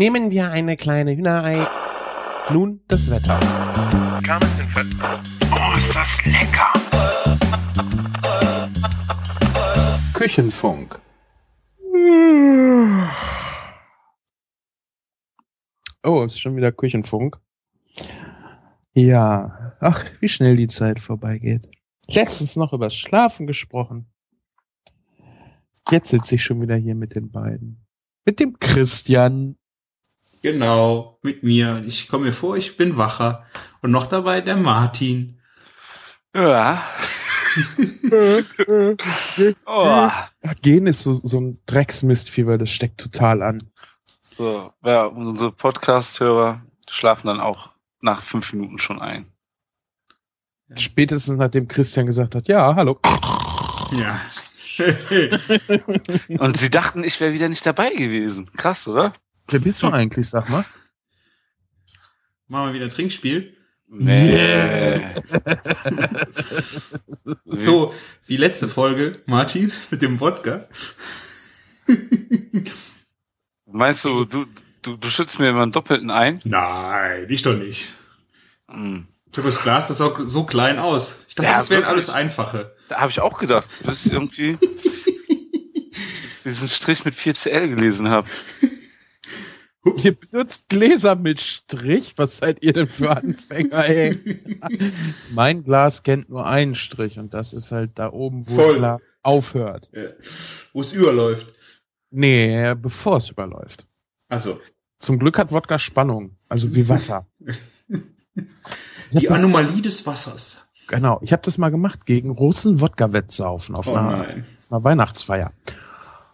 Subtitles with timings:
[0.00, 1.68] Nehmen wir eine kleine Hühnerei.
[2.50, 3.38] Nun das Wetter.
[5.52, 6.72] Oh, ist das lecker!
[10.14, 10.98] Küchenfunk.
[16.02, 17.38] Oh, es ist schon wieder Küchenfunk.
[18.94, 21.68] Ja, ach, wie schnell die Zeit vorbeigeht.
[22.08, 24.10] Letztens noch übers Schlafen gesprochen.
[25.90, 27.84] Jetzt sitze ich schon wieder hier mit den beiden.
[28.24, 29.58] Mit dem Christian.
[30.42, 31.82] Genau, mit mir.
[31.86, 33.44] Ich komme mir vor, ich bin wacher.
[33.82, 35.38] Und noch dabei der Martin.
[36.34, 36.82] Ja.
[39.66, 40.10] oh.
[40.62, 43.70] Gehen ist so, so ein Drecksmistfieber, das steckt total an.
[44.20, 49.26] So, ja, unsere Podcast-Hörer schlafen dann auch nach fünf Minuten schon ein.
[50.76, 52.98] Spätestens nachdem Christian gesagt hat, ja, hallo.
[53.92, 54.20] Ja.
[56.38, 58.48] Und sie dachten, ich wäre wieder nicht dabei gewesen.
[58.56, 59.12] Krass, oder?
[59.50, 60.64] Wer bist du eigentlich, sag mal?
[62.48, 63.56] Machen wir wieder Trinkspiel.
[63.88, 65.02] Nee.
[67.46, 67.92] So,
[68.28, 70.68] die letzte Folge, Martin, mit dem Wodka.
[73.66, 74.46] Meinst du, du,
[74.82, 76.40] du, du schützt mir immer einen Doppelten ein?
[76.44, 77.88] Nein, ich doch nicht.
[78.68, 79.06] Hm.
[79.32, 81.24] Ich habe das Glas, das sah so klein aus.
[81.28, 81.92] Ich dachte, Ja, das wären wirklich.
[81.92, 82.74] alles einfache.
[82.88, 84.56] Da habe ich auch gedacht, bis ich irgendwie
[86.44, 88.28] diesen Strich mit 4CL gelesen habe.
[89.84, 92.14] Ihr benutzt Gläser mit Strich?
[92.16, 94.40] Was seid ihr denn für Anfänger, ey?
[95.32, 98.72] mein Glas kennt nur einen Strich und das ist halt da oben, wo Voll.
[98.72, 99.90] das Glas aufhört.
[99.92, 100.10] Ja.
[100.72, 101.46] Wo es überläuft.
[102.10, 103.86] Nee, bevor es überläuft.
[104.28, 104.60] Also,
[104.98, 107.26] Zum Glück hat Wodka Spannung, also wie Wasser.
[109.12, 110.68] Die Anomalie des Wassers.
[110.86, 114.20] genau, ich habe das mal gemacht gegen russen Wodka-Wettsaufen auf, Oh einer,
[114.58, 115.52] auf einer Weihnachtsfeier.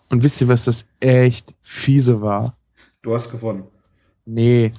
[0.08, 2.56] Und wisst ihr, was das echt fiese war?
[3.06, 3.68] Du hast gewonnen.
[4.24, 4.72] Nee,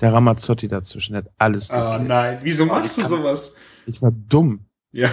[0.00, 1.70] der Ramazzotti dazwischen hat alles.
[1.70, 3.54] Ah nein, wieso machst du sowas?
[3.84, 4.64] Ich war dumm.
[4.92, 5.10] Ja.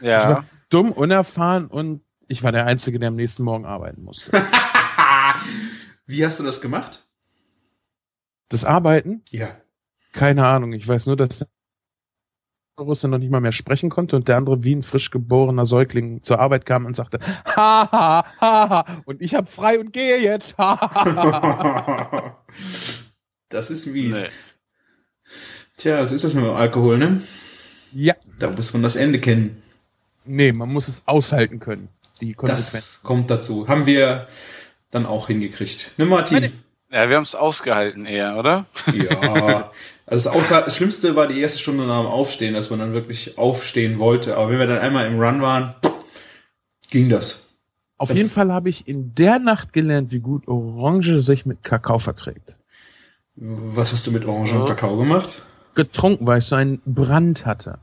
[0.00, 0.28] Ich Ja.
[0.30, 4.32] war dumm, unerfahren und ich war der Einzige, der am nächsten Morgen arbeiten musste.
[6.06, 7.06] Wie hast du das gemacht?
[8.48, 9.20] Das Arbeiten?
[9.28, 9.48] Ja.
[10.12, 10.72] Keine Ahnung.
[10.72, 11.44] Ich weiß nur, dass
[12.80, 16.22] Russe noch nicht mal mehr sprechen konnte und der andere wie ein frisch geborener Säugling
[16.22, 20.18] zur Arbeit kam und sagte, ha, ha, ha, ha, und ich hab frei und gehe
[20.22, 20.56] jetzt.
[20.58, 22.44] Ha, ha, ha.
[23.50, 24.16] das ist mies.
[24.22, 24.28] Nee.
[25.76, 27.22] Tja, so ist das mit dem Alkohol, ne?
[27.92, 29.62] ja, Da muss man das Ende kennen.
[30.24, 31.88] nee, man muss es aushalten können.
[32.20, 32.72] Die Konsequenz.
[32.72, 33.68] Das kommt dazu.
[33.68, 34.28] Haben wir
[34.90, 35.92] dann auch hingekriegt.
[35.98, 36.52] Ne, Martin?
[36.92, 38.66] Ja, wir haben es ausgehalten eher, oder?
[38.92, 39.70] Ja.
[40.04, 43.38] Also das, das Schlimmste war die erste Stunde nach dem Aufstehen, dass man dann wirklich
[43.38, 44.36] aufstehen wollte.
[44.36, 45.74] Aber wenn wir dann einmal im Run waren,
[46.90, 47.54] ging das.
[47.96, 51.98] Auf jeden Fall habe ich in der Nacht gelernt, wie gut Orange sich mit Kakao
[51.98, 52.56] verträgt.
[53.36, 54.66] Was hast du mit Orange und.
[54.66, 55.40] Kakao gemacht?
[55.74, 57.78] getrunken, weil ich so einen Brand hatte.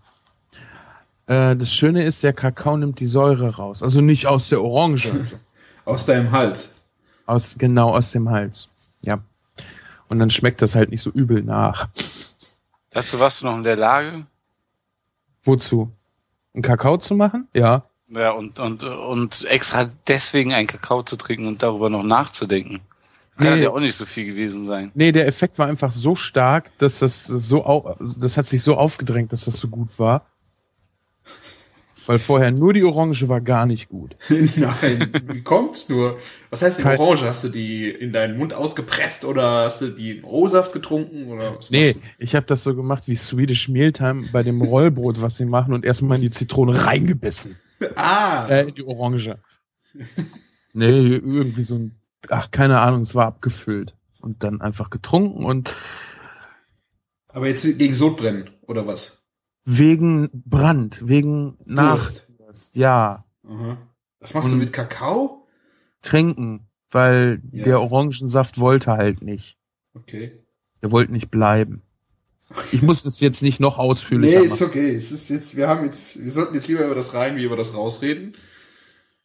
[1.28, 3.81] Äh, das Schöne ist, der Kakao nimmt die Säure raus.
[3.81, 5.12] Also nicht aus der Orange.
[5.86, 6.75] Aus deinem Hals.
[7.25, 8.69] aus, genau aus dem Hals.
[9.06, 9.20] Ja.
[10.08, 11.88] Und dann schmeckt das halt nicht so übel nach.
[12.92, 14.26] Dazu warst du noch in der Lage.
[15.44, 15.92] Wozu?
[16.54, 17.48] Einen Kakao zu machen?
[17.54, 17.84] Ja.
[18.10, 22.82] Ja, und, und, und extra deswegen einen Kakao zu trinken und darüber noch nachzudenken.
[23.38, 23.64] Kann Nee.
[23.64, 24.92] ja auch nicht so viel gewesen sein.
[24.96, 29.31] Nee, der Effekt war einfach so stark, dass das so das hat sich so aufgedrängt,
[29.31, 30.26] dass das so gut war.
[32.06, 34.16] Weil vorher nur die Orange war gar nicht gut.
[34.30, 36.18] Nein, wie kommt's nur?
[36.50, 37.24] Was heißt die Kein- Orange?
[37.26, 41.28] Hast du die in deinen Mund ausgepresst oder hast du die in O-Saft getrunken?
[41.32, 45.38] Oder was Nee, ich habe das so gemacht wie Swedish Mealtime bei dem Rollbrot, was
[45.38, 47.56] sie machen und erstmal in die Zitrone reingebissen.
[47.96, 49.38] Ah, Äh, in die Orange.
[50.74, 50.86] Nee,
[51.16, 51.96] irgendwie so ein,
[52.30, 53.96] ach, keine Ahnung, es war abgefüllt.
[54.20, 55.74] Und dann einfach getrunken und
[57.30, 59.19] aber jetzt gegen Sodbrennen oder was?
[59.78, 61.57] Wegen Brand, wegen.
[61.66, 63.78] Nachdurst, ja, Aha.
[64.19, 65.47] Was machst du Und- mit Kakao?
[66.02, 67.63] trinken, weil Ja.
[67.63, 69.57] der Orangensaft wollte halt nicht.
[69.94, 70.44] Okay.
[70.81, 71.81] Der wollte nicht bleiben.
[72.71, 74.66] Ich muss es jetzt nicht noch Nee, ausführlicher ist machen.
[74.68, 74.95] okay.
[74.95, 77.56] Es ist jetzt, wir haben jetzt, wir sollten jetzt lieber über das rein wie über
[77.56, 78.36] das rausreden.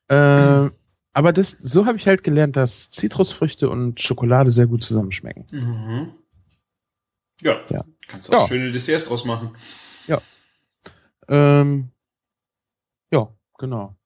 [0.08, 0.68] Äh,
[1.12, 5.46] aber das, so habe ich halt gelernt, dass Zitrusfrüchte und Schokolade sehr gut zusammenschmecken.
[5.52, 6.12] Mhm.
[7.40, 7.60] Ja.
[7.70, 7.84] Ja.
[8.08, 8.48] Kannst du auch Ja.
[8.48, 9.50] schöne Desserts draus machen.
[11.28, 11.90] Ähm,
[13.10, 13.28] ja,
[13.58, 13.96] genau.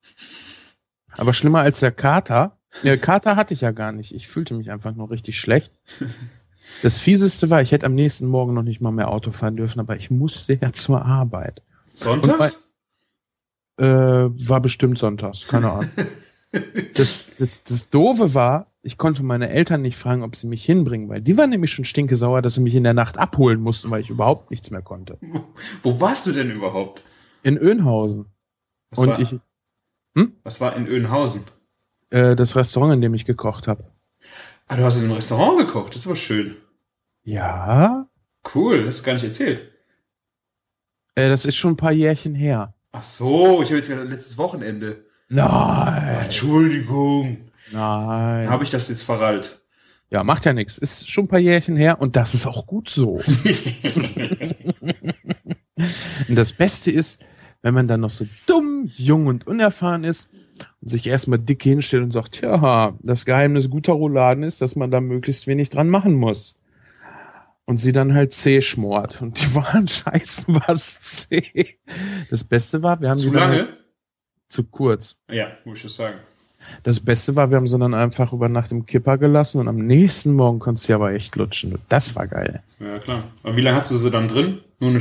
[1.10, 2.58] Aber schlimmer als der Kater.
[2.84, 4.14] Der Kater hatte ich ja gar nicht.
[4.14, 5.72] Ich fühlte mich einfach nur richtig schlecht.
[6.82, 9.80] Das fieseste war, ich hätte am nächsten Morgen noch nicht mal mehr Auto fahren dürfen,
[9.80, 11.62] aber ich musste ja zur Arbeit.
[11.94, 12.62] Sonntags?
[13.78, 15.90] Äh, war bestimmt sonntags, keine Ahnung.
[16.94, 21.10] Das, das, das Doofe war, ich konnte meine Eltern nicht fragen, ob sie mich hinbringen,
[21.10, 24.00] weil die waren nämlich schon stinkesauer, dass sie mich in der Nacht abholen mussten, weil
[24.00, 25.18] ich überhaupt nichts mehr konnte.
[25.82, 27.02] Wo warst du denn überhaupt?
[27.48, 28.26] In Önhausen.
[28.90, 29.34] Was Und war, ich,
[30.44, 31.44] was war in Önhausen?
[32.10, 33.84] äh, das Restaurant, in dem ich gekocht habe.
[34.66, 35.94] Ah, du hast in einem Restaurant gekocht.
[35.94, 36.56] Das ist aber schön.
[37.22, 38.06] Ja,
[38.54, 39.70] Cool, hast du gar nicht erzählt.
[41.14, 42.74] äh, das ist schon ein paar Jährchen her.
[42.92, 45.04] Ach so, ich habe jetzt gerade letztes Wochenende.
[45.30, 47.50] Nein, Entschuldigung.
[47.72, 48.48] nein.
[48.50, 49.62] Habe ich das jetzt verrallt?
[50.10, 50.76] Ja, macht ja nichts.
[50.78, 53.20] Ist schon ein paar Jährchen her und das ist auch gut so.
[56.28, 57.24] Und das Beste ist,
[57.62, 60.28] wenn man dann noch so dumm, jung und unerfahren ist
[60.80, 64.90] und sich erstmal dick hinstellt und sagt, ja, das Geheimnis guter Rouladen ist, dass man
[64.90, 66.54] da möglichst wenig dran machen muss.
[67.64, 69.20] Und sie dann halt zäh schmort.
[69.20, 71.76] Und die waren scheißen was zäh.
[72.30, 73.56] Das Beste war, wir haben Zu lange?
[73.56, 73.68] Halt
[74.48, 75.16] zu kurz.
[75.30, 76.16] Ja, muss ich sagen.
[76.82, 79.76] Das Beste war, wir haben sie dann einfach über Nacht im Kipper gelassen und am
[79.76, 81.76] nächsten Morgen konntest du sie aber echt lutschen.
[81.90, 82.62] Das war geil.
[82.80, 83.22] Ja, klar.
[83.42, 84.60] Aber wie lange hast du sie dann drin?
[84.80, 85.00] Nur eine,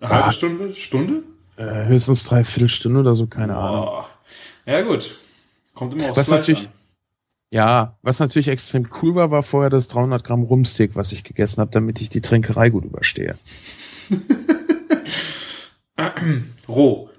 [0.00, 0.32] eine halbe Ah.
[0.32, 0.72] Stunde?
[0.74, 1.22] Stunde?
[1.56, 4.04] Äh, höchstens dreiviertel Stunde oder so, keine Ahnung.
[4.66, 5.16] Ja, gut.
[5.74, 6.72] Kommt immer aufs Was Fleisch natürlich- an.
[7.50, 11.60] Ja, was natürlich extrem cool war, war vorher das 300 Gramm Rumsteak, was ich gegessen
[11.60, 13.38] habe, damit ich die Trinkerei gut überstehe.
[16.68, 17.10] Roh.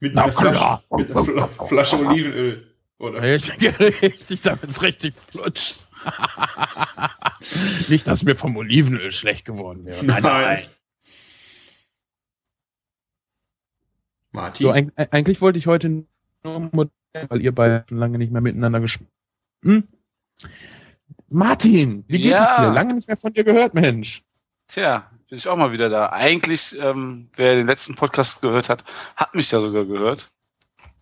[0.00, 2.66] Mit einer Flasche, mit einer Fla Flasche Olivenöl.
[2.98, 3.22] Oder?
[3.22, 5.76] Richtig, damit es richtig flutscht.
[7.88, 10.04] Nicht, dass mir vom Olivenöl schlecht geworden wäre.
[10.04, 10.58] Nein.
[14.34, 14.66] Martin.
[14.66, 15.88] So, eig eigentlich wollte ich heute
[16.44, 16.90] nur Modell,
[17.28, 19.08] weil ihr beide schon lange nicht mehr miteinander gesprochen
[19.64, 19.84] hm?
[21.30, 22.42] Martin, wie geht Ja.
[22.42, 22.70] es dir?
[22.72, 24.22] Lange nicht mehr von dir gehört, Mensch.
[24.68, 26.10] Tja, bin ich auch mal wieder da.
[26.10, 28.84] Eigentlich, ähm, wer den letzten Podcast gehört hat,
[29.16, 30.28] hat mich ja sogar gehört.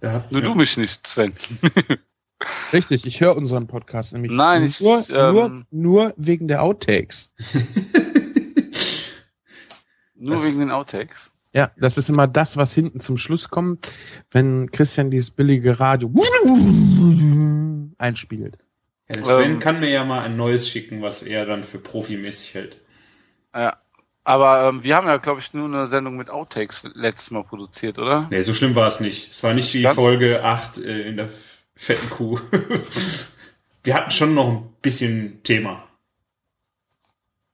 [0.03, 0.49] ja, Nur ja.
[0.49, 1.33] du mich nicht, Sven.
[2.73, 7.31] Richtig, ich höre unseren Podcast nämlich Nein, ich, nur, nur, ähm, nur wegen der Outtakes.
[10.15, 11.32] Nur Das- wegen den Outtakes.
[11.55, 13.91] Ja, das ist immer das, was hinten zum Schluss kommt,
[14.31, 16.13] wenn Christian dieses billige Radio
[17.99, 18.59] einspielt.
[19.15, 19.59] Ja, Sven Ähm.
[19.59, 22.79] kann mir ja mal ein neues schicken, was er dann für profimäßig hält.
[23.55, 23.77] Ja.
[24.25, 27.99] Aber ähm, wir haben ja, glaube ich, nur eine Sendung mit Outtakes letztes Mal produziert,
[27.99, 28.29] oder?
[28.31, 29.33] Nee, so schlimm war es nicht.
[29.33, 29.97] Es war nicht die Ganz?
[29.97, 31.29] Folge 8 äh, in der
[31.75, 32.39] fetten Kuh.
[33.83, 35.83] Wir hatten schon noch ein bisschen Thema.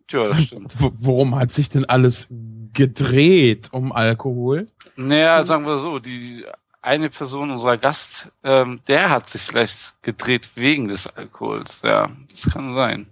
[0.09, 0.79] Tja, das stimmt.
[0.79, 2.29] W worum hat sich denn alles
[2.73, 4.69] gedreht um Alkohol?
[4.97, 6.45] Naja, sagen wir so, die
[6.83, 11.83] eine Person, unser Gast, ähm, der hat sich vielleicht gedreht wegen des Alkohols.
[11.83, 13.07] Ja, das kann sein.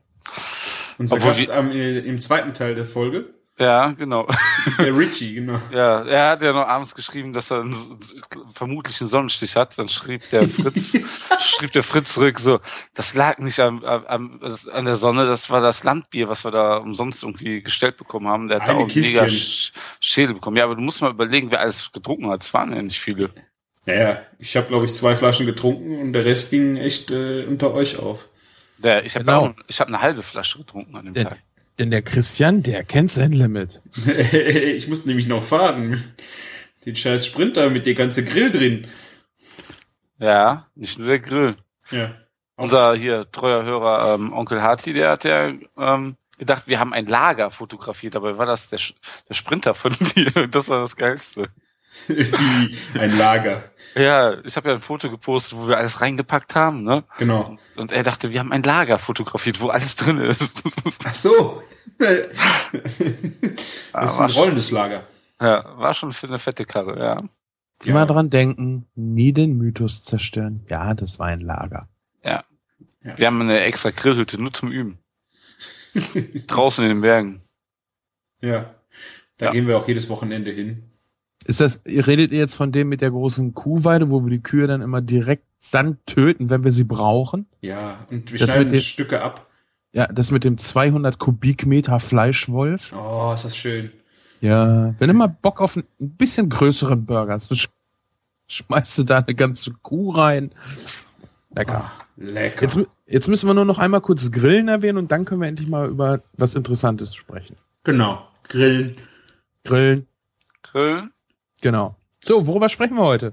[0.99, 3.26] Unser Obwohl Gast die- am, äh, im zweiten Teil der Folge,
[3.58, 4.29] Ja, genau.
[4.79, 5.58] der Richie, genau.
[5.70, 7.75] Ja, er hat ja noch abends geschrieben, dass er einen,
[8.53, 9.79] vermutlich einen Sonnenstich hat.
[9.79, 10.99] Dann schrieb der Fritz,
[11.41, 12.61] schrieb der Fritz zurück so,
[12.93, 14.41] das lag nicht am, am,
[14.73, 18.49] an der Sonne, das war das Landbier, was wir da umsonst irgendwie gestellt bekommen haben.
[18.49, 19.31] Der hat da Eine auch mega Kistchen.
[19.31, 20.59] Sch Schädel bekommen.
[20.59, 22.43] Ja, aber du musst mal überlegen, wer alles getrunken hat.
[22.43, 23.31] Es waren ja nicht viele.
[23.87, 27.73] Naja, ich habe, glaube ich, zwei Flaschen getrunken und der Rest ging echt äh, unter
[27.73, 28.29] euch auf.
[28.79, 29.47] Der, ich habe Genau.
[29.47, 31.38] auch, ich habe eine halbe Flasche getrunken an dem Der- Tag.
[31.78, 33.81] Denn der Christian, der kennt sein Limit.
[34.32, 36.02] ich musste nämlich noch fahren.
[36.84, 38.87] Den scheiß Sprinter mit der ganze Grill drin.
[40.19, 41.56] Ja, nicht nur der Grill.
[41.90, 42.14] Ja.
[42.56, 47.04] Unser hier treuer Hörer ähm, Onkel Hartli, der hat ja ähm, gedacht, wir haben ein
[47.06, 48.95] Lager fotografiert, dabei war das der, Sch-
[49.28, 50.49] der Sprinter von dir.
[50.49, 51.49] Das war das Geilste.
[52.09, 53.65] Wie ein Lager.
[53.95, 57.05] Ja, ich habe ja ein Foto gepostet, wo wir alles reingepackt haben, ne?
[57.19, 57.57] Genau.
[57.76, 60.62] Und er dachte, wir haben ein Lager fotografiert, wo alles drin ist.
[61.05, 61.62] Ach so.
[62.00, 62.09] Ja,
[63.93, 65.05] Das ist ein rollendes Lager.
[65.41, 67.23] ja, war schon für eine fette Karre, ja.
[67.85, 70.65] Immer dran denken, nie den Mythos zerstören.
[70.69, 71.88] Ja, das war ein Lager.
[73.17, 74.99] Wir haben eine extra Grillhütte nur zum Üben.
[76.49, 77.41] Draußen in den Bergen.
[78.41, 78.75] Ja.
[79.38, 79.53] Da Ja.
[79.53, 80.91] gehen wir auch jedes Wochenende hin.
[81.47, 84.67] Ist das, redet ihr jetzt von dem mit der großen Kuhweide, wo wir die Kühe
[84.67, 87.47] dann immer direkt dann töten, wenn wir sie brauchen?
[87.61, 89.47] Ja, und wir Das schneiden mit den- Stücke ab.
[89.93, 92.93] Ja, das mit dem 200 Kubikmeter Fleischwolf.
[92.95, 93.93] Oh, ist das schön.
[94.41, 97.69] Ja, wenn du mal Bock auf einen ein bisschen größeren Burger hast, sch
[98.49, 100.50] schmeißt du da eine ganze Kuh rein.
[101.55, 101.85] Lecker.
[101.85, 102.62] Ah, lecker.
[102.62, 105.69] Jetzt, jetzt müssen wir nur noch einmal kurz Grillen erwähnen und dann können wir endlich
[105.69, 107.57] mal über was Interessantes sprechen.
[107.85, 108.26] genau.
[108.49, 108.97] Grillen.
[109.65, 110.07] Grillen,
[110.62, 111.11] Grillen?
[111.61, 111.97] Genau.
[112.23, 113.33] So, worüber sprechen wir heute?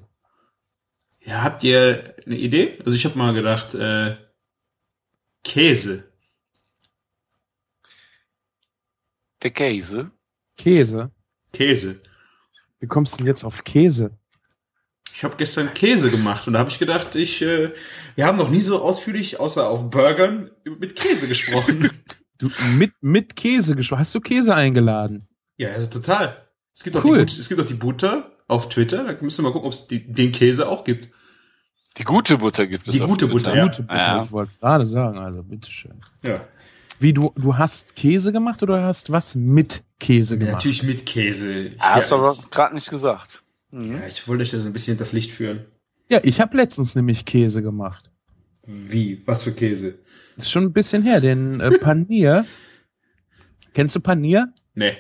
[1.26, 2.80] Ja, habt ihr eine Idee?
[2.86, 4.18] Also ich habe mal gedacht, äh,
[5.44, 6.04] Käse.
[9.42, 10.12] Der Käse?
[10.58, 11.12] Käse.
[11.52, 12.02] Käse.
[12.80, 14.18] Wie kommst du denn jetzt auf Käse?
[15.16, 17.72] Ich habe gestern Käse gemacht und da habe ich gedacht, ich, äh,
[18.16, 21.90] wir haben noch nie so ausführlich, außer auf Burgern, mit Käse gesprochen.
[22.40, 24.00] Du, mit, mit Käse gesprochen.
[24.00, 25.24] Hast du Käse eingeladen?
[25.56, 26.43] ja, also total.
[26.76, 27.18] Es gibt, auch Cool.
[27.20, 29.04] die, But- es gibt auch die Butter auf Twitter.
[29.04, 31.10] Da müssen wir mal gucken, ob es die- den Käse auch gibt.
[31.98, 32.96] Die gute Butter gibt es.
[32.96, 33.52] Die auf gute Twitter.
[33.52, 33.64] Butter, ja.
[33.66, 34.24] Gute Butter, Ja.
[34.24, 36.02] Ich wollte gerade sagen, also bitteschön.
[36.24, 36.44] Ja.
[37.00, 40.54] Wie, du, du hast Käse gemacht oder hast was mit Käse Ja, gemacht?
[40.56, 41.54] natürlich mit Käse.
[41.60, 43.42] Ich, hast du aber gerade nicht gesagt.
[43.72, 43.94] Mhm.
[43.94, 45.66] ja, ich wollte euch da so ein bisschen das Licht führen.
[46.10, 48.10] Ja, ich habe letztens nämlich Käse gemacht.
[48.66, 49.22] Wie?
[49.26, 49.96] Was für Käse?
[50.38, 52.46] Ist schon ein bisschen her, den äh, Panier.
[53.74, 54.54] Kennst du Panier?
[54.76, 54.94] Nee.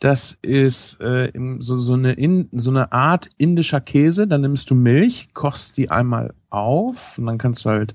[0.00, 4.28] Das ist äh, so, so, eine in, so eine Art indischer Käse.
[4.28, 7.94] Dann nimmst du Milch, kochst die einmal auf und dann kannst du halt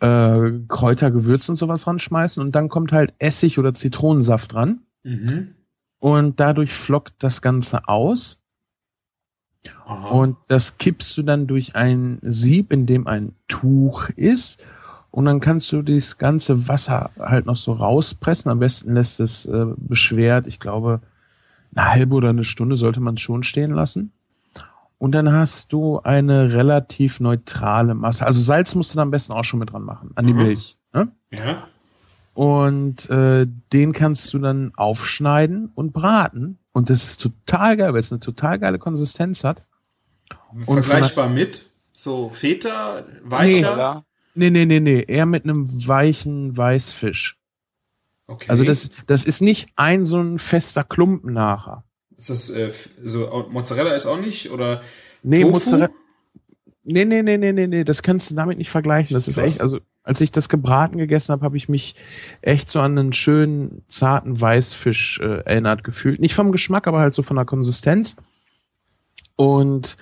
[0.00, 5.54] äh, Kräuter, Gewürz und sowas ranschmeißen und dann kommt halt Essig oder Zitronensaft dran Mhm.
[5.98, 8.38] und dadurch flockt das Ganze aus
[9.86, 10.08] Aha.
[10.08, 14.62] und das kippst du dann durch ein Sieb, in dem ein Tuch ist
[15.10, 18.50] und dann kannst du das ganze Wasser halt noch so rauspressen.
[18.50, 21.00] Am besten lässt es äh, beschwert, ich glaube,
[21.74, 24.12] eine halbe oder eine Stunde sollte man es schon stehen lassen.
[24.98, 28.26] Und dann hast du eine relativ neutrale Masse.
[28.26, 30.42] Also Salz musst du da am besten auch schon mit dran machen, an die Mhm.
[30.42, 30.76] Milch.
[30.92, 31.08] Ne?
[31.32, 31.66] ja.
[32.34, 36.58] Und äh, den kannst du dann aufschneiden und braten.
[36.72, 39.64] Und das ist total geil, weil es eine total geile Konsistenz hat.
[40.66, 43.76] Und Vergleichbar mit so Feta, weicher.
[43.78, 44.04] Ja.
[44.34, 45.04] Nee, nee, nee, nee.
[45.06, 47.36] Eher mit einem weichen Weißfisch.
[48.26, 48.46] Okay.
[48.48, 51.84] Also das, das ist nicht ein so ein fester Klumpen nachher.
[52.16, 52.70] ist das äh,
[53.04, 54.82] so Mozzarella ist auch nicht oder
[55.22, 55.52] Nee, Tofu?
[55.54, 55.90] Mozzarella.
[56.84, 57.84] Nee, nee, nee, nee, nee, nee.
[57.84, 59.14] Das kannst du damit nicht vergleichen.
[59.14, 59.44] Das ist Krass.
[59.44, 61.94] echt, also als ich das gebraten gegessen habe, habe ich mich
[62.40, 66.20] echt so an einen schönen, zarten Weißfisch äh, erinnert gefühlt.
[66.20, 68.16] Nicht vom Geschmack, aber halt so von der Konsistenz.
[69.36, 69.96] Und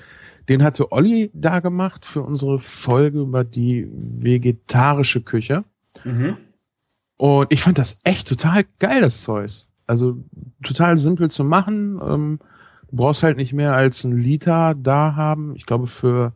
[0.49, 5.64] den hatte Olli da gemacht für unsere Folge über die vegetarische Küche.
[6.05, 6.37] mhm.
[7.19, 9.50] Und ich fand das echt total geil, das Zeug.
[9.88, 10.23] Also
[10.62, 12.00] total simpel zu machen.
[12.00, 12.38] Ähm,
[12.88, 15.57] du brauchst halt nicht mehr als einen Liter da haben.
[15.57, 16.33] Ich glaube für,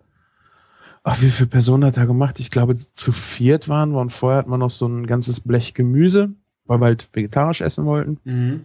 [1.05, 2.41] ach, wie viele Personen hat er gemacht?
[2.41, 5.73] Ich glaube zu viert waren wir und vorher hat man noch so ein ganzes Blech
[5.73, 6.33] Gemüse,
[6.65, 8.19] weil wir halt vegetarisch essen wollten.
[8.25, 8.65] Mhm.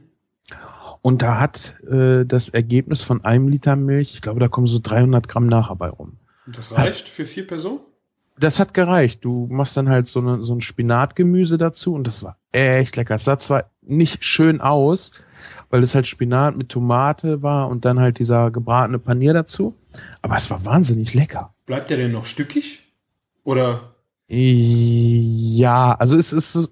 [1.01, 4.79] Und da hat äh, das Ergebnis von einem Liter Milch, ich glaube, da kommen so
[4.81, 6.17] 300 Gramm nachher bei rum.
[6.45, 7.79] Und das reicht für vier Personen?
[8.39, 9.25] Das hat gereicht.
[9.25, 13.15] Du machst dann halt so, eine, so ein Spinatgemüse dazu und das war echt lecker.
[13.15, 15.11] Es sah zwar nicht schön aus,
[15.69, 19.75] weil es halt Spinat mit Tomate war und dann halt dieser gebratene Panier dazu,
[20.21, 21.53] aber es war wahnsinnig lecker.
[21.65, 22.93] Bleibt der denn noch stückig?
[23.43, 23.95] Oder
[24.27, 26.69] Ja, also es ist,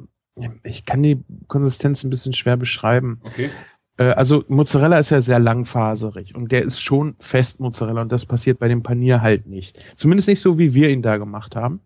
[0.64, 3.22] ich kann die Konsistenz ein bisschen schwer beschreiben.
[3.26, 3.50] okay.
[3.98, 8.26] Äh, also Mozzarella ist ja sehr langfaserig und der ist schon fest Mozzarella und das
[8.26, 9.78] passiert bei dem Panier halt nicht.
[9.96, 11.82] Zumindest nicht so, wie wir ihn da gemacht haben.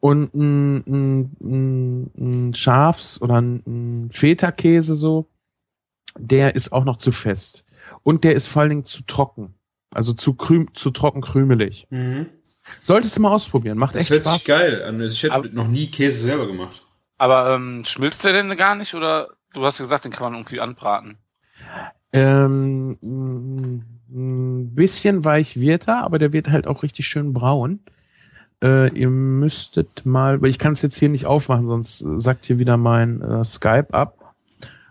[0.00, 5.28] Und ein, ein, ein, ein Schafs- oder ein, ein Feta-Käse so,
[6.18, 7.64] der ist auch noch zu fest.
[8.02, 9.54] Und der ist vor allen Dingen zu trocken.
[9.94, 11.86] Also zu, krüm, zu trocken krümelig.
[11.90, 12.26] Mhm.
[12.80, 13.78] Solltest du mal ausprobieren.
[13.78, 14.34] Macht Das echt hört Spaß.
[14.34, 15.00] sich geil an.
[15.00, 16.84] Also Ich hätte Aber- noch nie Käse selber gemacht.
[17.18, 18.94] Aber ähm, schmilzt der denn gar nicht?
[18.94, 21.18] Oder du hast ja gesagt, den kann man irgendwie anbraten.
[22.12, 27.80] Ähm, ein bisschen weich wird er, aber der wird halt auch richtig schön braun.
[28.62, 32.58] Äh, ihr müsstet mal, weil ich kann es jetzt hier nicht aufmachen, sonst sagt hier
[32.58, 34.34] wieder mein äh, Skype ab.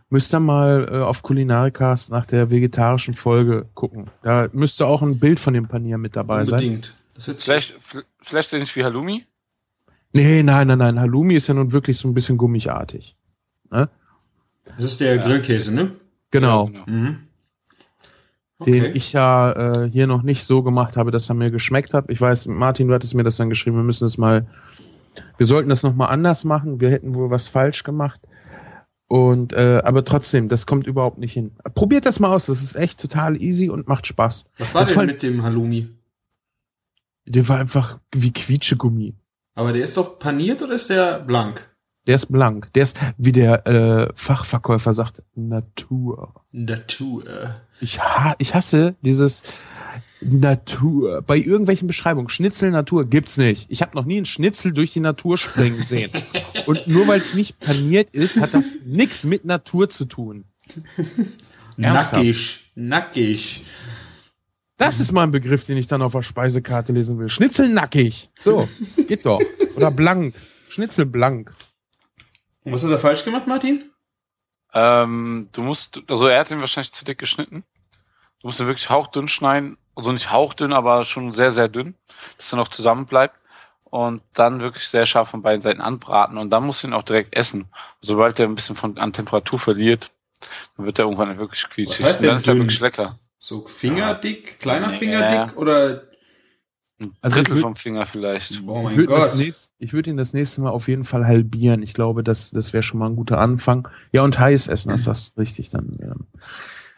[0.09, 4.09] Müsst ihr mal äh, auf Kulinarikas nach der vegetarischen Folge gucken.
[4.23, 6.59] Da müsste auch ein Bild von dem Panier mit dabei sein.
[6.59, 6.95] Unbedingt.
[7.15, 7.79] Das hört sich Vielleicht,
[8.19, 9.25] vielleicht so ähnlich wie Halloumi?
[10.11, 10.99] Nee, nein, nein, nein.
[10.99, 13.15] Halloumi ist ja nun wirklich so ein bisschen gummiartig.
[13.69, 13.89] Ne?
[14.77, 15.21] Das ist der Ja.
[15.21, 15.91] Grillkäse, ne?
[16.31, 16.69] Genau.
[16.69, 17.17] Ja, Mhm.
[18.65, 19.51] den ich ja
[19.83, 22.05] äh, hier noch nicht so gemacht habe, dass er mir geschmeckt hat.
[22.09, 24.45] Ich weiß, Martin, du hattest mir das dann geschrieben, wir müssen es mal,
[25.37, 28.21] wir sollten das nochmal anders machen, wir hätten wohl was falsch gemacht.
[29.07, 31.51] Und äh, aber trotzdem, das kommt überhaupt nicht hin.
[31.73, 34.45] Probiert das mal aus, das ist echt total easy und macht Spaß.
[34.57, 35.89] Was war Das denn war- mit dem Halloumi?
[37.25, 39.15] Der war einfach wie Quietschegummi.
[39.55, 41.67] Aber der ist doch paniert oder ist der blank?
[42.07, 42.73] Der ist blank.
[42.73, 46.33] Der ist, wie der äh, Fachverkäufer sagt, Natur.
[46.51, 47.55] Natur.
[47.79, 49.43] Ich, ha ich hasse dieses
[50.19, 51.21] Natur.
[51.21, 52.29] Bei irgendwelchen Beschreibungen.
[52.29, 53.67] Schnitzel Natur gibt's nicht.
[53.69, 56.11] Ich habe noch nie einen Schnitzel durch die Natur springen sehen.
[56.65, 60.45] Und nur weil es nicht paniert ist, hat das nichts mit Natur zu tun.
[61.77, 62.71] Nackig.
[62.75, 63.65] Nackig.
[64.77, 67.29] Das ist mal ein Begriff, den ich dann auf der Speisekarte lesen will.
[67.29, 68.31] Schnitzel nackig.
[68.39, 68.67] So,
[69.07, 69.39] geht doch.
[69.75, 70.33] Oder blank.
[70.69, 71.53] Schnitzel blank.
[72.63, 73.91] Was hat er falsch gemacht, Martin?
[74.73, 77.63] Ähm, du musst, also er hat ihn wahrscheinlich zu dick geschnitten.
[78.41, 81.95] Du musst ihn wirklich hauchdünn schneiden Also nicht hauchdünn, aber schon sehr, sehr dünn,
[82.37, 83.35] dass er noch zusammen bleibt.
[83.83, 86.37] Und dann wirklich sehr scharf von beiden Seiten anbraten.
[86.37, 87.65] Und dann musst du ihn auch direkt essen.
[87.99, 90.11] Sobald er ein bisschen von, an Temperatur verliert,
[90.77, 91.99] dann wird er irgendwann wirklich quietschig.
[91.99, 93.19] Was heißt Und dann denn ist er wirklich lecker.
[93.37, 94.93] So fingerdick, kleiner Ja.
[94.93, 96.03] Fingerdick oder
[97.01, 98.51] Ein Also ich Drittel würd- vom Finger vielleicht.
[98.67, 99.35] oh Ich mein würde Gott.
[99.35, 101.81] nächst, ich würd ihn das nächste Mal auf jeden Fall halbieren.
[101.81, 103.87] Ich glaube, das, das wäre schon mal ein guter Anfang.
[104.13, 105.97] Ja, und heiß essen, das ist richtig dann.
[106.01, 106.27] Ähm,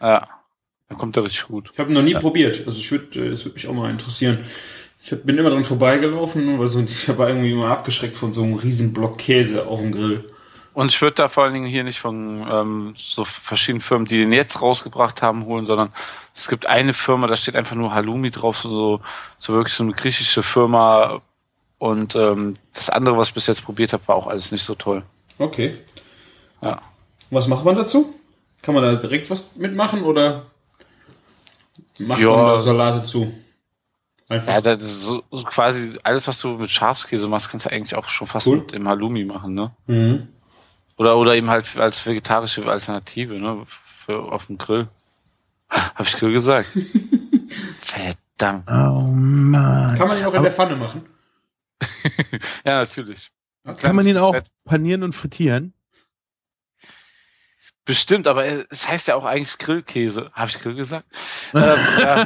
[0.00, 0.28] Ja.
[0.88, 1.70] Dann kommt er richtig gut.
[1.72, 2.20] Ich habe noch nie Ja.
[2.20, 2.62] probiert.
[2.66, 4.38] Also ich würde, es würde mich auch mal interessieren.
[5.02, 8.42] Ich hab, bin immer dran vorbeigelaufen, weil so, ich habe irgendwie immer abgeschreckt von so
[8.42, 10.24] einem riesen Block Käse auf dem Grill.
[10.74, 14.18] Und ich würde da vor allen Dingen hier nicht von ähm, so verschiedenen Firmen, die
[14.18, 15.92] den jetzt rausgebracht haben, holen, sondern
[16.34, 19.00] es gibt eine Firma, da steht einfach nur Halloumi drauf, so,
[19.38, 21.20] so wirklich so eine griechische Firma.
[21.78, 24.74] Und ähm, das andere, was ich bis jetzt probiert habe, war auch alles nicht so
[24.74, 25.04] toll.
[25.38, 25.78] Okay.
[26.60, 26.80] Ja.
[27.30, 28.12] Was macht man dazu?
[28.62, 30.46] Kann man da direkt was mitmachen oder
[31.98, 32.30] macht Ja.
[32.30, 33.32] man da Salate zu?
[34.28, 34.54] Einfach.
[34.54, 37.94] Ja, das ist so, so quasi alles, was du mit Schafskäse machst, kannst du eigentlich
[37.94, 38.56] auch schon fast Cool.
[38.58, 39.70] mit dem Halloumi machen, ne?
[39.86, 40.28] mhm.
[40.96, 43.66] Oder, oder eben halt als vegetarische Alternative, ne?
[44.04, 44.88] Für, auf dem Grill.
[45.68, 46.68] Hab ich Grill gesagt?
[47.80, 48.68] Verdammt.
[48.68, 49.96] oh Mann.
[49.96, 51.06] Kann man ihn auch in der Pfanne machen?
[52.64, 53.30] Ja, natürlich.
[53.78, 55.72] Kann man ihn auch panieren und frittieren?
[57.86, 60.30] Bestimmt, aber es heißt ja auch eigentlich Grillkäse.
[60.32, 61.06] Habe ich Grill gesagt?
[61.54, 61.60] ähm,
[61.98, 62.24] ja,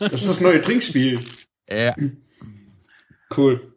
[0.00, 1.20] Das ist das neue Trinkspiel.
[1.68, 1.94] Ja.
[3.36, 3.74] Cool.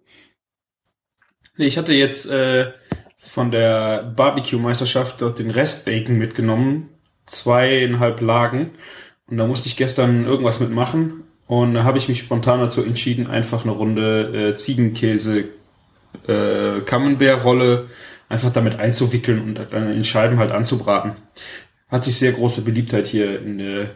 [1.57, 2.73] Nee, ich hatte jetzt äh,
[3.25, 6.89] von der Barbecue-Meisterschaft dort den Rest Bacon mitgenommen.
[7.25, 8.71] Zweieinhalb Lagen.
[9.27, 11.23] Und da musste ich gestern irgendwas mitmachen.
[11.47, 15.45] Und da habe ich mich spontan dazu entschieden, einfach eine Runde äh, Ziegenkäse
[16.27, 17.87] äh, Camembert-Rolle
[18.29, 21.13] einfach damit einzuwickeln und dann in Scheiben halt anzubraten.
[21.87, 23.91] Hat sich sehr große Beliebtheit hier in der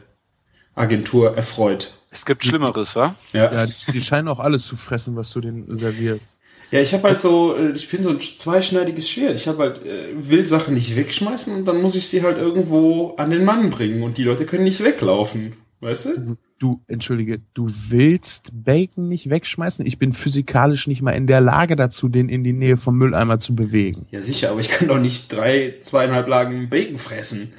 [0.76, 2.00] Agentur erfreut.
[2.12, 3.16] es gibt Schlimmeres, wa?
[3.34, 3.52] Ja.
[3.52, 6.38] ja die, die scheinen auch alles zu fressen, was du denen servierst.
[6.72, 9.36] Ja, ich habe halt so, äh, ich bin so ein zweischneidiges Schwert.
[9.36, 13.16] Ich habe halt, äh, will Sachen nicht wegschmeißen und dann muss ich sie halt irgendwo
[13.18, 15.54] an den Mann bringen und die Leute können nicht weglaufen.
[15.80, 16.38] Weißt du?
[16.60, 19.86] Du, entschuldige, du willst Bacon nicht wegschmeißen?
[19.86, 23.38] Ich bin physikalisch nicht mal in der Lage dazu, den in die Nähe vom Mülleimer
[23.38, 24.08] zu bewegen.
[24.10, 27.54] Ja, sicher, aber ich kann doch nicht drei, zweieinhalb Lagen Bacon fressen.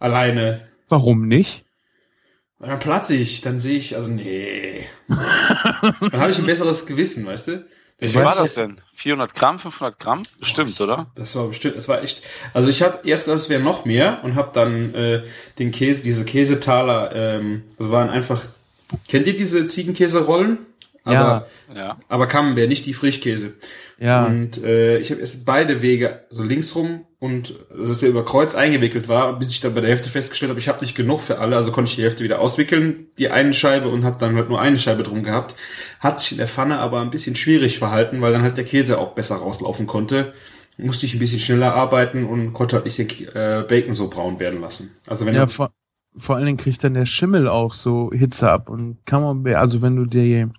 [0.00, 0.66] Alleine.
[0.88, 1.64] Warum nicht?
[2.58, 4.84] Und dann platze ich, dann sehe ich, also nee.
[5.08, 7.64] dann habe ich ein besseres Gewissen, weißt du?
[8.12, 8.78] Wie war das denn?
[8.94, 10.22] 400 Gramm, 500 Gramm?
[10.38, 11.06] Bestimmt, oder?
[11.14, 12.22] Das war bestimmt, das war echt.
[12.52, 15.22] Also ich habe erst gedacht, es wäre noch mehr und habe dann äh,
[15.58, 18.46] den Käse, diese Käsetaler, ähm, das waren einfach.
[19.08, 20.58] Kennt ihr diese Ziegenkäserollen?
[21.06, 21.46] Ja.
[21.68, 21.98] Aber, Ja.
[22.08, 23.54] aber Camembert, nicht die Frischkäse.
[23.98, 24.26] Ja.
[24.26, 28.54] Und äh, ich habe erst beide Wege, so linksrum und also, dass der über Kreuz
[28.54, 31.38] eingewickelt war, bis ich dann bei der Hälfte festgestellt habe, ich habe nicht genug für
[31.38, 34.48] alle, also konnte ich die Hälfte wieder auswickeln, die eine Scheibe und habe dann halt
[34.48, 35.54] nur eine Scheibe drum gehabt.
[36.00, 38.98] Hat sich in der Pfanne aber ein bisschen schwierig verhalten, weil dann halt der Käse
[38.98, 40.32] auch besser rauslaufen konnte.
[40.76, 44.40] Musste ich ein bisschen schneller arbeiten und konnte halt nicht den äh, Bacon so braun
[44.40, 44.90] werden lassen.
[45.06, 45.70] Also wenn Ja, du, vor,
[46.16, 49.94] vor allen Dingen kriegt dann der Schimmel auch so Hitze ab und Camembert, also wenn
[49.96, 50.50] du dir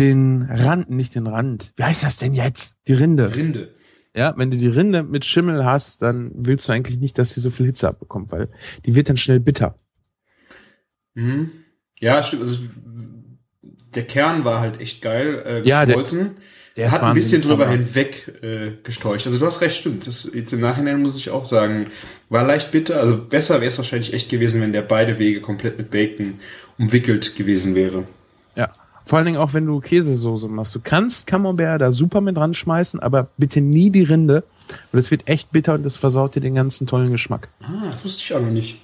[0.00, 2.76] den Rand, nicht den Rand, wie heißt das denn jetzt?
[2.88, 3.34] Die Rinde.
[3.36, 3.74] Rinde.
[4.16, 7.40] Ja, wenn du die Rinde mit Schimmel hast, dann willst du eigentlich nicht, dass sie
[7.40, 8.48] so viel Hitze abbekommt, weil
[8.84, 9.78] die wird dann schnell bitter.
[11.14, 11.50] Mhm.
[12.00, 12.42] Ja, stimmt.
[12.42, 12.58] Also,
[13.94, 16.04] der Kern war halt echt geil äh, Ja, der-.
[16.76, 17.76] Der hat ein bisschen drüber hammer.
[17.76, 19.26] hinweg äh, gesteucht.
[19.26, 20.06] Also du hast recht, stimmt.
[20.06, 21.88] Das jetzt im Nachhinein muss ich auch sagen,
[22.28, 23.00] war leicht bitter.
[23.00, 26.34] Also besser wäre es wahrscheinlich echt gewesen, wenn der beide Wege komplett mit Bacon
[26.78, 28.04] umwickelt gewesen wäre.
[29.10, 30.72] Vor allen Dingen auch, wenn du Käsesoße machst.
[30.72, 34.44] Du kannst Camembert da super mit ranschmeißen, aber bitte nie die Rinde.
[34.92, 37.48] Und es wird echt bitter und das versaut dir den ganzen tollen Geschmack.
[37.60, 38.80] Ah, das wusste ich auch noch nicht.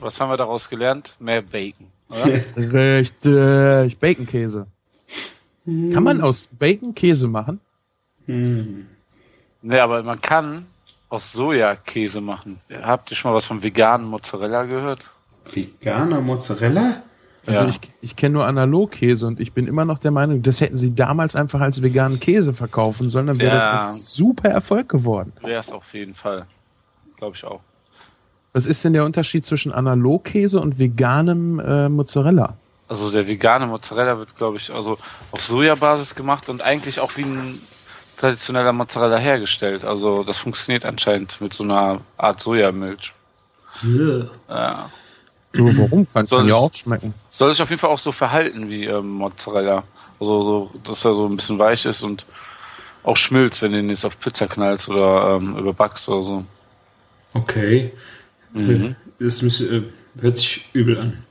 [0.00, 1.14] Was haben wir daraus gelernt?
[1.20, 1.86] Mehr Bacon.
[2.10, 2.40] Oder?
[2.96, 4.00] Richtig.
[4.00, 4.66] Baconkäse.
[5.64, 7.60] Kann man aus Bacon Käse machen?
[8.24, 8.88] Hm.
[9.62, 10.66] nee, aber man kann
[11.08, 12.58] aus Sojakäse machen.
[12.82, 15.04] Habt ihr schon mal was von veganen Mozzarella gehört?
[15.52, 17.04] Veganer Mozzarella?
[17.46, 17.68] Also Ja.
[17.68, 20.94] ich, ich kenne nur Analogkäse und ich bin immer noch der Meinung, das hätten sie
[20.94, 23.82] damals einfach als veganen Käse verkaufen sollen, dann wäre Ja.
[23.84, 25.32] das ein super Erfolg geworden.
[25.42, 26.46] Wäre es auf jeden Fall.
[27.16, 27.60] Glaube ich auch.
[28.52, 32.56] Was ist denn der Unterschied zwischen Analogkäse und veganem äh, Mozzarella?
[32.88, 34.96] Also der vegane Mozzarella wird, glaube ich, also
[35.30, 37.60] auf Sojabasis gemacht und eigentlich auch wie ein
[38.16, 39.84] traditioneller Mozzarella hergestellt.
[39.84, 43.12] Also das funktioniert anscheinend mit so einer Art Sojamilch.
[44.48, 44.90] Ja.
[45.52, 46.06] Nur warum?
[46.12, 47.14] Kann Soll es ja es- auch schmecken.
[47.30, 49.84] Soll sich auf jeden Fall auch so verhalten wie ähm, Mozzarella.
[50.20, 52.26] Also so, dass er so ein bisschen weich ist und
[53.02, 56.44] auch schmilzt, wenn du ihn jetzt auf Pizza knallst oder ähm, überbackst oder so.
[57.34, 57.92] Okay.
[58.52, 58.96] Mhm.
[59.18, 59.82] Das äh,
[60.20, 61.22] Hört sich übel an.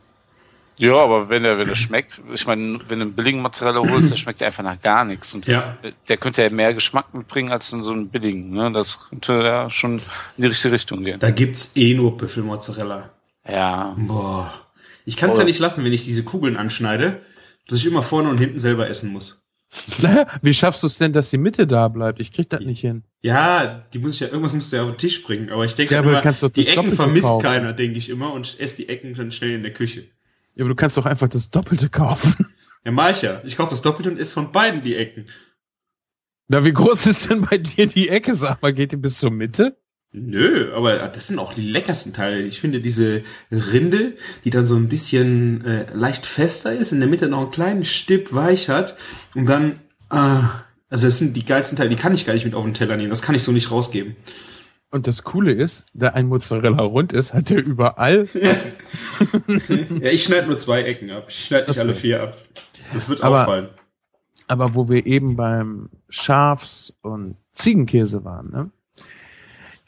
[0.77, 4.11] Ja, aber wenn er, wenn er schmeckt, ich meine, wenn du einen billigen Mozzarella holst,
[4.11, 5.33] der schmeckt einfach nach gar nichts.
[5.33, 5.77] Und Ja.
[6.09, 8.51] der könnte ja mehr Geschmack mitbringen als in so einen billigen.
[8.51, 8.71] Ne?
[8.73, 10.01] Das könnte ja schon in
[10.37, 11.19] die richtige Richtung gehen.
[11.19, 13.09] Da gibt's eh nur Büffelmozzarella.
[13.47, 13.95] Ja.
[13.97, 14.51] Boah.
[15.05, 17.21] Ich kann's ja Oder- nicht lassen, wenn ich diese Kugeln anschneide,
[17.67, 19.43] dass ich immer vorne und hinten selber essen muss.
[20.41, 22.19] Wie schaffst du es denn, dass die Mitte da bleibt?
[22.21, 23.03] Ich krieg das nicht hin.
[23.21, 25.49] Ja, die muss ich ja, irgendwas musst du ja auf den Tisch bringen.
[25.49, 27.43] Aber ich denke Ja, halt immer, die Ecken Doppelte vermisst kaufen.
[27.43, 30.05] keiner, denke ich immer, und esse die Ecken dann schnell in der Küche.
[30.53, 32.47] Ja, aber du kannst doch einfach das Doppelte kaufen.
[32.85, 33.41] Ja, mach ich ja.
[33.43, 35.25] Ich kaufe das Doppelte und esse von beiden die Ecken.
[36.47, 38.35] Na, wie groß ist denn bei dir die Ecke?
[38.35, 39.75] Sag mal, geht die bis zur Mitte?
[40.17, 42.41] Nö, aber das sind auch die leckersten Teile.
[42.41, 44.13] Ich finde diese Rinde,
[44.45, 47.85] die dann so ein bisschen äh, leicht fester ist, in der Mitte noch einen kleinen
[47.85, 48.95] Stipp weich hat
[49.33, 49.73] und dann,
[50.11, 50.39] äh,
[50.89, 52.95] also das sind die geilsten Teile, die kann ich gar nicht mit auf den Teller
[52.95, 53.09] nehmen.
[53.09, 54.15] Das kann ich so nicht rausgeben.
[54.91, 58.27] Und das Coole ist, da ein Mozzarella rund ist, hat der überall.
[60.01, 61.25] Ja, ich schneide nur zwei Ecken ab.
[61.29, 62.37] Ich schneide nicht alle vier ab.
[62.93, 63.69] Das wird Aber- auffallen.
[64.47, 68.69] Aber wo wir eben beim Schafs- und Ziegenkäse waren, ne?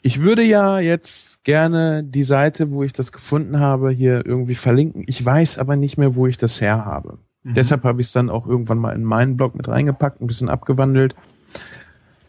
[0.02, 5.04] Ich würde ja jetzt gerne die Seite, wo ich das gefunden habe, hier irgendwie verlinken.
[5.06, 7.18] Ich weiß aber nicht mehr, wo ich das her habe.
[7.42, 7.54] Mhm.
[7.54, 10.48] Deshalb habe ich es dann auch irgendwann mal in meinen Blog mit reingepackt, ein bisschen
[10.48, 11.14] abgewandelt.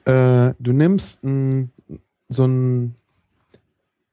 [0.06, 1.72] Äh, du nimmst n,
[2.28, 2.96] so ein,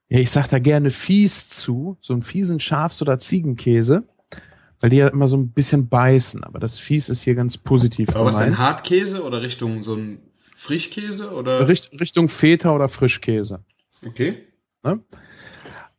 [0.08, 4.04] ja, ich sag da gerne fies zu, so einen fiesen Schafs- oder Ziegenkäse,
[4.80, 6.44] weil die ja immer so ein bisschen beißen.
[6.44, 8.58] Aber das Fies ist hier ganz positiv Aber was ein gemeint.
[8.58, 10.18] Hartkäse oder Richtung so ein
[10.56, 11.68] Frischkäse oder?
[11.68, 13.62] Richt, Richtung Feta oder Frischkäse.
[14.04, 14.42] Okay.
[14.82, 15.00] Ne?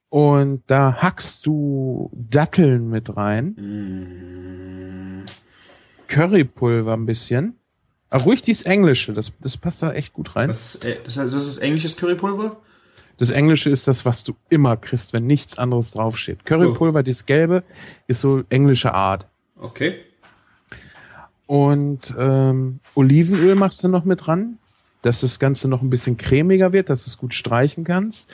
[0.09, 5.25] Und da hackst du Datteln mit rein, Mm,
[6.07, 7.55] Currypulver ein bisschen.
[8.09, 10.49] Aber ruhig dies Englische, das, das passt da echt gut rein.
[10.49, 12.57] Was, äh, das heißt, das ist englisches Currypulver?
[13.17, 16.45] Das Englische ist das, was du immer kriegst, wenn nichts anderes draufsteht.
[16.45, 17.63] Currypulver, das Gelbe,
[18.07, 19.27] ist so englische Art.
[19.57, 19.99] Okay.
[21.47, 24.57] Und ähm, Olivenöl machst du noch mit dran,
[25.01, 28.29] dass das Ganze noch ein bisschen cremiger wird, dass du es gut streichen kannst.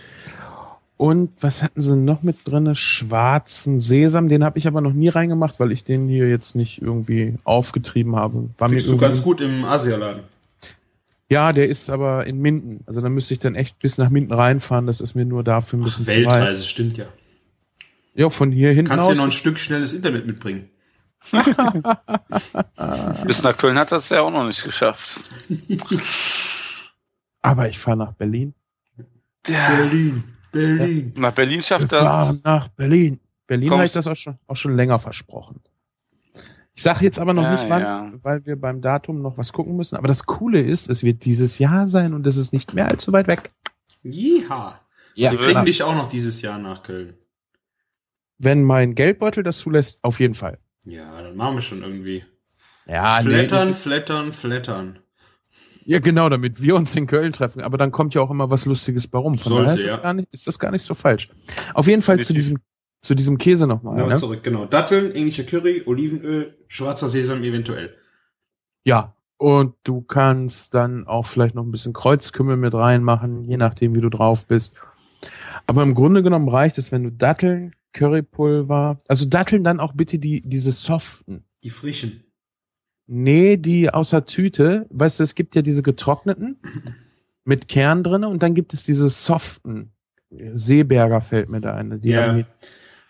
[0.97, 2.75] Und was hatten sie noch mit drinne?
[2.75, 6.81] Schwarzen Sesam, den habe ich aber noch nie reingemacht, weil ich den hier jetzt nicht
[6.81, 8.49] irgendwie aufgetrieben habe.
[8.57, 10.23] War mir Kriegst du irgendwie- ganz gut im Asialaden.
[11.29, 12.81] Ja, der ist aber in Minden.
[12.85, 14.85] Also da müsste ich dann echt bis nach Minden reinfahren.
[14.87, 16.17] Das ist mir nur dafür ein bisschen zu weit.
[16.17, 17.05] Weltreise, stimmt ja.
[18.15, 19.17] Ja, von hier hinten Kannst dir aus.
[19.17, 20.69] noch ein Stück schnelles Internet mitbringen.
[23.25, 25.19] Bis nach Köln hat das ja auch noch nicht geschafft.
[27.41, 28.53] aber ich fahre nach Berlin.
[29.43, 31.13] Berlin, Berlin.
[31.15, 32.01] Nach Berlin Wir schafft das.
[32.01, 33.19] fahren nach Berlin.
[33.47, 35.61] Berlin habe ich das auch schon, auch schon länger versprochen.
[36.75, 38.11] Ich sage jetzt aber noch Ja, nicht wann, ja.
[38.23, 39.95] weil wir beim Datum noch was gucken müssen.
[39.95, 43.11] Aber das Coole ist, es wird dieses Jahr sein und es ist nicht mehr allzu
[43.13, 43.51] weit weg.
[44.01, 44.79] Jeha.
[45.15, 47.15] Ja, Wir kriegen dich auch noch dieses Jahr nach Köln.
[48.39, 50.57] wenn mein Geldbeutel das zulässt, auf jeden Fall.
[50.85, 52.25] Ja, dann machen wir schon irgendwie.
[52.85, 54.99] Ja, flattern, flattern, flattern.
[55.85, 57.61] Ja, genau, damit wir uns in Köln treffen.
[57.61, 59.37] Aber dann kommt ja auch immer was Lustiges bei rum.
[59.37, 59.95] Von Sollte, daher ist, ja.
[59.95, 61.29] das gar nicht, ist das gar nicht so falsch.
[61.73, 62.59] Auf jeden Fall zu diesem,
[63.01, 63.95] zu diesem Käse nochmal.
[63.97, 64.19] Nochmal Ne?
[64.19, 64.65] zurück, genau.
[64.65, 67.95] Datteln, englischer Curry, Olivenöl, schwarzer Sesam eventuell.
[68.85, 69.15] Ja.
[69.37, 73.99] Und du kannst dann auch vielleicht noch ein bisschen Kreuzkümmel mit reinmachen, je nachdem, wie
[73.99, 74.75] du drauf bist.
[75.67, 80.19] Aber im Grunde genommen reicht es, wenn du Datteln, Currypulver, also Datteln dann auch bitte
[80.19, 81.45] die, diese soften.
[81.63, 82.23] Die frischen.
[83.07, 84.85] Nee, die außer Tüte.
[84.89, 86.59] Weißt du, es gibt ja diese getrockneten
[87.45, 89.91] mit Kern drinne und dann gibt es diese soften.
[90.53, 91.99] Seeberger fällt mir da eine.
[91.99, 92.39] Die Ja.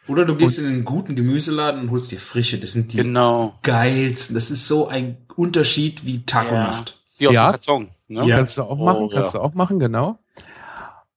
[0.09, 2.57] Oder du gehst in einen guten Gemüseladen und holst dir frische.
[2.59, 3.57] Das sind die Genau.
[3.63, 4.33] geilsten.
[4.35, 6.63] Das ist so ein Unterschied wie Tag und Ja.
[6.63, 6.99] Nacht.
[7.19, 7.47] Die aus Ja.
[7.47, 7.89] dem Karton.
[8.09, 8.27] Ne?
[8.27, 8.35] Ja.
[8.37, 9.39] Kannst du auch machen, Oh, kannst ja.
[9.39, 10.19] du auch machen, genau.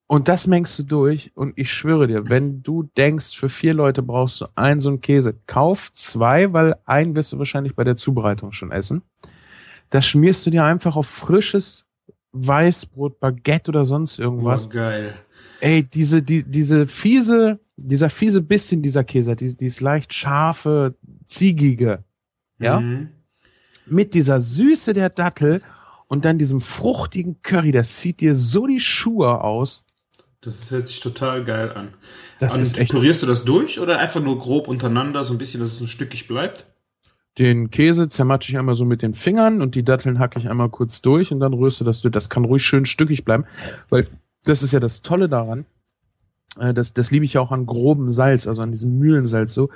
[0.09, 4.03] Und das mengst du durch und ich schwöre dir, wenn du denkst, für vier Leute
[4.03, 7.97] brauchst du einen so einen Käse, kauf zwei, weil einen wirst du wahrscheinlich bei der
[7.97, 9.03] Zubereitung schon essen.
[9.91, 11.87] Das schmierst du dir einfach auf frisches
[12.33, 14.67] Weißbrot, Baguette oder sonst irgendwas.
[14.67, 15.15] Oh, geil.
[15.61, 22.05] Ey, diese, die, diese fiese, dieser fiese bisschen dieser Käse, die, dieses leicht scharfe, ziegige,
[22.61, 23.09] ja, Mhm.
[23.87, 25.63] mit dieser Süße der Dattel
[26.07, 29.85] und dann diesem fruchtigen Curry, das zieht dir so die Schuhe aus.
[30.47, 31.89] Das hört sich total geil an.
[32.39, 35.59] Das und ist pürierst du das durch oder einfach nur grob untereinander, so ein bisschen,
[35.59, 36.69] dass es ein stückig bleibt?
[37.39, 40.71] Den Käse zermatsche ich einmal so mit den Fingern und die Datteln hacke ich einmal
[40.71, 42.13] kurz durch und dann du das durch.
[42.13, 43.45] Das kann ruhig schön stückig bleiben,
[43.91, 44.07] weil
[44.45, 45.67] das ist ja das Tolle daran.
[46.59, 49.71] Äh, Das, das liebe ich ja auch an grobem Salz, also an diesem Mühlensalz so.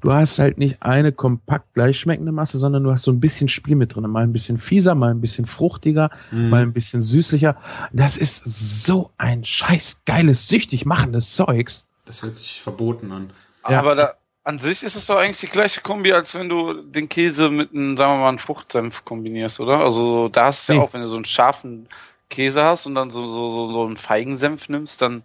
[0.00, 3.76] Du hast halt nicht eine kompakt gleichschmeckende Masse, sondern du hast so ein bisschen Spiel
[3.76, 4.02] mit drin.
[4.10, 6.50] Mal ein bisschen fieser, mal ein bisschen fruchtiger, Mhm.
[6.50, 7.56] mal ein bisschen süßlicher.
[7.92, 8.42] Das ist
[8.84, 11.86] so ein scheiß geiles, süchtig machendes Zeugs.
[12.04, 13.30] Das hört sich verboten an.
[13.68, 13.78] Ja.
[13.78, 17.08] Aber da, an sich ist es doch eigentlich die gleiche Kombi, als wenn du den
[17.08, 19.78] Käse mit einem, sagen wir mal, einem Fruchtsenf kombinierst, oder?
[19.84, 20.84] Also da hast du ja Nee.
[20.84, 21.86] auch, wenn du so einen scharfen
[22.28, 25.22] Käse hast und dann so, so, so, so einen Feigensenf nimmst, dann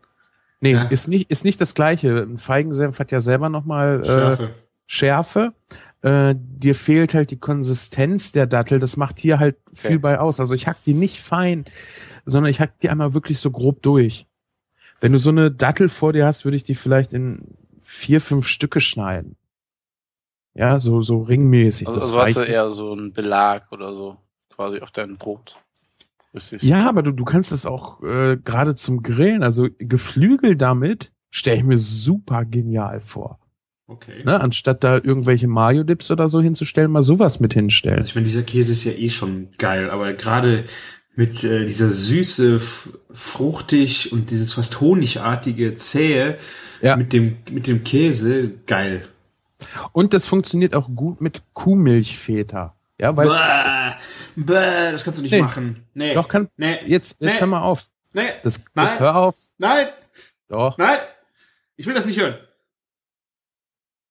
[0.59, 0.83] Nee, Ja.
[0.83, 2.23] ist nicht, ist nicht das Gleiche.
[2.23, 4.49] Ein Feigensenf hat ja selber nochmal äh, Schärfe.
[4.85, 5.53] Schärfe.
[6.01, 8.79] Äh, dir fehlt halt die Konsistenz der Dattel.
[8.79, 9.87] Das macht hier halt Okay.
[9.89, 10.39] viel bei aus.
[10.39, 11.65] Also ich hack die nicht fein,
[12.25, 14.25] sondern ich hack die einmal wirklich so grob durch.
[14.99, 17.39] Wenn du so eine Dattel vor dir hast, würde ich die vielleicht in
[17.79, 19.35] vier, fünf Stücke schneiden.
[20.55, 21.87] Ja, so, so ringmäßig.
[21.87, 24.17] also, das also hast du eher so einen Belag oder so
[24.49, 25.55] quasi auf deinem Brot.
[26.38, 26.63] Richtig.
[26.63, 31.58] Ja, aber du, du kannst es auch äh, gerade zum Grillen, also Geflügel damit, stelle
[31.58, 33.39] ich mir super genial vor.
[33.88, 34.23] Okay.
[34.26, 34.39] Ne?
[34.41, 38.00] Anstatt da irgendwelche Mayo-Dips oder so hinzustellen, mal sowas mit hinstellen.
[38.00, 40.65] Also ich meine, dieser Käse ist ja eh schon geil, aber gerade
[41.15, 42.60] mit äh, dieser Süße,
[43.12, 46.38] fruchtig und dieses fast honigartige, zähe
[46.82, 46.95] Ja.
[46.95, 49.08] mit dem mit dem Käse, geil.
[49.91, 52.76] Und das funktioniert auch gut mit Kuhmilchfeta.
[53.00, 53.95] Ja, weil Bäh,
[54.45, 55.41] bäh, das kannst du nicht Nee.
[55.41, 55.86] machen.
[55.93, 56.13] Nee.
[56.13, 56.73] doch kann Nee.
[56.86, 57.39] jetzt jetzt Nee.
[57.39, 57.86] hör mal auf.
[58.13, 58.30] Nee.
[58.43, 59.00] Das Nein.
[59.00, 59.36] hör auf.
[59.58, 59.88] Nein.
[60.47, 61.00] Doch, Nein.
[61.76, 62.38] Ich will das nicht hören.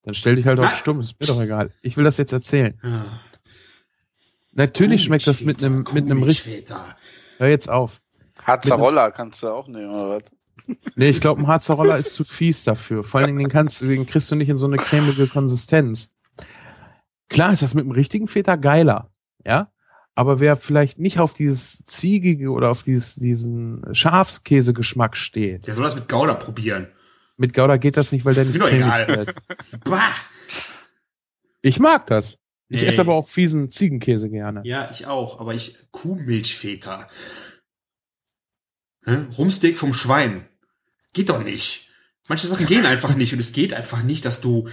[0.03, 0.67] dann stell dich halt Nein.
[0.69, 1.69] auf stumm, ist mir doch egal.
[1.81, 2.79] Ich will das jetzt erzählen.
[2.83, 3.03] Ah,
[4.53, 6.65] Natürlich schmeckt das mit einem mit einem richtig.
[7.37, 8.01] Hör jetzt auf.
[8.43, 10.23] Harzer Roller kannst du auch nehmen, oder was?
[10.95, 13.03] Nee, ich glaube, ein Harzer Roller ist zu fies dafür.
[13.03, 16.11] Vor allen Dingen, den kannst du, den kriegst du nicht in so eine cremige Konsistenz.
[17.29, 19.09] Klar ist das mit dem richtigen Feta geiler,
[19.45, 19.71] ja.
[20.17, 25.83] Aber wer vielleicht nicht auf dieses ziegige oder auf dieses, diesen Schafskäsegeschmack steht, Der soll
[25.83, 26.87] das mit Gouda probieren.
[27.37, 29.07] mit Gouda geht das nicht, weil der nicht cremig egal.
[29.07, 29.35] wird.
[29.83, 30.09] Bah.
[31.61, 32.39] Ich mag das.
[32.69, 32.87] Ich Nee.
[32.87, 34.61] esse aber auch fiesen Ziegenkäse gerne.
[34.65, 37.07] Ja, ich auch, aber ich Kuhmilchfeta.
[39.05, 39.25] Hä?
[39.37, 40.47] Rumsteak vom Schwein.
[41.13, 41.89] Geht doch nicht.
[42.27, 44.67] Manche Sachen gehen einfach nicht und es geht einfach nicht, dass du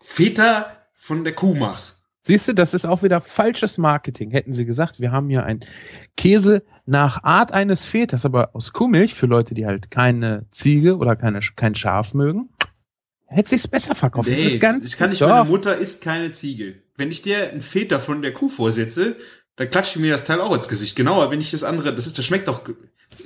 [0.00, 1.95] Feta von der Kuh machst.
[2.26, 4.32] Siehst du, das ist auch wieder falsches Marketing.
[4.32, 5.60] Hätten sie gesagt, wir haben hier ein
[6.16, 11.14] Käse nach Art eines Fetas, aber aus Kuhmilch für Leute, die halt keine Ziege oder
[11.14, 12.48] keine, kein Schaf mögen,
[13.26, 14.28] hätte sich's besser verkauft.
[14.28, 15.28] das ist ganz ich kann nicht, doch.
[15.28, 16.82] meine Mutter isst keine Ziege.
[16.96, 19.14] Wenn ich dir ein Feta von der Kuh vorsetze,
[19.54, 20.96] dann klatscht mir das Teil auch ins Gesicht.
[20.96, 22.62] Genauer, wenn ich das andere, das ist, das schmeckt doch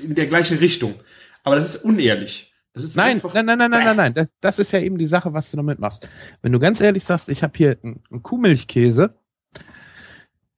[0.02, 0.94] in der gleichen Richtung.
[1.42, 2.49] Aber das ist unehrlich.
[2.96, 4.28] Nein, einfach- nein, nein, nein, nein, nein, nein.
[4.40, 6.08] Das, ist ja eben die Sache, was du damit machst.
[6.42, 9.14] Wenn du ganz ehrlich sagst, ich habe hier einen, Kuhmilchkäse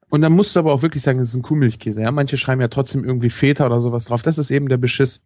[0.09, 2.03] und dann musst du aber auch wirklich sagen, das ist ein Kuhmilchkäse.
[2.03, 4.23] Ja, manche schreiben ja trotzdem irgendwie Feta oder sowas drauf.
[4.23, 5.21] Das ist eben der Beschiss.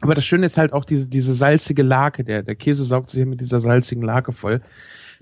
[0.00, 2.24] Aber das Schöne ist halt auch diese, diese salzige Lake.
[2.24, 4.60] Der, der Käse saugt sich ja mit dieser salzigen Lake voll.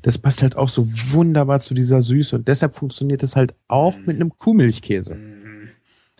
[0.00, 3.96] Das passt halt auch so wunderbar zu dieser Süße und deshalb funktioniert es halt auch
[4.04, 5.16] mit einem Kuhmilchkäse.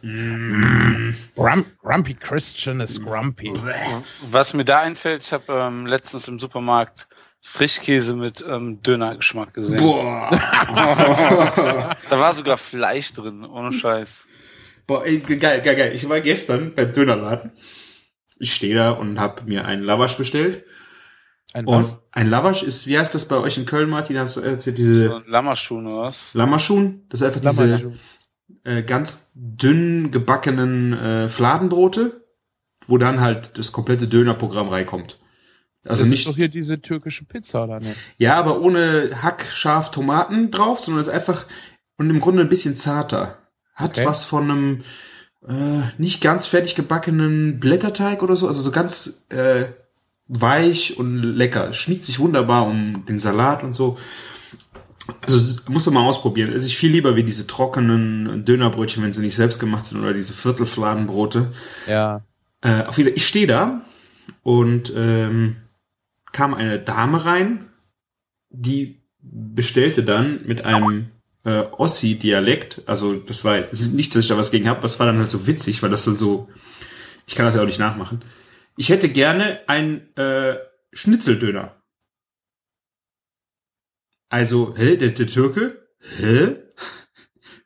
[0.03, 1.15] Mm.
[1.37, 3.53] Grump, grumpy Christian ist grumpy.
[4.31, 7.07] Was mir da einfällt, ich habe ähm, letztens im Supermarkt
[7.41, 9.79] Frischkäse mit ähm, Dönergeschmack gesehen.
[9.79, 10.29] Boah.
[12.11, 14.27] Da war sogar Fleisch drin, ohne Scheiß.
[14.87, 15.93] Boah, ey, geil, geil, geil.
[15.95, 17.53] Ich war gestern beim Dönerladen.
[18.39, 20.65] Ich stehe da und habe mir einen Lavasch bestellt.
[21.55, 21.99] Ein Und was?
[22.13, 24.19] ein Lavasch ist, wie heißt das bei euch in Köln, Martin?
[24.19, 26.33] Hast du erzählt, So diese ein Lammerschuhen oder was?
[26.35, 27.07] Lammerschun?
[27.09, 27.95] Das ist einfach diese.
[28.65, 32.25] Äh, ganz dünn gebackenen äh, Fladenbrote,
[32.87, 35.19] wo dann halt das komplette Dönerprogramm reinkommt.
[35.85, 37.97] Also das nicht, ist doch hier diese türkische Pizza, oder nicht?
[38.17, 41.47] ja, aber ohne Hack, Schaf, Tomaten drauf, sondern ist einfach
[41.99, 43.39] und im Grunde ein bisschen zarter.
[43.75, 44.07] Hat Okay.
[44.07, 44.83] was von einem
[45.49, 49.65] äh, nicht ganz fertig gebackenen Blätterteig oder so, also so ganz äh,
[50.29, 51.73] weich und lecker.
[51.73, 53.99] Schmiegt sich wunderbar um den Salat und so.
[55.33, 56.53] Also musst du mal ausprobieren.
[56.53, 60.15] Es ist viel lieber wie diese trockenen Dönerbrötchen, wenn sie nicht selbst gemacht sind oder
[60.15, 61.53] diese Viertelfladenbrote.
[61.87, 62.23] Ja.
[62.61, 63.83] Äh, auf jeden Fall, ich stehe da
[64.43, 65.57] und ähm,
[66.33, 67.67] kam eine Dame rein,
[68.51, 71.11] die bestellte dann mit einem
[71.45, 74.99] äh, Ossi-Dialekt, also das war, das ist nichts, dass ich da was gegen habe, das
[74.99, 76.49] war dann halt so witzig, weil das dann so,
[77.27, 78.23] ich kann das ja auch nicht nachmachen.
[78.77, 80.57] Ich hätte gerne ein äh,
[80.93, 81.75] Schnitzeldöner.
[84.33, 85.83] Also, hä, der, der Türke?
[86.17, 86.57] Hä?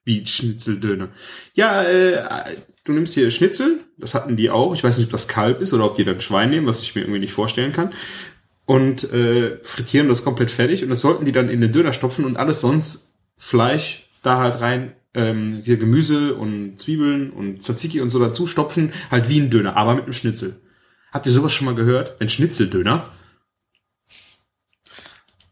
[0.04, 1.10] Wie Schnitzeldöner?
[1.54, 4.74] Ja, äh, du nimmst hier Schnitzel, das hatten die auch.
[4.74, 6.96] Ich weiß nicht, ob das Kalb ist oder ob die dann Schwein nehmen, was ich
[6.96, 7.92] mir irgendwie nicht vorstellen kann.
[8.64, 12.24] Und äh, frittieren das komplett fertig und das sollten die dann in den Döner stopfen
[12.24, 18.10] und alles sonst Fleisch da halt rein, ähm, hier Gemüse und Zwiebeln und Tzatziki und
[18.10, 20.60] so dazu stopfen, halt wie ein Döner, aber mit einem Schnitzel.
[21.12, 22.20] Habt ihr sowas schon mal gehört?
[22.20, 23.08] Ein Schnitzeldöner?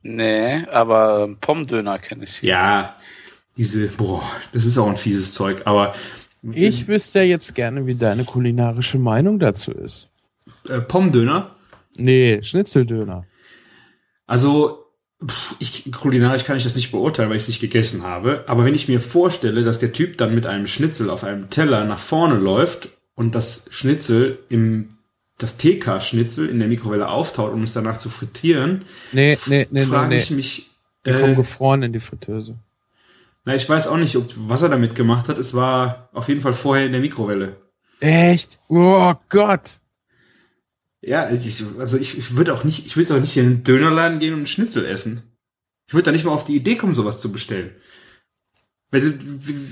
[0.05, 2.43] Nee, aber Pommdöner kenne ich.
[2.43, 2.97] Ja,
[3.57, 5.95] diese, boah, das ist auch ein fieses Zeug, aber
[6.53, 10.11] Ich wüsste ja jetzt gerne, wie deine kulinarische Meinung dazu ist.
[10.69, 11.57] äh, Pommdöner,
[11.97, 13.25] Nee, Schnitzeldöner.
[14.27, 14.85] Also,
[15.59, 18.45] ich, kulinarisch kann ich das nicht beurteilen, weil ich es nicht gegessen habe.
[18.47, 21.85] Aber wenn ich mir vorstelle, dass der Typ dann mit einem Schnitzel auf einem Teller
[21.85, 24.94] nach vorne läuft und das Schnitzel im
[25.39, 30.11] das TK-Schnitzel in der Mikrowelle auftaut, um es danach zu frittieren, Nee, nee, nee, frage
[30.11, 30.19] nee.
[30.19, 30.71] ich mich,
[31.07, 32.57] Die kommen äh, gefroren in die Fritteuse.
[33.45, 35.39] na, ich weiß auch nicht, ob, was er damit gemacht hat.
[35.39, 37.57] Es war auf jeden Fall vorher in der Mikrowelle.
[38.01, 38.59] Echt?
[38.69, 39.81] Oh Gott.
[41.01, 44.21] Ja, ich, also ich, ich würde auch nicht, ich würde auch nicht in einen Dönerladen
[44.21, 45.23] gehen und einen Schnitzel essen.
[45.87, 47.73] Ich würde da nicht mal auf die Idee kommen, sowas zu bestellen.
[48.91, 49.13] Sie,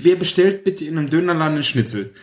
[0.03, 2.13] wer bestellt bitte in einem Dönerladen einen Schnitzel?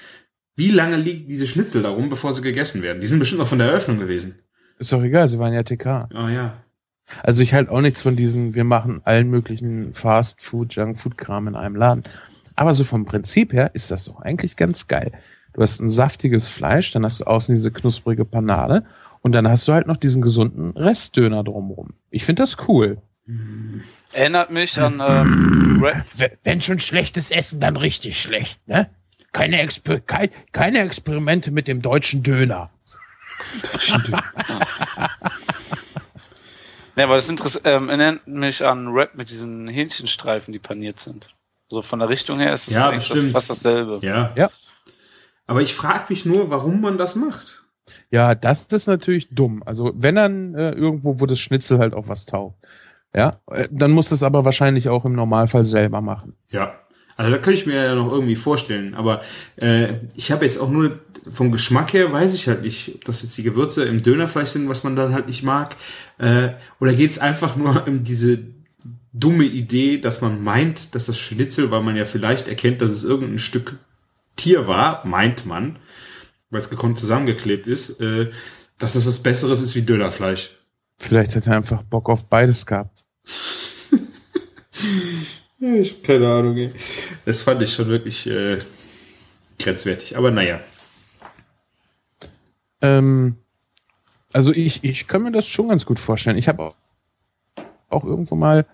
[0.61, 3.01] Wie lange liegen diese Schnitzel darum, bevor sie gegessen werden?
[3.01, 4.35] Die sind bestimmt noch von der Eröffnung gewesen.
[4.79, 5.87] Ist doch egal, sie waren ja TK.
[6.13, 6.63] Ah ja.
[7.23, 11.17] Also ich halte auch nichts von diesen, wir machen allen möglichen Fast Food, Junk Food
[11.17, 12.03] Kram in einem Laden.
[12.57, 15.13] Aber so vom Prinzip her ist das doch eigentlich ganz geil.
[15.55, 18.85] Du hast ein saftiges Fleisch, dann hast du außen diese knusprige Panade
[19.23, 21.95] und dann hast du halt noch diesen gesunden Restdöner drumrum.
[22.11, 22.99] Ich finde das cool.
[24.13, 26.05] Erinnert mich an ähm, Ra-
[26.43, 28.91] Wenn schon schlechtes Essen, dann richtig schlecht, ne?
[29.33, 32.71] Keine, Exper kein, keine Experimente mit dem deutschen Döner.
[36.97, 41.35] Ne, aber das Interess ähm, erinnert mich an Rap mit diesen Hähnchenstreifen, die paniert sind.
[41.69, 44.01] So von der Richtung her ist es Ja, eigentlich das, fast dasselbe.
[44.03, 44.33] Ja.
[44.35, 44.51] Ja.
[45.47, 47.65] Aber ich frage mich nur, warum man das macht.
[48.11, 49.63] Ja, das ist natürlich dumm.
[49.65, 52.57] Also wenn dann äh, irgendwo, wo das Schnitzel halt auch was taugt.
[53.15, 56.37] Ja, äh, dann muss das aber wahrscheinlich auch im Normalfall selber machen.
[56.51, 56.75] Ja.
[57.21, 58.95] Also da könnte ich mir ja noch irgendwie vorstellen.
[58.95, 59.21] Aber
[59.57, 63.23] äh, ich habe jetzt auch nur vom Geschmack her, weiß ich halt nicht, ob das
[63.23, 65.77] jetzt die Gewürze im Dönerfleisch sind, was man dann halt nicht mag.
[66.17, 68.39] Äh, oder geht es einfach nur um diese
[69.13, 73.05] dumme Idee, dass man meint, dass das Schnitzel, weil man ja vielleicht erkennt, dass es
[73.05, 73.77] irgendein Stück
[74.37, 75.77] Tier war, meint man,
[76.49, 78.31] weil es gekonnt zusammengeklebt ist, äh,
[78.79, 80.57] dass das was Besseres ist wie Dönerfleisch.
[80.97, 83.05] Vielleicht hat er einfach Bock auf beides gehabt.
[85.61, 86.57] Ich hab keine Ahnung.
[86.57, 86.71] Ey.
[87.25, 88.59] Das fand ich schon wirklich äh,
[89.59, 90.17] grenzwertig.
[90.17, 90.61] Aber naja.
[92.81, 93.37] Ähm,
[94.33, 96.39] also ich, ich kann mir das schon ganz gut vorstellen.
[96.39, 96.75] Ich habe auch,
[97.89, 98.67] auch irgendwo mal,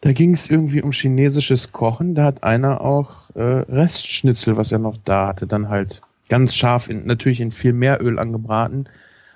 [0.00, 2.14] da ging es irgendwie um chinesisches Kochen.
[2.14, 6.88] Da hat einer auch äh, Restschnitzel, was er noch da hatte, dann halt ganz scharf,
[6.88, 8.88] in, natürlich in viel mehr Öl angebraten,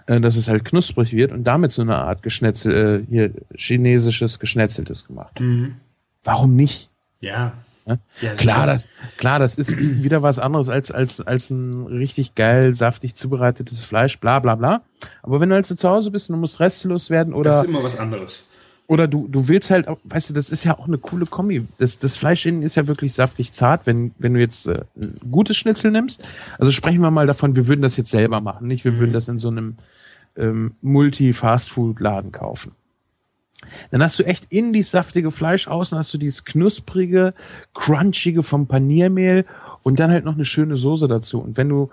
[0.07, 4.39] äh, dass es halt knusprig wird und damit so eine Art Geschnetzel, äh, hier chinesisches
[4.39, 5.39] Geschnetzeltes gemacht.
[6.25, 6.91] Warum nicht?
[7.21, 7.53] Ja.
[7.87, 7.99] Ja?
[8.21, 12.75] ja Klar, das, klar, das ist wieder was anderes als, als, als ein richtig geil,
[12.75, 14.83] saftig zubereitetes Fleisch, bla bla bla.
[15.23, 17.63] Aber wenn du halt so zu Hause bist und du musst restlos werden das oder,
[17.63, 18.49] ist immer was anderes.
[18.87, 21.67] oder du, du willst halt, auch, weißt du, das ist ja auch eine coole Kombi.
[21.79, 25.21] Das, das Fleisch innen ist ja wirklich saftig zart, wenn, wenn du jetzt äh, ein
[25.31, 26.27] gutes Schnitzel nimmst.
[26.59, 28.85] Also sprechen wir mal davon, wir würden das jetzt selber machen, nicht?
[28.85, 29.77] Wir würden das in so einem
[30.37, 32.73] ähm, Multi-Fast-Food-Laden kaufen.
[33.91, 37.35] Dann hast du echt in dieses saftige Fleisch außen hast du dieses knusprige,
[37.75, 39.47] crunchige vom Paniermehl
[39.83, 41.41] und dann halt noch eine schöne Soße dazu.
[41.41, 41.91] Und wenn du,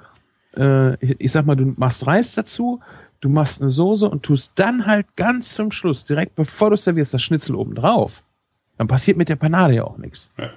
[0.58, 2.82] äh, ich, ich sag mal, du machst Reis dazu,
[3.22, 7.14] du machst eine Soße und tust dann halt ganz zum Schluss, direkt bevor du servierst,
[7.14, 8.24] das Schnitzel oben drauf,
[8.78, 10.30] dann passiert mit der Panade ja auch nichts.
[10.38, 10.50] Ja.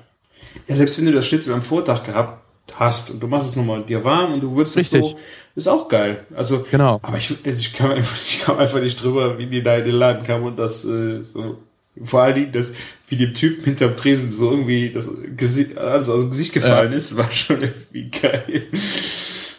[0.66, 3.84] ja, selbst wenn du das Schnitzel am Vortag gehabt hast und du machst es nochmal
[3.84, 5.02] dir warm und du würzt es Richtig.
[5.12, 5.18] so,
[5.54, 6.26] ist auch geil.
[6.34, 6.98] Also, Genau.
[7.02, 9.94] aber ich, ich kam einfach, ich kam einfach nicht drüber, wie die da in den
[9.94, 11.58] Laden kamen und das äh, so,
[12.02, 12.72] vor allen Dingen, das,
[13.08, 17.16] wie dem Typen hinterm Tresen so irgendwie das Gesicht, also aus dem Gesicht gefallen ist,
[17.16, 18.66] war schon irgendwie geil.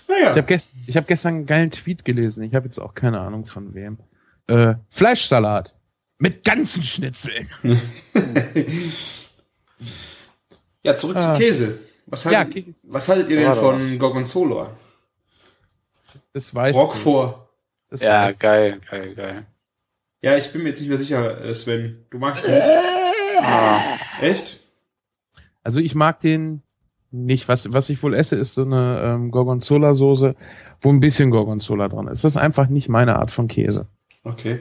[0.08, 0.32] Naja.
[0.32, 2.44] Ich habe gest ich hab gestern einen geilen Tweet gelesen.
[2.44, 3.98] Ich habe jetzt auch keine Ahnung von wem.
[4.48, 5.74] Äh, Fleischsalat
[6.20, 7.50] mit ganzen Schnitzeln.
[10.84, 11.34] Ja, zurück Ah.
[11.34, 11.80] zu Käse.
[12.08, 12.74] Was Ja, haltet, Käse.
[12.84, 14.00] was haltet ihr denn von was.
[14.00, 14.72] Gorgonzola?
[16.34, 17.48] Das weiß Roquefort.
[17.90, 19.46] Das Ja, geil, geil, geil.
[20.22, 22.06] Ja, ich bin mir jetzt nicht mehr sicher, äh, Sven.
[22.10, 22.68] Du magst ihn nicht?
[23.42, 23.80] Ah,
[24.22, 24.60] Echt?
[25.64, 26.64] Also ich mag den
[27.12, 27.48] nicht.
[27.48, 30.36] Was, was ich wohl esse, ist so eine ähm, Gorgonzola-Soße,
[30.82, 32.24] wo ein bisschen Gorgonzola dran ist.
[32.24, 33.88] Das ist einfach nicht meine Art von Käse.
[34.24, 34.60] Okay.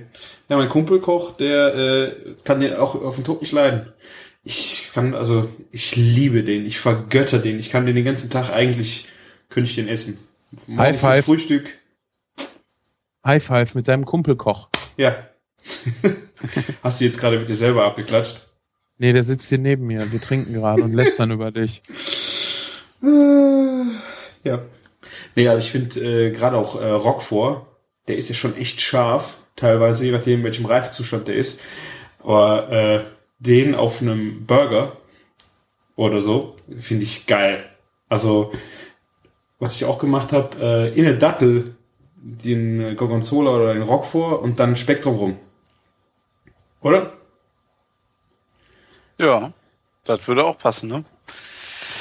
[0.48, 3.92] Ja, mein Kumpelkoch, der äh, kann den auch auf den Tod nicht leiden.
[4.48, 7.58] Ich kann, also, ich liebe den, ich vergötter den.
[7.58, 9.08] Ich kann den den ganzen Tag eigentlich,
[9.48, 10.18] könnte ich den essen.
[10.68, 11.24] Morgens zum five.
[11.24, 11.78] Frühstück.
[13.24, 14.68] High Five mit deinem Kumpelkoch.
[14.96, 15.16] Ja.
[16.84, 18.46] Hast du jetzt gerade mit dir selber abgeklatscht?
[18.98, 20.12] Nee, der sitzt hier neben mir.
[20.12, 21.82] Wir trinken gerade und lästern über dich.
[23.02, 24.62] Ja.
[25.34, 27.66] Nee, also ich finde äh, gerade auch äh, Roquefort,
[28.06, 31.60] der ist ja schon echt scharf, teilweise, je nachdem, in welchem Reifezustand der ist.
[32.22, 34.96] Aber äh, den auf einem Burger
[35.96, 37.64] oder so, finde ich geil.
[38.08, 38.52] Also,
[39.58, 41.76] was ich auch gemacht habe, äh, in der Dattel
[42.16, 45.38] den Gorgonzola oder den Roquefort und dann Spektrum rum.
[46.80, 47.12] Oder?
[49.18, 49.52] Ja,
[50.04, 51.04] das würde auch passen, ne?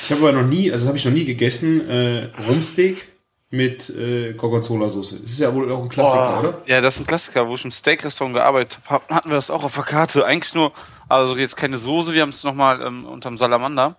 [0.04, 3.08] Ich habe aber noch nie, also habe ich noch nie gegessen, äh, Rumsteak
[3.50, 5.22] mit äh, Gorgonzola-Soße.
[5.22, 6.62] Das ist ja wohl auch ein Klassiker, Oh, oder?
[6.68, 7.48] Ja, das ist ein Klassiker.
[7.48, 10.26] Wo ich im Steak-Restaurant gearbeitet habe, hatten wir das auch auf der Karte.
[10.26, 10.72] Eigentlich nur,
[11.10, 13.96] also jetzt keine Soße, wir haben es nochmal ähm, unterm Salamander.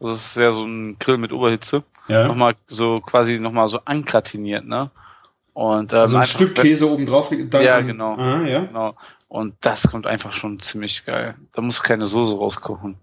[0.00, 1.82] Das ist ja so ein Grill mit Oberhitze.
[2.08, 2.28] Ja.
[2.28, 4.90] Nochmal so quasi nochmal so angratiniert, ne?
[5.54, 7.30] Und ähm, Also ein Stück Käse oben drauf.
[7.30, 8.14] dann- Ja, genau.
[8.16, 8.60] Ah, ja.
[8.60, 8.94] Genau.
[9.28, 11.34] Und das kommt einfach schon ziemlich geil.
[11.52, 12.96] Da muss keine Soße rauskochen.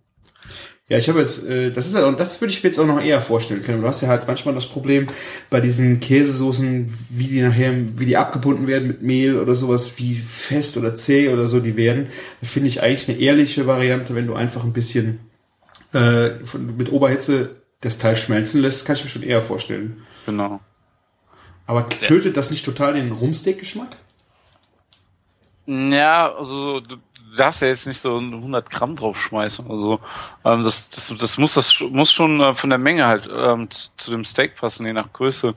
[0.90, 2.86] Ja, ich habe jetzt, äh, das ist ja, und das würde ich mir jetzt auch
[2.86, 3.82] noch eher vorstellen können.
[3.82, 5.08] Du hast ja halt manchmal das Problem
[5.50, 10.14] bei diesen Käsesoßen, wie die nachher, wie die abgebunden werden mit Mehl oder sowas, wie
[10.14, 12.10] fest oder zäh oder so die werden.
[12.42, 15.20] Da finde ich eigentlich eine ehrliche Variante, wenn du einfach ein bisschen
[15.94, 20.02] äh, von, mit Oberhitze das Teil schmelzen lässt, kann ich mir schon eher vorstellen.
[20.26, 20.60] Genau.
[21.66, 23.96] Aber tötet das nicht total den Rumsteak-Geschmack?
[25.66, 26.82] Ja, also
[27.34, 30.00] du darfst ja jetzt nicht so 100 Gramm draufschmeißen oder so.
[30.46, 33.90] Ähm, das, das, das muss das muss schon äh, von der Menge halt ähm, zu,
[33.98, 35.56] zu dem Steak passen, je nach Größe.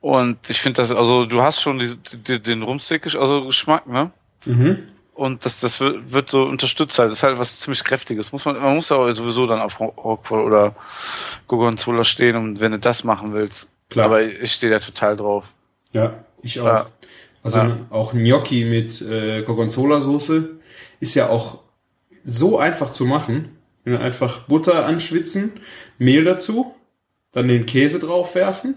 [0.00, 4.10] Und ich finde das, also du hast schon die, die, den Rumsteak, also Geschmack, ne?
[4.44, 4.78] Mhm.
[5.14, 7.10] Und das, das wird, wird so unterstützt halt.
[7.10, 8.30] Das ist halt was ziemlich kräftiges.
[8.30, 10.76] Muss man, man muss ja sowieso dann auf Rockwell oder
[11.48, 13.72] Gorgonzola stehen, und wenn du das machen willst.
[13.90, 14.06] Klar.
[14.06, 15.44] Aber ich stehe da total drauf.
[15.92, 16.66] Ja, ich auch.
[16.66, 16.86] Ja.
[17.42, 17.76] Also Ja.
[17.90, 20.57] auch Gnocchi mit äh, Gorgonzola-Soße
[21.00, 21.60] ist ja auch
[22.24, 23.54] so einfach zu machen.
[23.84, 25.60] Einfach Butter anschwitzen,
[25.96, 26.74] Mehl dazu,
[27.32, 28.76] dann den Käse drauf werfen,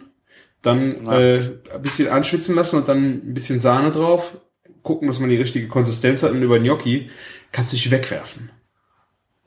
[0.62, 1.42] dann äh,
[1.74, 4.38] ein bisschen anschwitzen lassen und dann ein bisschen Sahne drauf,
[4.84, 7.10] gucken, dass man die richtige Konsistenz hat und über Gnocchi
[7.52, 8.52] kannst du dich wegwerfen.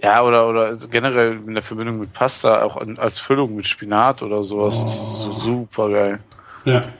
[0.02, 4.22] Ja, oder, oder generell in der Verbindung mit Pasta, auch an- als Füllung mit Spinat
[4.22, 4.78] oder sowas.
[4.78, 6.18] Das ist so super geil.
[6.66, 6.92] Ja.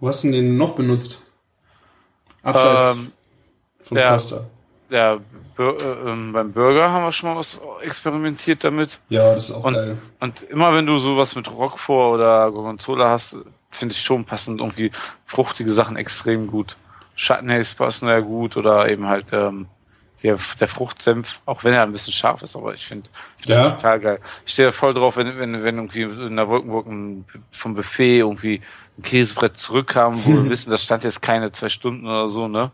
[0.00, 1.22] Wo hast du den noch benutzt?
[2.42, 3.12] Abseits Ähm,
[3.86, 4.10] von ja.
[4.10, 4.44] Pasta.
[4.90, 5.18] Ja,
[5.56, 9.00] Bur äh, ähm, beim Burger haben wir schon mal was experimentiert damit.
[9.08, 9.96] Ja, das ist auch Und- geil.
[10.20, 13.36] Und immer wenn du sowas mit Roquefort oder Gorgonzola hast,
[13.70, 14.92] finde ich schon passend irgendwie
[15.24, 16.76] fruchtige Sachen extrem gut.
[17.16, 19.66] Chutneys passen ja gut oder eben halt ähm,
[20.22, 23.08] der, der Fruchtsenf, auch wenn er ein bisschen scharf ist, aber ich finde
[23.38, 23.64] find Ja.
[23.64, 24.20] das total geil.
[24.44, 28.18] Ich stehe da voll drauf, wenn, wenn, wenn irgendwie in der Wolkenburg ein, vom Buffet
[28.18, 28.60] irgendwie
[28.98, 32.70] ein Käsebrett zurückkam, wo wir wissen, das stand jetzt keine zwei Stunden oder so, ne?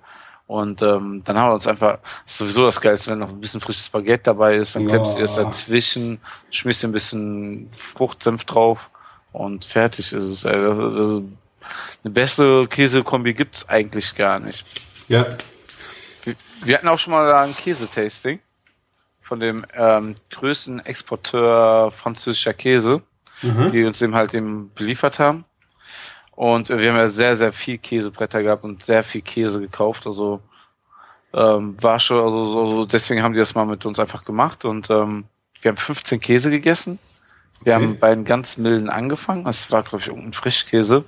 [0.53, 3.63] Und ähm, dann haben wir uns einfach, ist sowieso das Geilste, wenn noch ein bisschen
[3.63, 8.91] frisches Spaghetti dabei ist, dann klemmst du erst dazwischen, schmiss dir ein bisschen Fruchtsenf drauf
[9.33, 10.45] und fertig ist es.
[10.45, 10.61] Ey.
[10.63, 11.23] Das, das ist,
[12.05, 14.67] eine bessere Käsekombi gibt's eigentlich gar nicht.
[15.09, 15.25] Ja.
[16.25, 16.35] Wir,
[16.65, 18.39] wir hatten auch schon mal ein Käsetasting
[19.23, 23.01] von dem ähm, größten Exporteur französischer Käse,
[23.45, 23.73] Mhm.
[23.73, 25.45] die uns eben halt eben beliefert haben.
[26.43, 30.09] Und wir haben ja sehr, sehr viel Käsebretter gehabt und sehr viel Käse gekauft.
[30.09, 30.41] Also
[31.33, 34.65] ähm, war schon, also so, deswegen haben die das mal mit uns einfach gemacht.
[34.65, 35.27] Und ähm,
[35.61, 36.99] wir haben 15 Käse gegessen.
[37.63, 37.85] Wir Okay.
[37.85, 39.45] haben bei den ganz milden angefangen.
[39.45, 41.05] Das war, glaube ich, irgendein Frischkäse.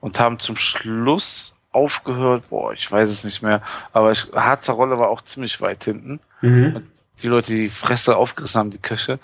[0.00, 3.62] Und haben zum Schluss aufgehört, boah, ich weiß es nicht mehr,
[3.92, 6.20] aber ich, Harzer Rolle war auch ziemlich weit hinten.
[6.42, 6.86] Mhm.
[7.22, 9.18] Die Leute, die die Fresse aufgerissen haben, die Köche,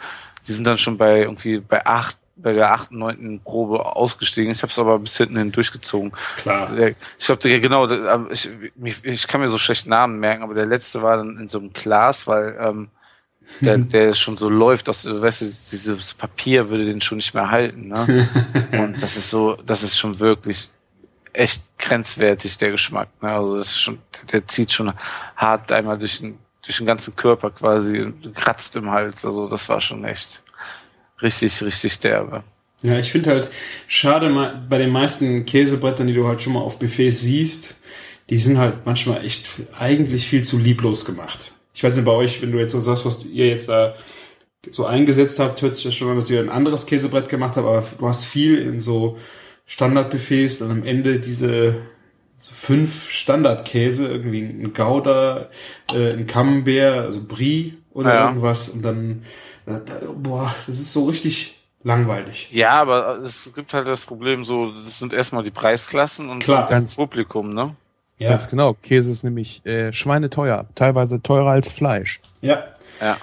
[0.46, 4.52] die sind dann schon bei irgendwie bei acht, bei der achten, neunten Probe ausgestiegen.
[4.52, 6.12] Ich habe es aber bis hinten hin durchgezogen.
[6.36, 6.70] Klar.
[6.74, 8.50] Der- Ich glaube, genau, der- ich,
[9.04, 11.72] ich kann mir so schlecht Namen merken, aber der letzte war dann in so einem
[11.72, 12.88] Glas, weil ähm,
[13.60, 17.32] der, der schon so läuft, dass du weißt, du, dieses Papier würde den schon nicht
[17.32, 17.88] mehr halten.
[17.88, 18.28] Ne?
[18.72, 20.70] Und das ist so, das ist schon wirklich
[21.32, 23.08] echt grenzwertig, der Geschmack.
[23.22, 23.30] Ne?
[23.30, 23.98] Also das ist schon,
[24.30, 24.92] der zieht schon
[25.36, 29.24] hart einmal durch den, durch den ganzen Körper quasi, und kratzt im Hals.
[29.24, 30.42] Also das war schon echt
[31.22, 32.42] richtig, richtig derbe.
[32.82, 33.48] Ja, ich finde halt
[33.88, 34.30] schade
[34.68, 37.76] bei den meisten Käsebrettern, die du halt schon mal auf Buffets siehst,
[38.28, 39.48] die sind halt manchmal echt
[39.78, 41.52] eigentlich viel zu lieblos gemacht.
[41.74, 43.94] Ich weiß nicht bei euch, wenn du jetzt so sagst, was ihr jetzt da
[44.70, 47.66] so eingesetzt habt, hört sich das schon an, dass ihr ein anderes Käsebrett gemacht habt,
[47.66, 49.16] aber du hast viel in so
[49.66, 51.76] Standardbuffets und am Ende diese
[52.38, 55.48] so fünf Standardkäse, irgendwie ein Gouda,
[55.94, 58.26] äh, ein Camembert, also Brie oder Ja.
[58.28, 59.55] irgendwas und dann, da,
[60.16, 62.48] boah, das ist so richtig langweilig.
[62.52, 66.68] Ja, aber es gibt halt das Problem so, das sind erstmal die Preisklassen und Klar.
[66.68, 67.76] das Publikum, ne?
[68.18, 68.74] Ja, Ganz genau.
[68.74, 70.66] Käse ist nämlich äh, schweineteuer.
[70.74, 72.20] Teilweise teurer als Fleisch.
[72.40, 72.64] ja.
[73.00, 73.18] Ja.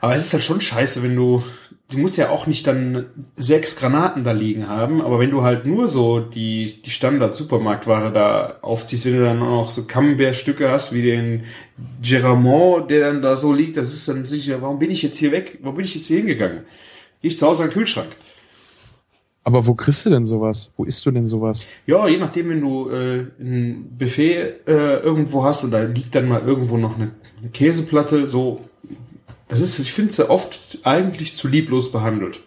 [0.00, 1.42] Aber es ist halt schon scheiße, wenn du,
[1.90, 5.64] du musst ja auch nicht dann sechs Granaten da liegen haben, aber wenn du halt
[5.64, 10.92] nur so die, die Standard-Supermarktware da aufziehst, wenn du dann auch noch so Camembert-Stücke hast,
[10.92, 11.44] wie den
[12.02, 15.32] Geramont, der dann da so liegt, das ist dann sicher, warum bin ich jetzt hier
[15.32, 15.58] weg?
[15.62, 16.60] Warum bin ich jetzt hier hingegangen?
[17.22, 18.08] Ich zu Hause an den Kühlschrank.
[19.48, 20.70] Aber wo kriegst du denn sowas?
[20.76, 21.64] Wo isst du denn sowas?
[21.86, 26.28] Ja, je nachdem, wenn du äh, ein Buffet äh, irgendwo hast und da liegt dann
[26.28, 28.60] mal irgendwo noch eine, eine Käseplatte, so.
[29.48, 32.40] Das ist, ich finde sie oft eigentlich zu lieblos behandelt.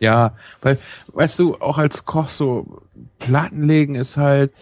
[0.00, 0.78] Ja, weil,
[1.08, 2.82] weißt du, auch als Koch so
[3.18, 4.52] Platten legen ist halt,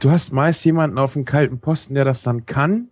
[0.00, 2.88] du hast meist jemanden auf dem kalten Posten, der das dann kann.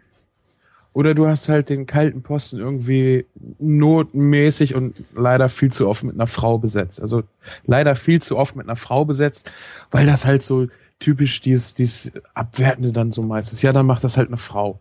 [0.92, 3.26] Oder du hast halt den kalten Posten irgendwie
[3.58, 7.00] notmäßig und leider viel zu oft mit einer Frau besetzt.
[7.00, 7.22] Also
[7.64, 9.52] leider viel zu oft mit einer Frau besetzt,
[9.92, 10.66] weil das halt so
[10.98, 13.62] typisch dieses, dieses Abwertende dann so meistens.
[13.62, 14.80] Ja, dann macht das halt eine Frau.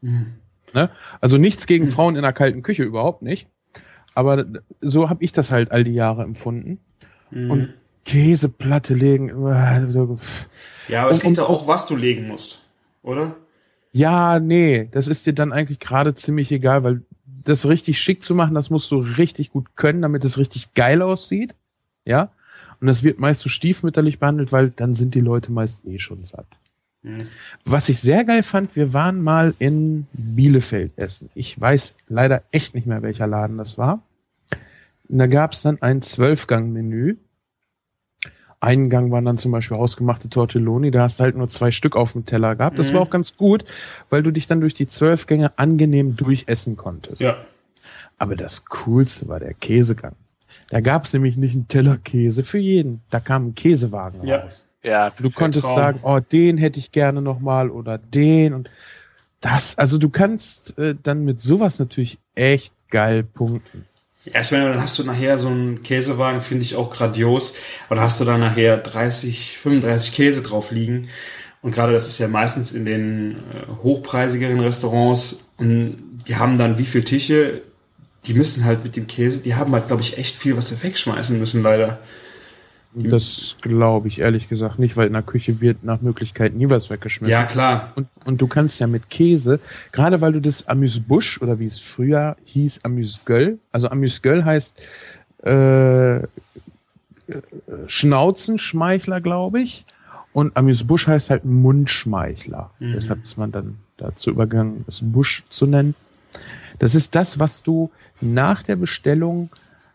[0.00, 0.34] Mhm.
[0.74, 0.90] Ne?
[1.20, 1.90] Also nichts gegen mhm.
[1.90, 3.48] Frauen in der kalten Küche, überhaupt nicht.
[4.14, 4.44] Aber
[4.80, 6.80] so habe ich das halt all die Jahre empfunden.
[7.30, 7.50] Mhm.
[7.50, 9.28] Und Käseplatte legen.
[10.88, 12.64] Ja, aber es liegt ja auch, was du legen musst,
[13.02, 13.36] oder?
[13.92, 17.02] Ja, nee, das ist dir dann eigentlich gerade ziemlich egal, weil
[17.44, 21.02] das richtig schick zu machen, das musst du richtig gut können, damit es richtig geil
[21.02, 21.54] aussieht.
[22.04, 22.30] Ja.
[22.80, 26.24] Und das wird meist so stiefmütterlich behandelt, weil dann sind die Leute meist eh schon
[26.24, 26.46] satt.
[27.02, 27.26] Mhm.
[27.64, 31.30] Was ich sehr geil fand, wir waren mal in Bielefeld essen.
[31.34, 34.02] Ich weiß leider echt nicht mehr, welcher Laden das war.
[35.08, 37.16] Und da gab es dann ein Zwölfgang-Menü
[38.60, 41.96] einen Gang waren dann zum Beispiel ausgemachte Tortelloni, da hast du halt nur zwei Stück
[41.96, 42.78] auf dem Teller gehabt.
[42.78, 42.94] Das mhm.
[42.94, 43.64] war auch ganz gut,
[44.10, 47.20] weil du dich dann durch die zwölf Gänge angenehm durchessen konntest.
[47.20, 47.36] Ja.
[48.18, 50.14] Aber das Coolste war der Käsegang.
[50.70, 53.00] Da gab es nämlich nicht einen Teller Käse für jeden.
[53.10, 54.38] Da kam ein Käsewagen ja.
[54.38, 54.66] raus.
[54.82, 55.76] Ja, du konntest Traum.
[55.76, 58.70] sagen, oh, den hätte ich gerne nochmal oder den und
[59.40, 59.76] das.
[59.76, 63.86] Also du kannst äh, dann mit sowas natürlich echt geil punkten.
[64.24, 67.54] Ja, ich meine, dann hast du nachher so einen Käsewagen, finde ich auch grandios.
[67.90, 71.08] Oder hast du dann nachher 30, 35 Käse drauf liegen.
[71.62, 75.44] Und gerade das ist ja meistens in den äh, hochpreisigeren Restaurants.
[75.56, 77.62] Und die haben dann wie viel Tische?
[78.28, 80.82] Die müssen halt mit dem Käse, die haben halt, glaube ich, echt viel, was sie
[80.82, 81.98] wegschmeißen müssen, leider.
[82.94, 86.90] Das glaube ich ehrlich gesagt nicht, weil in der Küche wird nach Möglichkeit nie was
[86.90, 87.30] weggeschmissen.
[87.30, 87.92] Ja, klar.
[87.96, 89.60] Und, und du kannst ja mit Käse,
[89.92, 94.76] gerade weil du das Amüsbusch oder wie es früher hieß, Amüsgöl, also Amüsgöl heißt
[95.44, 96.20] äh,
[97.86, 99.84] Schnauzenschmeichler, glaube ich.
[100.32, 102.70] Und Amüsbusch heißt halt Mundschmeichler.
[102.78, 102.92] Mhm.
[102.92, 105.94] Deshalb ist man dann dazu übergegangen, das Busch zu nennen.
[106.78, 109.50] Das ist das, was du nach der Bestellung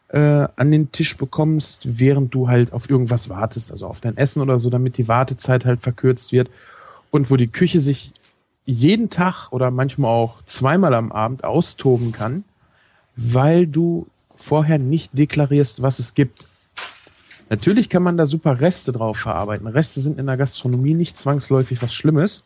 [0.10, 4.42] äh, an den Tisch bekommst, während du halt auf irgendwas wartest, also auf dein Essen
[4.42, 6.50] oder so, damit die Wartezeit halt verkürzt wird
[7.12, 8.12] und wo die Küche sich
[8.66, 12.44] jeden Tag oder manchmal auch zweimal am Abend austoben kann,
[13.16, 16.46] weil du vorher nicht deklarierst, was es gibt.
[17.50, 19.68] Natürlich kann man da super Reste drauf verarbeiten.
[19.68, 22.44] Reste sind in der Gastronomie nicht zwangsläufig was Schlimmes,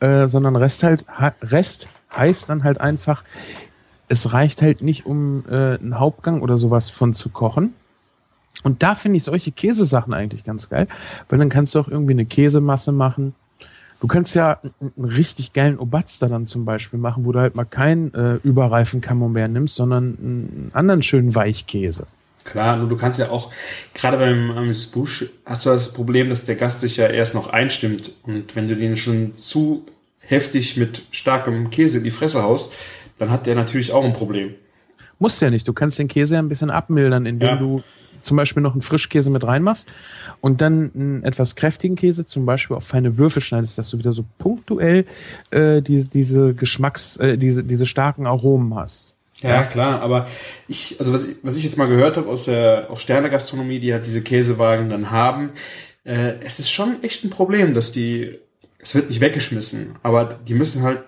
[0.00, 1.06] äh, sondern Rest halt
[1.42, 3.24] Rest heißt dann halt einfach,
[4.08, 7.74] es reicht halt nicht, um äh, einen Hauptgang oder sowas von zu kochen.
[8.62, 10.86] Und da finde ich solche Käsesachen eigentlich ganz geil,
[11.28, 13.34] weil dann kannst du auch irgendwie eine Käsemasse machen.
[14.00, 17.64] Du kannst ja einen richtig geilen Obatster dann zum Beispiel machen, wo du halt mal
[17.64, 22.06] keinen äh, überreifen Camembert nimmst, sondern einen anderen schönen Weichkäse.
[22.44, 23.52] Klar, nur du kannst ja auch,
[23.94, 28.12] gerade beim Amuse-Bouche hast du das Problem, dass der Gast sich ja erst noch einstimmt.
[28.24, 29.86] Und wenn du den schon zu
[30.26, 32.72] heftig mit starkem Käse in die Fresse haust,
[33.18, 34.54] dann hat der natürlich auch ein Problem.
[35.18, 35.68] Muss ja nicht.
[35.68, 37.56] Du kannst den Käse ein bisschen abmildern, indem ja.
[37.56, 37.82] du
[38.22, 39.92] zum Beispiel noch einen Frischkäse mit reinmachst
[40.40, 44.12] und dann einen etwas kräftigen Käse zum Beispiel auf feine Würfel schneidest, dass du wieder
[44.12, 45.06] so punktuell
[45.50, 49.14] äh, diese, diese Geschmacks, äh, diese, diese starken Aromen hast.
[49.40, 50.28] Ja, klar, aber
[50.68, 54.06] ich, also was, was ich jetzt mal gehört habe aus der aus Sterne-Gastronomie, die halt
[54.06, 55.50] diese Käsewagen dann haben,
[56.04, 58.38] äh, es ist schon echt ein Problem, dass die,
[58.82, 61.04] es wird nicht weggeschmissen, aber die müssen halt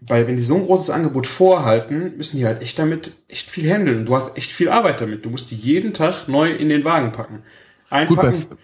[0.00, 3.70] weil wenn die so ein großes Angebot vorhalten, müssen die halt echt damit echt viel
[3.70, 4.06] handeln.
[4.06, 5.24] Du hast echt viel Arbeit damit.
[5.24, 7.42] Du musst die jeden Tag neu in den Wagen packen.
[7.90, 8.30] Einpacken.
[8.32, 8.58] Gut,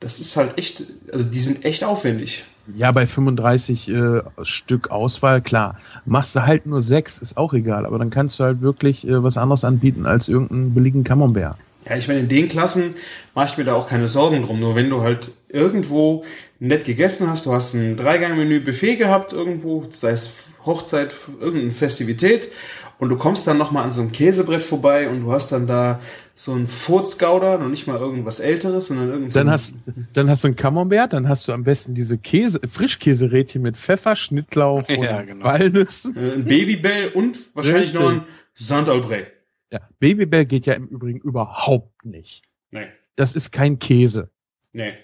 [0.00, 2.44] das ist halt echt, also die sind echt aufwendig.
[2.76, 5.78] Ja, bei 35 äh, Stück Auswahl, klar.
[6.04, 7.84] Machst du halt nur sechs, ist auch egal.
[7.84, 11.56] Aber dann kannst du halt wirklich äh, was anderes anbieten als irgendeinen billigen Camembert.
[11.88, 12.94] Ja, ich meine, in den Klassen
[13.34, 14.60] mache ich mir da auch keine Sorgen drum.
[14.60, 16.24] Nur wenn du halt irgendwo
[16.60, 20.30] nett gegessen hast, du hast ein Dreigang-Menü Buffet gehabt irgendwo, sei es
[20.64, 22.50] Hochzeit, irgendeine Festivität
[22.98, 26.00] und du kommst dann nochmal an so einem Käsebrett vorbei und du hast dann da
[26.34, 29.74] so ein Furzgauder, noch nicht mal irgendwas älteres, sondern irgend so dann hast
[30.12, 34.16] Dann hast du ein Camembert, dann hast du am besten diese Käse, Frischkäserädchen mit Pfeffer,
[34.16, 35.44] Schnittlauch ja, und genau.
[35.44, 36.16] Walnüssen.
[36.16, 38.00] Äh, ein Babybell und wahrscheinlich Richtig.
[38.00, 38.22] noch ein
[38.54, 39.32] Saint-Albret.
[39.72, 42.42] Ja, Babybell geht ja im Übrigen überhaupt nicht.
[42.70, 42.86] Nee.
[43.16, 44.30] Das ist kein Käse.
[44.72, 44.94] Nee.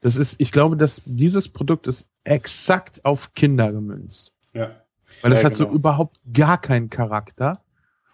[0.00, 4.32] Das ist, ich glaube, dass dieses Produkt ist exakt auf Kinder gemünzt.
[4.52, 4.82] Ja.
[5.22, 5.70] Weil das ja, hat genau.
[5.70, 7.62] so überhaupt gar keinen Charakter.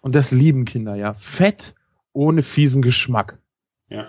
[0.01, 1.15] Und das lieben Kinder ja.
[1.15, 1.75] Fett
[2.13, 3.39] ohne fiesen Geschmack.
[3.89, 4.07] Ja.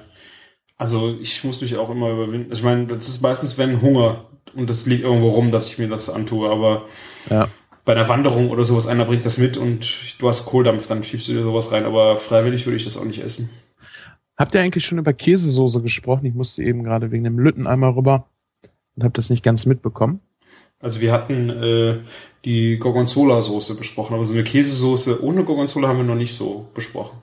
[0.77, 2.51] Also ich muss mich auch immer überwinden.
[2.51, 5.87] Ich meine, das ist meistens, wenn Hunger und das liegt irgendwo rum, dass ich mir
[5.87, 6.85] das antue, aber
[7.29, 7.47] Ja.
[7.83, 11.27] bei einer Wanderung oder sowas, einer bringt das mit und du hast Kohldampf, dann schiebst
[11.27, 13.49] du dir sowas rein, aber freiwillig würde ich das auch nicht essen.
[14.37, 16.25] Habt ihr eigentlich schon über Käsesoße gesprochen?
[16.25, 18.27] Ich musste eben gerade wegen dem Lütten einmal rüber
[18.95, 20.19] und habe das nicht ganz mitbekommen.
[20.81, 21.99] Also wir hatten äh,
[22.43, 27.17] die Gorgonzola-Soße besprochen, aber so eine Käsesoße ohne Gorgonzola haben wir noch nicht so besprochen.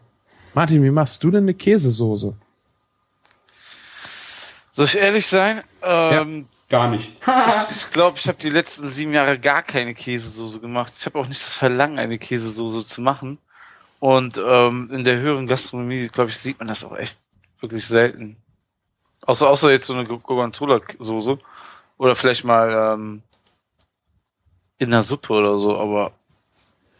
[0.54, 2.34] Martin, wie machst du denn eine Käsesoße?
[4.72, 5.60] Soll ich ehrlich sein?
[5.82, 7.12] Ähm, Gar nicht.
[7.20, 10.94] Ich, ich glaube, ich habe die letzten sieben Jahre gar keine Käsesoße gemacht.
[10.98, 13.36] Ich habe auch nicht das Verlangen, eine Käsesoße zu machen.
[14.02, 17.20] Und ähm, in der höheren Gastronomie, glaube ich, sieht man das auch echt
[17.60, 18.36] wirklich selten.
[19.24, 21.38] Außer, außer jetzt so eine Gorgonzola-Soße.
[21.98, 23.22] Oder vielleicht mal ähm,
[24.78, 26.10] in der Suppe oder so, aber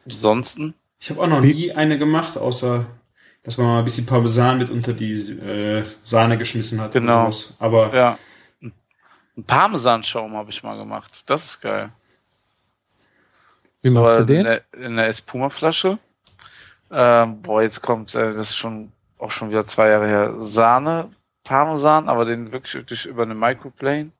[0.05, 0.75] ansonsten.
[1.01, 2.87] Ich habe auch noch Wie- nie eine gemacht, außer
[3.43, 6.91] dass man mal ein bisschen Parmesan mit unter die äh, Sahne geschmissen hat.
[6.93, 7.33] oder Genau.
[7.33, 7.57] sowas.
[7.59, 8.19] Aber Ja.
[9.37, 11.25] Ein Parmesanschaum habe ich mal gemacht.
[11.27, 11.91] Das ist geil.
[13.81, 14.45] Wie machst du in den?
[14.45, 15.99] der, in der Espuma-Flasche.
[16.93, 20.35] Ähm, boah, jetzt kommt, äh, das ist schon auch schon wieder zwei Jahre her.
[20.39, 21.09] Sahne,
[21.45, 24.11] Parmesan, aber den wirklich, wirklich über eine Microplane.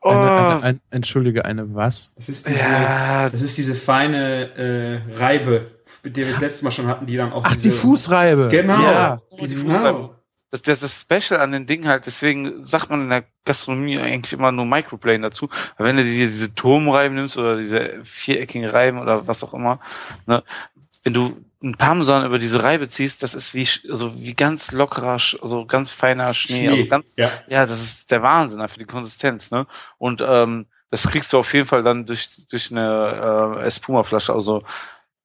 [0.00, 2.12] Oh, Eine, eine, ein, entschuldige, eine was?
[2.16, 5.72] das ist diese, ja, das ist diese feine äh, Reibe,
[6.04, 8.48] mit der wir das letzte Mal schon hatten, die dann auch Ach, diese, die Fußreibe.
[8.48, 8.80] Genau.
[8.80, 9.20] Ja.
[9.30, 9.70] Oh, die Genau.
[9.74, 10.10] Fußreibe.
[10.52, 14.32] das, das, das Special an den Dingen halt, deswegen sagt man in der Gastronomie eigentlich
[14.32, 15.48] immer nur Microplane dazu.
[15.76, 19.80] Aber wenn du diese, diese Turmreiben nimmst oder diese viereckigen Reiben oder was auch immer,
[20.26, 20.44] ne,
[21.04, 24.72] wenn du einen Parmesan über diese Reibe ziehst, das ist wie, sch- also wie ganz
[24.72, 26.66] lockerer, sch- also ganz feiner Schnee.
[26.66, 26.68] Schnee.
[26.68, 27.30] Also ganz, ja.
[27.48, 29.66] ja, das ist der Wahnsinn für die Konsistenz, ne?
[29.98, 34.32] Und ähm, das kriegst du auf jeden Fall dann durch, durch eine äh, Espuma-Flasche.
[34.32, 34.62] Also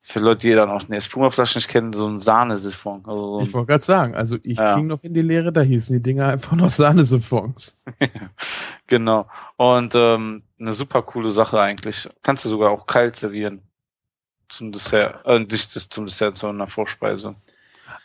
[0.06, 3.04] für Leute, die dann auch eine Espuma-Flasche nicht kennen, so ein Sahnesiphon.
[3.06, 4.76] Also so Ich ein, wollte gerade sagen, also ich Ja.
[4.76, 7.78] ging noch in die Lehre, da hießen die Dinger einfach noch Sahnesiphons.
[8.88, 9.28] genau.
[9.58, 12.10] Und ähm, eine super coole Sache eigentlich.
[12.22, 13.62] Kannst du sogar auch kalt servieren.
[14.50, 15.26] Zum Dessert.
[15.26, 17.36] Äh, nicht zum Dessert, sondern einer Vorspeise.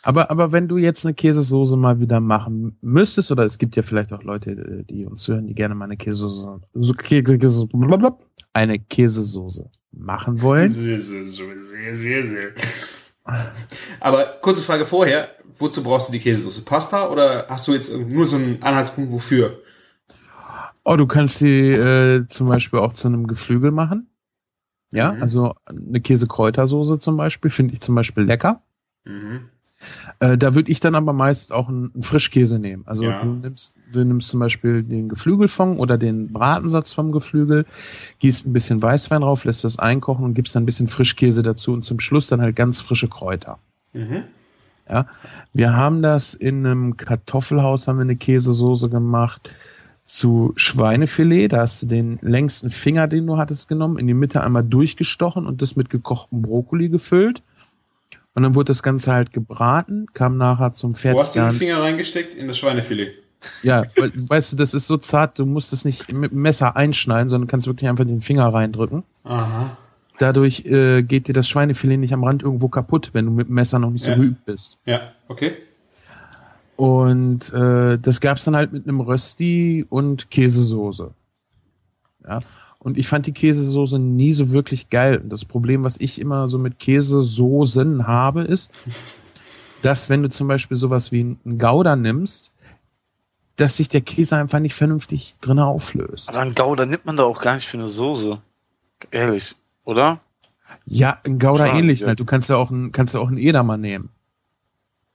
[0.01, 3.83] Aber, aber wenn du jetzt eine Käsesoße mal wieder machen müsstest, oder es gibt ja
[3.83, 7.67] vielleicht auch Leute, äh, die uns hören, die gerne mal eine Käsesoße, so, Kä- Käse,
[7.67, 8.17] blablabla,
[8.53, 10.69] eine Käsesoße machen wollen.
[10.69, 12.51] Sehr, sehr, sehr, sehr, sehr, sehr.
[13.99, 16.63] Aber kurze Frage vorher, wozu brauchst du die Käsesoße?
[16.63, 19.59] Pasta oder hast du jetzt nur so einen Anhaltspunkt wofür?
[20.83, 24.08] Oh, du kannst die äh, zum Beispiel auch zu einem Geflügel machen.
[24.91, 25.21] Ja, Mhm.
[25.21, 28.61] also eine Käsekräutersoße zum Beispiel finde ich zum Beispiel lecker.
[29.05, 29.41] Mhm.
[30.19, 32.83] Äh, da würde ich dann aber meist auch einen, einen Frischkäse nehmen.
[32.85, 33.21] Also Ja.
[33.21, 37.65] du nimmst, du nimmst zum Beispiel den Geflügelfond oder den Bratensatz vom Geflügel,
[38.19, 41.71] gießt ein bisschen Weißwein drauf, lässt das einkochen und gibst dann ein bisschen Frischkäse dazu
[41.71, 43.57] und zum Schluss dann halt ganz frische Kräuter.
[43.93, 44.23] Mhm.
[45.53, 49.51] Wir haben das in einem Kartoffelhaus, haben wir eine Käsesoße gemacht
[50.09, 51.49] zu Schweinefilet.
[51.53, 55.45] Da hast du den längsten Finger, den du hattest, genommen, in die Mitte einmal durchgestochen
[55.45, 57.41] und das mit gekochtem Brokkoli gefüllt.
[58.33, 61.51] Und dann wurde das Ganze halt gebraten, kam nachher zum Wo hast du den.
[61.51, 62.33] Finger reingesteckt?
[62.35, 63.11] In das Schweinefilet.
[63.63, 66.75] Ja, we- weißt du, das ist so zart, du musst es nicht mit dem Messer
[66.75, 69.03] einschneiden, sondern kannst wirklich einfach den Finger reindrücken.
[69.23, 69.77] Aha.
[70.17, 73.55] Dadurch äh, geht dir das Schweinefilet nicht am Rand irgendwo kaputt, wenn du mit dem
[73.55, 74.17] Messer noch nicht so Ja.
[74.17, 74.77] geübt bist.
[74.85, 75.53] Ja, okay.
[76.79, 81.11] Und äh, das gab's dann halt mit einem Rösti und Käsesoße.
[82.25, 82.39] Ja.
[82.77, 85.17] Und ich fand die Käsesoße nie so wirklich geil.
[85.17, 88.71] Und das Problem, was ich immer so mit Käsesoßen habe, ist,
[89.81, 92.53] dass wenn du zum Beispiel sowas wie einen Gouda nimmst,
[93.57, 96.29] dass sich der Käse einfach nicht vernünftig drin auflöst.
[96.29, 98.41] Aber ein Gouda nimmt man da auch gar nicht für eine Soße.
[99.11, 99.53] Ehrlich,
[99.83, 100.21] oder?
[100.85, 102.15] Ja, ein Gouda Klar, ähnlich ja.
[102.15, 104.11] Du kannst ja auch einen, kannst ja auch einen Edamer nehmen.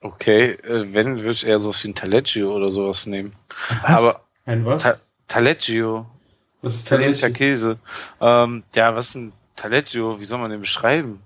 [0.05, 3.33] Okay, äh, wenn, würde ich eher so wie ein Taleggio oder sowas nehmen.
[3.83, 3.85] Was?
[4.03, 4.83] Aber Ein was?
[4.83, 4.97] Ta
[5.29, 6.05] Taleggio,
[6.61, 7.47] was ist italienischer Taleggio?
[7.47, 7.79] Käse.
[8.21, 10.21] Ähm, ja, was ist ein Taleggio?
[10.21, 11.21] Wie soll man den beschreiben?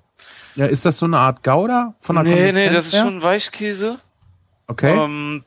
[0.55, 3.05] ja, ist das so eine Art Gouda von der nee, nee, Konsistenz das ist her?
[3.05, 3.99] schon Weichkäse.
[4.69, 4.97] Okay.
[4.97, 5.45] Ähm,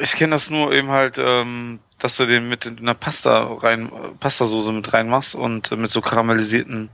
[0.00, 3.90] ich kenne das nur eben halt, ähm, dass du den mit in einer Pasta rein,
[4.20, 6.90] Pastasoße mit reinmachst und äh, mit so karamellisierten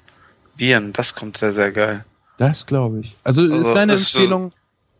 [0.56, 0.94] Bieren.
[0.94, 2.04] Das kommt sehr, sehr geil.
[2.38, 3.16] Das glaube ich.
[3.24, 4.52] Also, Also, ist deine ist so- Empfehlung,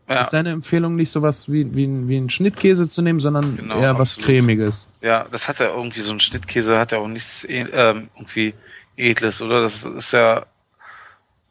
[0.09, 3.57] Ja, ist deine Empfehlung nicht sowas wie, wie, ein- wie ein Schnittkäse zu nehmen, sondern
[3.57, 4.25] Genau, eher was absolut.
[4.25, 4.87] cremiges.
[5.01, 8.53] ja, das hat ja irgendwie so ein Schnittkäse, hat ja auch nichts eh- ähm, irgendwie
[8.95, 9.61] Edles, oder?
[9.63, 10.45] Das ist ja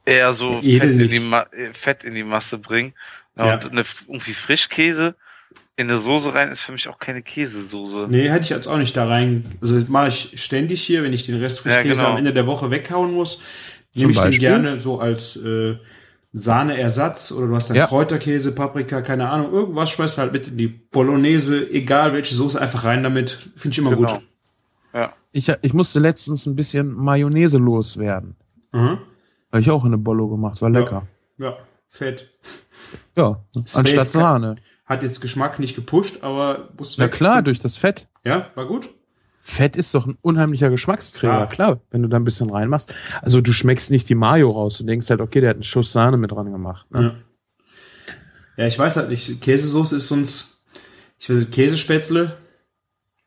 [0.05, 2.95] eher so Edel Fett in, die Ma äh, Fett in die Masse bringen.
[3.37, 3.55] Ja, Ja.
[3.57, 5.15] Und eine, irgendwie Frischkäse
[5.77, 8.07] in eine Soße rein ist für mich auch keine Käsesoße.
[8.09, 9.45] Nee, hätte ich jetzt auch nicht da rein.
[9.61, 12.11] Also das mache ich ständig hier, wenn ich den Rest Frischkäse Ja, genau.
[12.13, 13.43] am Ende der Woche weghauen muss,
[13.93, 14.49] nehme ich den Beispiel?
[14.49, 15.77] gerne so als äh,
[16.33, 17.87] Sahneersatz oder du hast dann Ja.
[17.87, 22.61] Kräuterkäse, Paprika, keine Ahnung, irgendwas schmeißt du halt mit in die Bolognese, egal welche Soße,
[22.61, 23.31] einfach rein damit.
[23.57, 24.15] Finde ich immer Genau.
[24.15, 24.23] gut.
[25.33, 28.37] Ich, ich musste letztens ein bisschen Mayonnaise loswerden.
[28.73, 28.99] Mhm.
[29.53, 31.07] Habe ich auch in eine Bollo gemacht, war lecker.
[31.37, 31.59] Ja,
[31.89, 32.31] fett.
[33.17, 34.57] Ja, Das anstatt Sahne.
[34.87, 38.09] Hat jetzt Geschmack nicht gepusht, aber muss Na klar, durch das Fett.
[38.25, 38.89] Ja, war gut.
[39.49, 41.47] Fett ist doch ein unheimlicher Geschmacksträger, Ja.
[41.47, 42.93] klar, wenn du da ein bisschen reinmachst.
[43.23, 44.77] Also du schmeckst nicht die Mayo raus.
[44.79, 46.91] Du denkst halt, okay, der hat einen Schuss Sahne mit dran gemacht.
[46.91, 47.15] Ne?
[48.57, 48.65] Ja.
[48.65, 49.41] ja, ich weiß halt nicht.
[49.41, 50.63] Käsesoße ist sonst,
[51.21, 52.37] ich will Käsespätzle.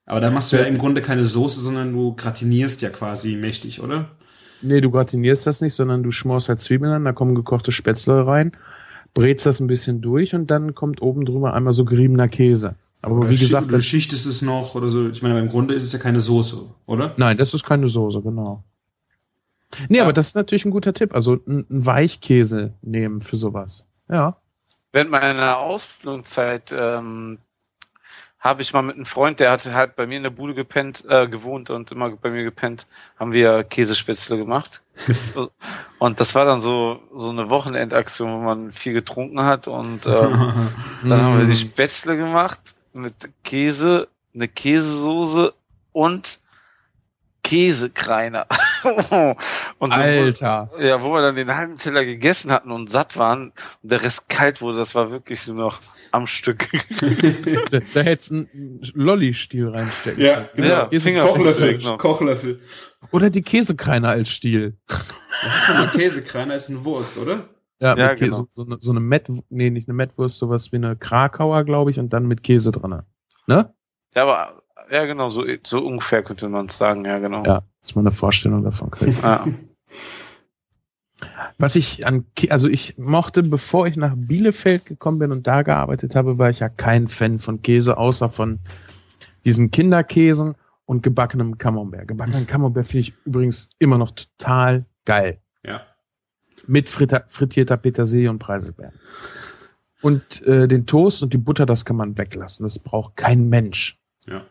[0.05, 3.82] Aber da machst du ja im Grunde keine Soße, sondern du gratinierst ja quasi mächtig,
[3.82, 4.09] oder?
[4.61, 8.28] Nee, du gratinierst das nicht, sondern du schmorst halt Zwiebeln an, da kommen gekochte Spätzle
[8.28, 8.51] rein,
[9.13, 12.76] brätst das ein bisschen durch und dann kommt oben drüber einmal so geriebener Käse.
[13.02, 15.08] Aber Oder wie gesagt, oder das, schichtest es noch oder so.
[15.10, 17.14] Ich meine, im Grunde ist es ja keine Soße, oder?
[17.18, 18.64] nein, das ist keine Soße, genau.
[19.88, 20.04] Nee, Ja.
[20.04, 21.14] aber das ist natürlich ein guter Tipp.
[21.16, 23.86] Also ein, ein Weichkäse nehmen für sowas.
[24.10, 24.36] Ja.
[24.91, 27.38] Während meiner Ausbildungszeit ähm,
[28.39, 31.06] habe ich mal mit einem Freund, der hatte halt bei mir in der Bude gepennt,
[31.08, 32.88] äh, gewohnt und immer bei mir gepennt,
[33.18, 34.82] haben wir Käsespätzle gemacht.
[36.00, 40.54] und das war dann so so eine Wochenendaktion, wo man viel getrunken hat und ähm,
[41.04, 41.68] dann haben wir die Mm.
[41.70, 42.60] Spätzle gemacht
[43.00, 45.54] mit Käse, eine Käsesoße
[45.91, 46.39] und
[47.43, 48.45] Käsekreiner.
[49.80, 50.70] und so, Alter.
[50.80, 54.30] ja, wo wir dann den halben Teller gegessen hatten und satt waren und der Rest
[54.30, 55.80] kalt wurde, das war wirklich nur noch
[56.12, 56.68] am Stück.
[57.72, 60.89] Da, da hättest du einen Lolli-Stiel reinstecken Ja, können.
[60.89, 60.89] genau.
[60.91, 61.97] Ja, Kochlöffel.
[61.97, 62.62] Kochlöffel.
[63.12, 64.78] Oder die Käsekreiner als Stiel.
[64.88, 67.47] Das ist nochmal Käsekreiner, ist eine Wurst, oder?
[67.80, 68.47] Ja, Ja, Käse, genau.
[68.51, 71.99] so, eine, so eine Met, nee, nicht eine Mettwurst, sowas wie eine Krakauer, glaube ich,
[71.99, 73.01] und dann mit Käse drin.
[73.47, 73.73] Ne?
[74.15, 74.61] ja, aber
[74.91, 77.43] ja, genau, so, so ungefähr könnte man es sagen, ja, genau.
[77.45, 79.23] Ja, dass man eine Vorstellung davon kriegt.
[79.23, 79.45] Ja.
[81.57, 86.15] Was ich an, also ich mochte, bevor ich nach Bielefeld gekommen bin und da gearbeitet
[86.15, 88.59] habe, war ich ja kein Fan von Käse, außer von
[89.43, 90.55] diesen Kinderkäsen
[90.86, 92.07] und gebackenem Camembert.
[92.07, 95.41] Gebackenen Camembert finde ich übrigens immer noch total geil.
[95.65, 95.82] Ja.
[96.68, 98.93] Mit fritter, frittierter Petersilie und Preiselbeeren.
[100.01, 102.64] Und äh, den Toast und die Butter, das kann man weglassen.
[102.64, 103.97] Das braucht kein Mensch.
[104.28, 104.43] Ja.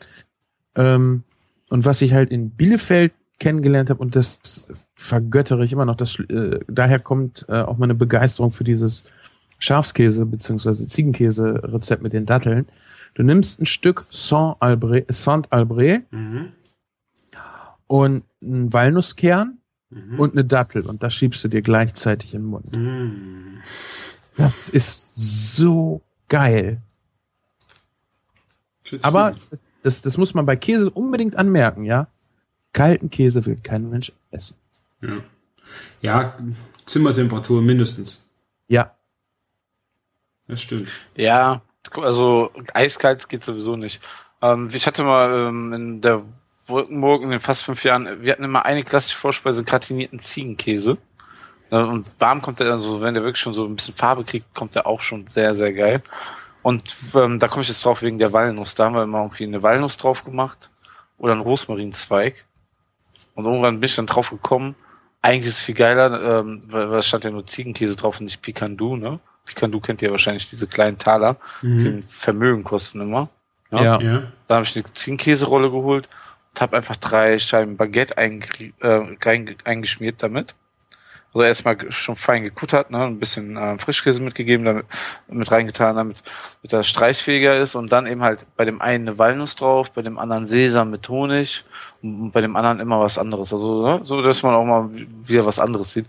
[0.74, 1.24] Ähm,
[1.70, 6.18] und was ich halt in Bielefeld kennengelernt habe, und das vergöttere ich immer noch, das,
[6.18, 9.04] äh, daher kommt äh, auch meine Begeisterung für dieses
[9.60, 10.86] Schafskäse- bzw.
[10.86, 12.66] Ziegenkäse-Rezept mit den Datteln.
[13.14, 16.52] Du nimmst ein Stück Saint-Albret Saint -Albret Mhm.
[17.86, 19.57] und einen Walnusskern
[19.90, 20.20] Mhm.
[20.20, 22.76] und eine Dattel und das schiebst du dir gleichzeitig in den Mund.
[22.76, 23.62] Mhm.
[24.36, 26.82] Das ist so geil.
[28.84, 29.34] Shit, Aber
[29.82, 32.06] das, das muss man bei Käse unbedingt anmerken, ja?
[32.72, 34.56] Kalten Käse will kein Mensch essen.
[35.00, 35.22] Ja.
[36.00, 36.36] ja,
[36.84, 38.28] Zimmertemperatur mindestens.
[38.68, 38.94] Ja.
[40.46, 40.92] Das stimmt.
[41.16, 41.62] Ja,
[41.94, 44.02] also eiskalt geht sowieso nicht.
[44.42, 46.22] Ähm, ich hatte mal ähm, in der
[46.68, 50.98] Wolkenburg in den fast fünf Jahren, wir hatten immer eine klassische Vorspeise, gratinierten Ziegenkäse.
[51.70, 54.24] Ja, Und warm kommt der dann so, wenn der wirklich schon so ein bisschen Farbe
[54.24, 56.02] kriegt, kommt der auch schon sehr, sehr geil.
[56.62, 58.74] Und ähm, da komme ich jetzt drauf wegen der Walnuss.
[58.74, 60.70] Da haben wir immer irgendwie eine Walnuss drauf gemacht
[61.18, 62.44] oder einen Rosmarinzweig.
[63.34, 64.74] Und irgendwann bin ich dann drauf gekommen,
[65.22, 68.26] eigentlich ist es viel geiler, ähm, weil, weil es stand ja nur Ziegenkäse drauf und
[68.26, 69.18] nicht Picandu, ne?
[69.44, 71.86] Picandu kennt ihr wahrscheinlich, diese kleinen Taler, die Mhm.
[71.86, 73.28] ein Vermögen kosten immer.
[73.70, 73.82] Ja.
[73.82, 74.00] Ja.
[74.00, 74.22] Ja.
[74.46, 76.08] Da habe ich eine Ziegenkäserolle geholt
[76.60, 80.54] habe einfach drei Scheiben Baguette äh, eingeschmiert damit.
[81.34, 84.86] Also erstmal schon fein gekuttert, ne, ein bisschen äh, Frischkäse mitgegeben, damit,
[85.28, 86.22] mit reingetan, damit,
[86.62, 90.00] damit das streichfähiger ist und dann eben halt bei dem einen eine Walnuss drauf, bei
[90.00, 91.64] dem anderen Sesam mit Honig
[92.02, 93.52] und bei dem anderen immer was anderes.
[93.52, 96.06] Also ne, so, dass man auch mal wieder was anderes sieht.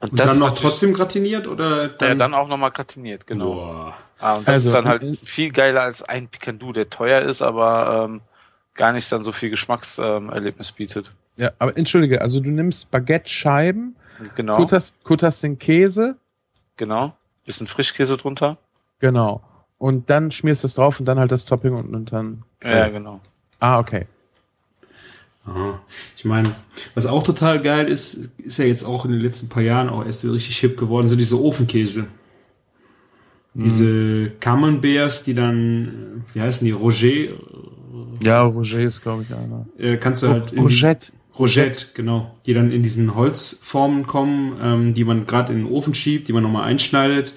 [0.00, 2.08] Und dann ist noch trotzdem gratiniert oder dann?
[2.10, 3.54] ja, dann auch nochmal gratiniert, genau.
[3.54, 3.96] Boah.
[4.20, 7.22] Ah, und das Also, ist dann halt äh, viel geiler als ein Picandu, der teuer
[7.22, 8.20] ist, aber ähm,
[8.74, 11.12] gar nicht dann so viel Geschmackserlebnis ähm, bietet.
[11.36, 13.96] Ja, aber entschuldige, also du nimmst Baguette-Scheiben,
[14.36, 16.16] Genau, kutterst, kutterst den Käse,
[16.76, 17.16] genau.
[17.44, 18.58] Bisschen Frischkäse drunter.
[19.00, 19.42] genau.
[19.76, 22.42] Und dann schmierst du es drauf und dann halt das Topping und, und dann.
[22.62, 23.20] Ja, genau.
[23.58, 24.06] Ah, okay.
[25.46, 25.80] Aha.
[26.16, 26.54] Ich meine,
[26.94, 30.06] was auch total geil ist, ist ja jetzt auch in den letzten paar Jahren auch
[30.06, 32.06] erst so richtig hip geworden, sind diese Ofenkäse.
[33.56, 37.34] Diese Camemberts, die dann, äh, wie heißen die, Roger,
[38.24, 39.66] Ja, Roger ist, glaube ich, einer.
[39.78, 41.12] äh, kannst du halt Rogette.
[41.38, 42.34] Rogette, genau.
[42.46, 46.32] Die dann in diesen Holzformen kommen, ähm, die man gerade in den Ofen schiebt, die
[46.32, 47.32] man nochmal einschneidet.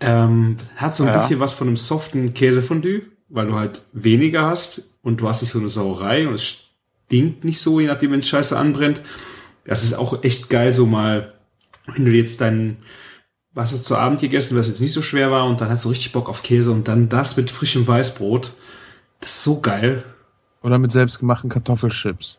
[0.00, 1.14] Ähm, hat so ein Ja.
[1.14, 5.52] bisschen was von einem soften Käsefondue, weil du halt weniger hast und du hast nicht
[5.52, 6.44] so eine Sauerei und es
[7.06, 9.00] stinkt nicht so, je nachdem, wenn es scheiße anbrennt.
[9.64, 11.34] Das ist auch echt geil, so mal,
[11.94, 12.78] wenn du jetzt deinen
[13.54, 15.90] was es zu Abend gegessen, was jetzt nicht so schwer war und dann hast du
[15.90, 18.54] richtig Bock auf Käse und dann das mit frischem Weißbrot.
[19.22, 20.04] Das ist so geil.
[20.62, 22.38] Oder mit selbstgemachten Kartoffelchips.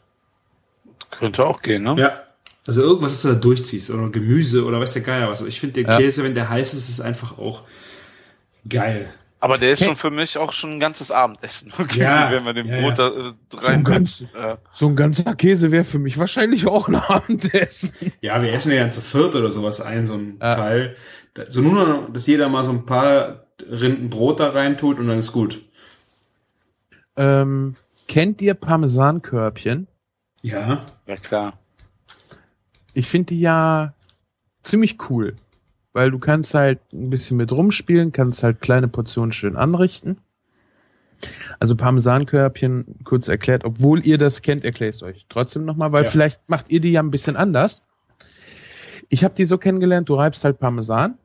[1.12, 1.96] Könnte auch gehen, ne?
[1.98, 2.20] Ja.
[2.68, 5.42] Also irgendwas, was du da durchziehst oder Gemüse oder weiß der Geier was.
[5.42, 5.98] Ich finde den Ja.
[5.98, 7.64] Käse, wenn der heiß ist, ist einfach auch
[8.68, 9.14] geil.
[9.42, 9.88] Aber der ist Okay.
[9.90, 11.74] schon für mich auch schon ein ganzes Abendessen.
[11.80, 13.10] Okay, Ja, wenn wir den ja, Brot ja.
[13.10, 13.74] da äh, So rein.
[13.80, 17.94] ein, ganz, äh, so ein ganzer Käse wäre für mich wahrscheinlich auch ein Abendessen.
[18.22, 20.56] Ja, wir essen ja dann zu viert oder sowas ein, so ein Ja.
[20.56, 20.96] Teil.
[21.50, 25.18] So nur, noch, dass jeder mal so ein paar Rinden Brot da reintut und dann
[25.18, 25.62] ist gut.
[27.18, 27.76] Ähm,
[28.08, 29.88] kennt ihr Parmesankörbchen?
[30.42, 30.86] Ja.
[31.08, 31.54] ja klar.
[32.94, 33.94] Ich finde die ja
[34.62, 35.36] ziemlich cool,
[35.94, 40.18] weil du kannst halt ein bisschen mit rumspielen, kannst halt kleine Portionen schön anrichten.
[41.60, 46.04] Also Parmesankörbchen, kurz erklärt, obwohl ihr das kennt, erkläre ich es euch trotzdem nochmal, weil
[46.04, 46.10] Ja.
[46.10, 47.86] vielleicht macht ihr die ja ein bisschen anders.
[49.10, 51.18] Ich habe die so kennengelernt, du reibst halt Parmesan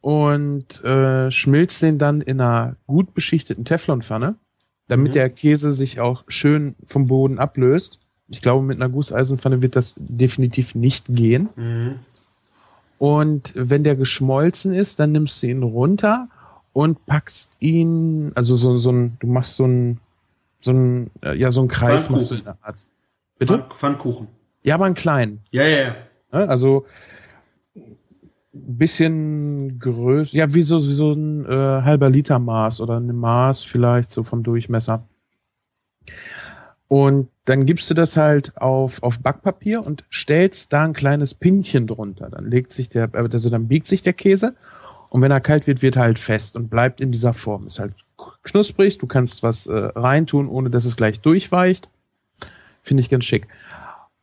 [0.00, 4.34] und äh, schmilzt den dann in einer gut beschichteten Teflonpfanne,
[4.92, 5.14] damit Mhm.
[5.14, 7.98] der Käse sich auch schön vom Boden ablöst.
[8.28, 11.48] Ich glaube, mit einer Gusseisenpfanne wird das definitiv nicht gehen.
[11.56, 11.94] Mhm.
[12.98, 16.28] Und wenn der geschmolzen ist, dann nimmst du ihn runter
[16.72, 19.98] und packst ihn, also so, so ein, du machst so ein,
[20.60, 22.76] so ein, äh, ja, so ein Kreis machst du in der Art.
[23.38, 23.54] Bitte?
[23.58, 24.28] Pfann- Pfannkuchen.
[24.62, 25.40] Ja, aber einen kleinen.
[25.50, 25.94] Ja, ja, ja.
[26.32, 26.48] Ne?
[26.48, 26.86] Also
[28.52, 33.64] bisschen größer, ja, wie so, wie so ein äh, halber Liter Maß oder ein Maß
[33.64, 35.06] vielleicht so vom Durchmesser.
[36.88, 41.86] Und dann gibst du das halt auf, auf Backpapier und stellst da ein kleines Pinchen
[41.86, 42.28] drunter.
[42.28, 44.54] Dann legt sich der, also dann biegt sich der Käse
[45.08, 47.66] und wenn er kalt wird, wird er halt fest und bleibt in dieser Form.
[47.66, 47.94] Ist halt
[48.42, 51.88] knusprig, du kannst was äh, reintun, ohne dass es gleich durchweicht.
[52.82, 53.48] Finde ich ganz schick.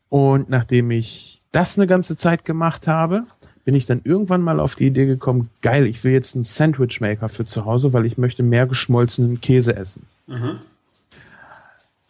[0.09, 3.25] Und nachdem ich das eine ganze Zeit gemacht habe,
[3.69, 7.29] bin ich dann irgendwann mal auf die Idee gekommen, geil, ich will jetzt einen Sandwichmaker
[7.29, 10.07] für zu Hause, weil ich möchte mehr geschmolzenen Käse essen.
[10.25, 10.55] Mhm.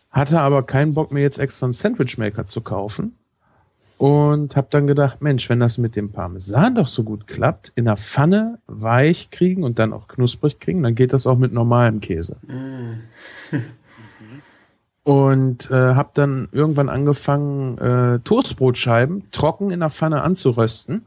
[0.09, 3.17] Hatte aber keinen Bock, mir jetzt extra einen Sandwichmaker zu kaufen.
[3.97, 7.83] Und habe dann gedacht, Mensch, wenn das mit dem Parmesan doch so gut klappt, in
[7.83, 11.99] der Pfanne weich kriegen und dann auch knusprig kriegen, dann geht das auch mit normalem
[11.99, 12.37] Käse.
[12.47, 12.99] Mhm.
[15.03, 21.03] Und äh, habe dann irgendwann angefangen, äh, Toastbrotscheiben trocken in der Pfanne anzurösten.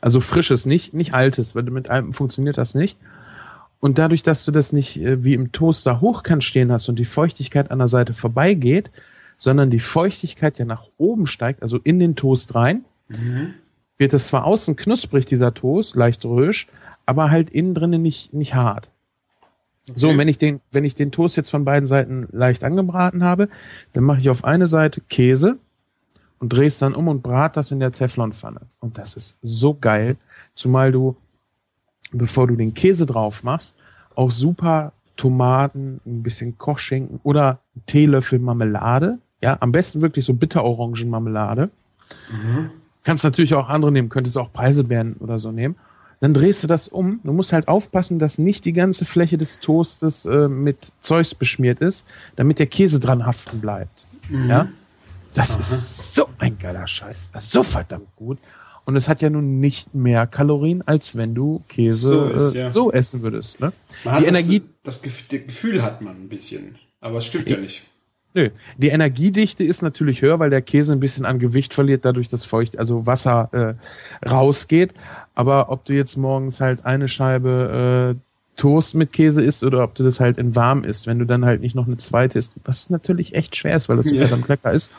[0.00, 2.98] Also frisches, nicht, nicht altes, weil mit altem funktioniert das nicht.
[3.80, 7.04] Und dadurch, dass du das nicht äh, wie im Toaster hochkant stehen hast und die
[7.04, 8.90] Feuchtigkeit an der Seite vorbeigeht,
[9.38, 13.54] sondern die Feuchtigkeit ja nach oben steigt, also in den Toast rein, Mhm.
[13.98, 16.66] wird es zwar außen knusprig, dieser Toast, leicht rösch,
[17.04, 18.88] aber halt innen drinnen nicht, nicht hart.
[19.96, 23.24] So, und wenn ich den, wenn ich den Toast jetzt von beiden Seiten leicht angebraten
[23.24, 23.48] habe,
[23.92, 25.58] dann mache ich auf eine Seite Käse
[26.42, 28.62] und drehe es dann um und brate das in der Teflonpfanne.
[28.80, 30.16] Und das ist so geil,
[30.54, 31.14] zumal du,
[32.10, 33.76] bevor du den Käse drauf machst,
[34.16, 39.20] auch super Tomaten, ein bisschen Kochschinken oder einen Teelöffel Marmelade.
[39.40, 41.70] Ja, am besten wirklich so Bitterorangenmarmelade.
[42.32, 42.70] Mhm.
[43.04, 45.76] Kannst natürlich auch andere nehmen, könntest auch Preiselbeeren oder so nehmen.
[46.18, 47.20] Dann drehst du das um.
[47.22, 51.78] Du musst halt aufpassen, dass nicht die ganze Fläche des Toastes äh, mit Zeugs beschmiert
[51.78, 54.06] ist, damit der Käse dran haften bleibt.
[54.28, 54.50] Mhm.
[54.50, 54.68] Ja?
[55.34, 55.60] Das Aha.
[55.60, 57.30] ist so ein geiler Scheiß.
[57.32, 58.38] Das ist so verdammt gut.
[58.84, 62.58] Und es hat ja nun nicht mehr Kalorien, als wenn du Käse So ist, äh,
[62.58, 62.70] ja.
[62.72, 63.60] so essen würdest.
[63.60, 63.72] Ne?
[64.04, 66.74] Man hat Die das, Energie- das das Gefühl hat man ein bisschen.
[67.00, 67.82] Aber es stimmt ja nicht.
[68.34, 68.50] Nö.
[68.78, 72.44] Die Energiedichte ist natürlich höher, weil der Käse ein bisschen an Gewicht verliert, dadurch dass
[72.44, 73.48] Feucht, also Wasser
[74.22, 74.92] äh, rausgeht.
[75.34, 78.20] Aber ob du jetzt morgens halt eine Scheibe äh,
[78.56, 81.44] Toast mit Käse isst oder ob du das halt in warm isst, wenn du dann
[81.44, 84.48] halt nicht noch eine zweite isst, was natürlich echt schwer ist, weil das so verdammt
[84.48, 84.90] lecker ist,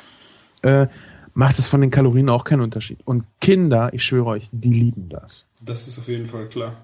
[0.64, 0.88] äh,
[1.34, 3.00] macht es von den Kalorien auch keinen Unterschied.
[3.06, 5.46] Und Kinder, ich schwöre euch, die lieben das.
[5.64, 6.76] Das ist auf jeden Fall klar.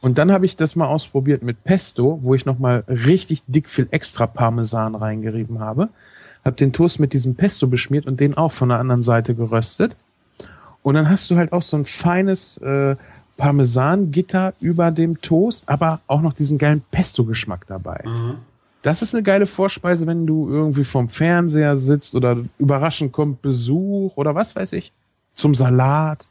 [0.00, 3.88] Und dann habe ich das mal ausprobiert mit Pesto, wo ich nochmal richtig dick viel
[3.90, 5.88] extra Parmesan reingerieben habe.
[6.44, 9.96] Hab den Toast mit diesem Pesto beschmiert und den auch von der anderen Seite geröstet.
[10.82, 12.94] Und dann hast du halt auch so ein feines äh,
[13.36, 18.02] Parmesangitter über dem Toast, aber auch noch diesen geilen Pesto-Geschmack dabei.
[18.04, 18.36] Mhm.
[18.82, 24.16] Das ist eine geile Vorspeise, wenn du irgendwie vorm Fernseher sitzt oder überraschend kommt Besuch
[24.16, 24.92] oder was weiß ich.
[25.34, 26.28] Zum Salat.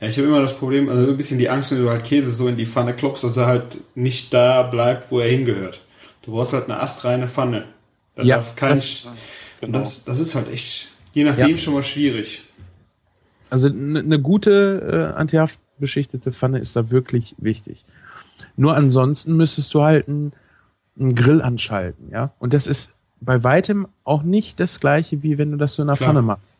[0.00, 2.30] Ja, ich habe immer das Problem, also ein bisschen die Angst, wenn du halt Käse
[2.32, 5.82] so in die Pfanne klopfst, dass er halt nicht da bleibt, wo er hingehört.
[6.22, 7.64] Du brauchst halt eine astreine Pfanne.
[8.14, 9.06] Da Ja, darf kein, das-
[9.60, 9.80] Genau.
[9.80, 11.56] das, das ist halt echt, je nachdem Ja.
[11.56, 12.44] schon mal schwierig.
[13.50, 17.84] Also eine ne gute äh, antihaftbeschichtete Pfanne ist da wirklich wichtig.
[18.56, 20.32] Nur ansonsten müsstest du halt einen,
[20.98, 22.32] einen Grill anschalten, ja.
[22.38, 25.88] Und das ist bei weitem auch nicht das gleiche, wie wenn du das so in
[25.88, 26.10] der Klar.
[26.10, 26.54] Pfanne machst.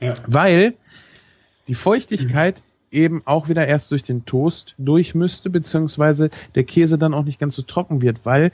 [0.00, 0.14] Ja.
[0.26, 0.74] Weil
[1.66, 7.14] die Feuchtigkeit eben auch wieder erst durch den Toast durch müsste, beziehungsweise der Käse dann
[7.14, 8.52] auch nicht ganz so trocken wird, weil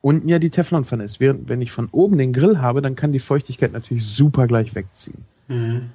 [0.00, 1.20] unten ja die Teflonpfanne ist.
[1.20, 4.74] Während wenn ich von oben den Grill habe, dann kann die Feuchtigkeit natürlich super gleich
[4.74, 5.24] wegziehen.
[5.48, 5.90] Mhm.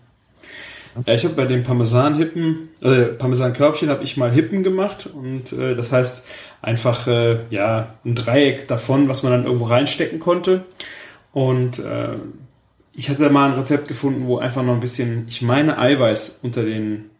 [1.05, 5.75] Ja, ich habe bei den Parmesan-Hippen, äh, Parmesan-Körbchen habe ich mal Hippen gemacht und äh,
[5.75, 6.23] das heißt
[6.61, 10.65] einfach äh, ja ein Dreieck davon, was man dann irgendwo reinstecken konnte.
[11.33, 12.15] Und äh,
[12.93, 16.63] ich hatte mal ein Rezept gefunden, wo einfach noch ein bisschen, ich meine, Eiweiß unter
[16.63, 17.11] den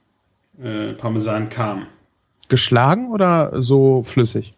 [0.62, 1.86] äh, Parmesan kam.
[2.50, 4.54] Geschlagen oder so flüssig?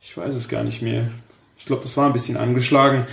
[0.00, 1.08] Ich weiß es gar nicht mehr.
[1.56, 3.04] Ich glaube, das war ein bisschen angeschlagen.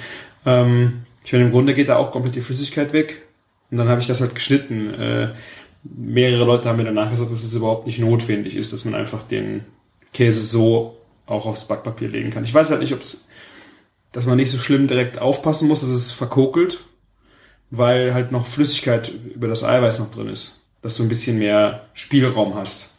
[0.46, 3.27] Ähm, ich meine, im Grunde geht da auch komplett die Flüssigkeit weg.
[3.72, 4.94] Und dann habe ich das halt geschnitten.
[4.94, 5.30] Äh,
[5.84, 9.24] mehrere Leute haben mir danach gesagt, dass es überhaupt nicht notwendig ist, dass man einfach
[9.24, 9.62] den
[10.14, 12.44] Käse so auch aufs Backpapier legen kann.
[12.44, 13.28] Ich weiß halt nicht, ob es,
[14.12, 16.86] dass man nicht so schlimm direkt aufpassen muss, dass es verkokelt,
[17.70, 21.86] weil halt noch Flüssigkeit über das Eiweiß noch drin ist, dass du ein bisschen mehr
[21.94, 22.92] Spielraum hast.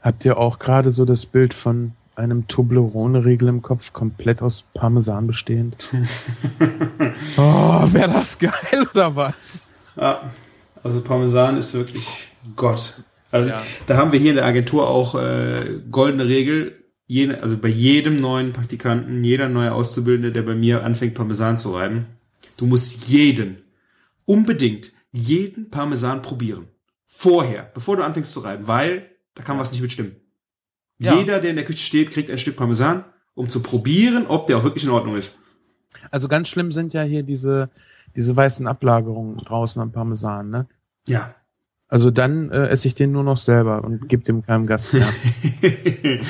[0.00, 5.26] Habt ihr auch gerade so das Bild von einem Toblerone-Riegel im Kopf, komplett aus Parmesan
[5.26, 5.76] bestehend?
[7.36, 9.64] oh, wäre das geil oder was?
[9.96, 10.30] Ja,
[10.82, 13.02] also Parmesan ist wirklich Gott.
[13.30, 13.62] Also ja.
[13.86, 16.78] da haben wir hier in der Agentur auch äh, goldene Regel.
[17.06, 21.74] Jene, also bei jedem neuen Praktikanten, jeder neue Auszubildende, der bei mir anfängt, Parmesan zu
[21.74, 22.06] reiben,
[22.56, 23.58] du musst jeden,
[24.24, 26.68] unbedingt, jeden Parmesan probieren.
[27.06, 30.16] Vorher, bevor du anfängst zu reiben, weil da kann was nicht mitstimmen.
[30.98, 31.18] Ja.
[31.18, 34.58] Jeder, der in der Küche steht, kriegt ein Stück Parmesan, um zu probieren, ob der
[34.58, 35.38] auch wirklich in Ordnung ist.
[36.10, 37.70] Also ganz schlimm sind ja hier diese,
[38.16, 40.66] diese weißen Ablagerungen draußen am Parmesan, ne?
[41.06, 41.34] Ja.
[41.88, 45.08] Also dann äh, esse ich den nur noch selber und gebe dem keinem Gast mehr.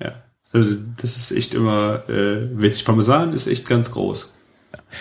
[0.00, 0.22] ja.
[0.52, 2.84] Also das ist echt immer äh, witzig.
[2.84, 4.34] Parmesan ist echt ganz groß.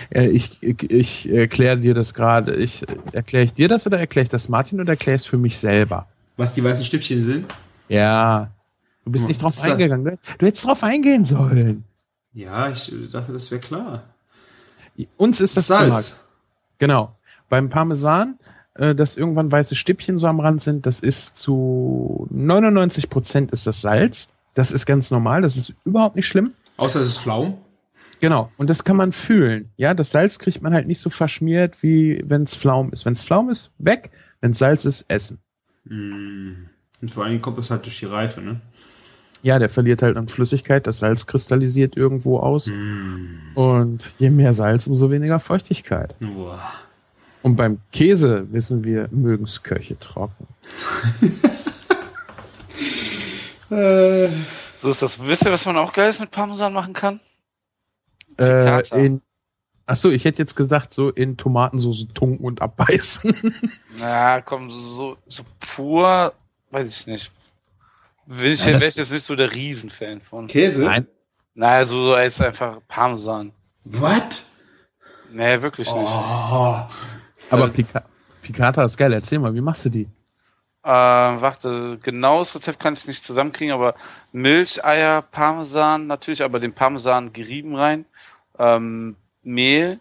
[0.09, 2.55] Äh, ich, ich, ich erkläre dir das gerade.
[2.55, 5.37] Ich erkläre ich dir das oder erkläre ich das Martin oder erkläre ich es für
[5.37, 6.07] mich selber?
[6.37, 7.45] Was die weißen Stückchen sind?
[7.87, 8.51] Ja.
[9.03, 10.17] Du bist nicht drauf eingegangen.
[10.37, 11.83] Du hättest drauf eingehen sollen.
[12.33, 14.14] Ja, ich dachte, das wäre klar.
[15.17, 16.09] Uns ist das Salz.
[16.09, 16.19] Immer,
[16.79, 17.15] genau.
[17.49, 18.37] Beim Parmesan,
[18.75, 23.67] äh, dass irgendwann weiße Stippchen so am Rand sind, das ist zu 99 Prozent ist
[23.67, 24.29] das Salz.
[24.53, 25.41] Das ist ganz normal.
[25.41, 26.53] Das ist überhaupt nicht schlimm.
[26.77, 27.57] Außer es ist Flaum.
[28.21, 28.51] Genau.
[28.57, 29.71] Und das kann man fühlen.
[29.75, 33.05] Ja, das Salz kriegt man halt nicht so verschmiert, wie wenn es Flaum ist.
[33.05, 34.11] Wenn es Flaum ist, weg.
[34.41, 35.39] Wenn Salz ist, essen.
[35.83, 36.69] Mm.
[37.01, 38.61] Und vor allem kommt das halt durch die Reife, ne?
[39.41, 42.67] Ja, der verliert halt an Flüssigkeit, das Salz kristallisiert irgendwo aus.
[42.67, 43.55] Mm.
[43.55, 46.15] Und je mehr Salz, umso weniger Feuchtigkeit.
[46.19, 46.59] Wow.
[47.43, 50.47] Und beim Käse wissen wir, mögen es Köche trocken.
[53.69, 54.29] äh.
[54.85, 55.19] So ist das.
[55.25, 57.19] Wisst ihr, was man auch geil ist mit Parmesan machen kann?
[58.37, 59.21] Äh, in,
[59.87, 63.33] achso, ich hätte jetzt gesagt, so in Tomatensauce tunken und abbeißen.
[63.99, 66.33] Na, komm, so, so pur,
[66.69, 67.31] weiß ich nicht.
[68.27, 70.47] Ich, ja, wäre ich jetzt nicht so der Riesenfan von.
[70.47, 70.83] Käse?
[70.83, 71.07] Nein.
[71.53, 73.51] Naja, so, so ist einfach Parmesan.
[73.83, 74.49] Was?
[75.31, 75.97] Nee, wirklich nicht.
[75.97, 76.79] Oh.
[77.49, 78.03] Aber Pica
[78.41, 79.13] Picata ist geil.
[79.13, 80.07] Erzähl mal, wie machst du die?
[80.83, 83.95] Äh, warte, genaues Rezept kann ich nicht zusammenkriegen, aber
[84.31, 88.05] Milch, Eier, Parmesan, natürlich aber den Parmesan gerieben rein,
[88.59, 89.99] ähm, Mehl,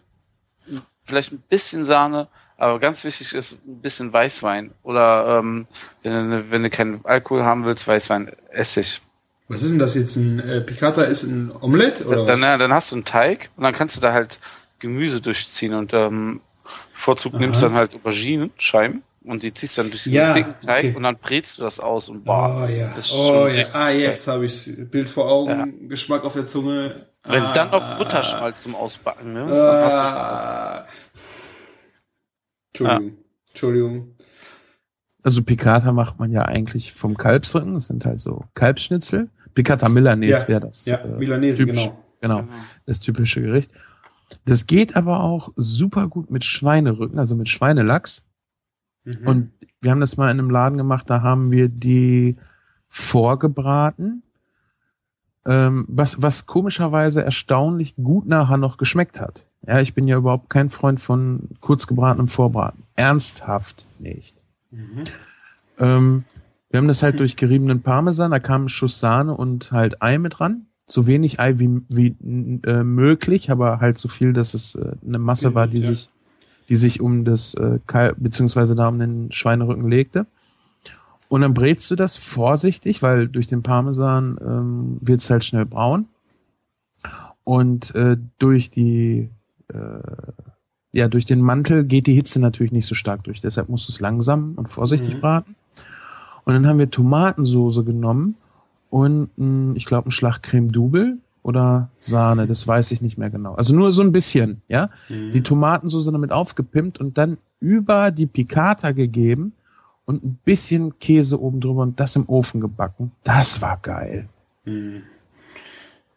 [1.03, 2.27] vielleicht ein bisschen Sahne,
[2.57, 4.71] aber ganz wichtig ist ein bisschen Weißwein.
[4.83, 5.67] Oder ähm,
[6.03, 9.01] wenn, du, wenn du keinen Alkohol haben willst, Weißwein, Essig.
[9.47, 10.15] Was ist denn das jetzt?
[10.15, 12.05] Ein äh, Picata ist ein Omelette?
[12.05, 12.59] Oder dann, was?
[12.59, 14.39] dann hast du einen Teig und dann kannst du da halt
[14.79, 16.41] Gemüse durchziehen und ähm,
[16.93, 17.41] Vorzug Aha.
[17.41, 20.93] nimmst dann halt Auberginenscheiben und die ziehst dann durch den ja, dicken Teig okay.
[20.95, 22.91] und dann brätst du das aus und boah, oh, ja.
[22.95, 23.65] ist oh, ja.
[23.73, 25.87] Ah, jetzt habe ich Bild vor Augen, ja.
[25.87, 26.95] Geschmack auf der Zunge.
[27.23, 30.85] Wenn ah, dann noch Butterschmalz zum Ausbacken nimmst, ah, dann
[32.75, 33.07] Entschuldigung.
[33.07, 33.13] Ja.
[33.49, 34.15] Entschuldigung.
[35.23, 37.73] Also Piccata macht man ja eigentlich vom Kalbsrücken.
[37.73, 39.29] Das sind halt so Kalbsschnitzel.
[39.53, 40.47] Piccata Milanese ja.
[40.47, 40.85] wäre das.
[40.85, 42.01] Ja, äh, Milanese, typisch, genau.
[42.21, 42.43] Genau,
[42.85, 43.71] das typische Gericht.
[44.45, 48.25] Das geht aber auch super gut mit Schweinerücken, also mit Schweinelachs.
[49.03, 49.27] Mhm.
[49.27, 49.51] Und
[49.81, 52.37] wir haben das mal in einem Laden gemacht, da haben wir die
[52.87, 54.23] vorgebraten,
[55.45, 59.45] ähm, was, was komischerweise erstaunlich gut nachher noch geschmeckt hat.
[59.67, 62.83] Ja, ich bin ja überhaupt kein Freund von kurzgebratenem Vorbraten.
[62.95, 64.37] Ernsthaft nicht.
[64.71, 65.03] Mhm.
[65.79, 66.23] Ähm,
[66.69, 70.17] wir haben das halt durch geriebenen Parmesan, da kam ein Schuss Sahne und halt Ei
[70.17, 70.67] mit ran.
[70.87, 72.15] So wenig Ei wie, wie
[72.65, 75.89] äh, möglich, aber halt so viel, dass es äh, eine Masse war, die ja.
[75.89, 76.09] sich,
[76.69, 77.79] die sich um das äh,
[78.17, 80.27] beziehungsweise da um den Schweinerücken legte.
[81.27, 85.65] Und dann brätst du das vorsichtig, weil durch den Parmesan ähm, wird es halt schnell
[85.65, 86.07] braun.
[87.43, 89.29] Und äh, durch die
[89.73, 89.77] äh,
[90.91, 93.41] ja, durch den Mantel geht die Hitze natürlich nicht so stark durch.
[93.41, 95.21] Deshalb musst du es langsam und vorsichtig mhm.
[95.21, 95.55] braten.
[96.45, 98.35] Und dann haben wir Tomatensoße genommen
[98.89, 103.29] und mh, ich glaube ein Schlag Creme Double oder Sahne, das weiß ich nicht mehr
[103.29, 103.55] genau.
[103.55, 104.89] Also nur so ein bisschen, ja.
[105.09, 105.31] Mhm.
[105.31, 109.53] Die Tomatensoße damit aufgepimpt und dann über die Piccata gegeben
[110.05, 113.11] und ein bisschen Käse oben drüber und das im Ofen gebacken.
[113.23, 114.29] Das war geil.
[114.63, 115.03] Mhm.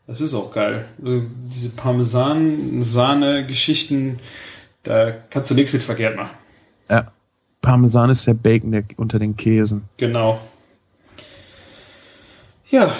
[0.08, 0.86] Das ist auch geil.
[1.04, 4.18] Also diese Parmesan-Sahne-Geschichten,
[4.82, 6.34] da kannst du nichts mit verkehrt machen.
[6.90, 7.12] Ja.
[7.60, 9.84] Parmesan ist der Bacon der, unter den Käsen.
[9.98, 10.40] Genau.
[12.70, 12.90] Ja,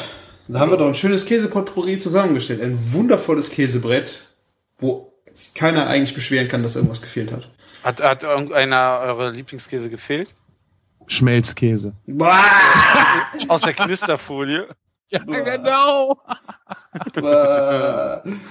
[0.48, 2.60] da haben wir doch ein schönes Käsepotpourri zusammengestellt.
[2.60, 4.28] Ein wundervolles Käsebrett,
[4.76, 7.48] wo sich keiner eigentlich beschweren kann, dass irgendwas gefehlt hat.
[7.84, 10.34] Hat, hat irgendeiner eure Lieblingskäse gefehlt?
[11.06, 11.94] Schmelzkäse.
[13.48, 14.68] Aus der Knisterfolie?
[15.10, 16.20] Ja, genau.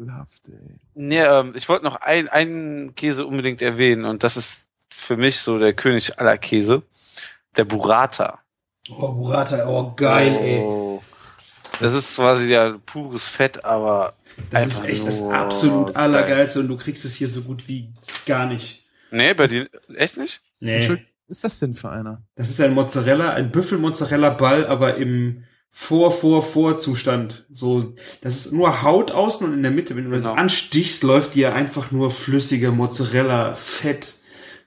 [0.00, 0.80] Ekelhaft, ey.
[0.94, 5.40] Nee, ähm, ich wollte noch ein, einen Käse unbedingt erwähnen und das ist für mich
[5.40, 6.82] so der König aller Käse.
[7.56, 8.38] Der Burrata.
[8.88, 10.58] Oh, Burrata, oh, geil, ey.
[10.60, 11.00] Oh.
[11.78, 14.14] Das ist quasi ja pures Fett, aber
[14.50, 15.96] Das ist echt das absolut geil.
[15.96, 17.92] Allergeilste und du kriegst es hier so gut wie
[18.26, 18.84] gar nicht.
[19.10, 20.42] Nee, bei dir echt nicht?
[20.60, 20.88] Nee.
[20.88, 20.98] Was
[21.36, 22.22] ist das denn für einer?
[22.34, 27.44] Das ist ein Mozzarella, ein Büffel-Mozzarella-Ball, aber im Vor-Vor-Vor-Zustand.
[27.50, 29.96] So, das ist nur Haut außen und in der Mitte.
[29.96, 30.34] Wenn du das Genau.
[30.36, 34.16] anstichst, läuft dir einfach nur flüssige Mozzarella-Fett-Zeug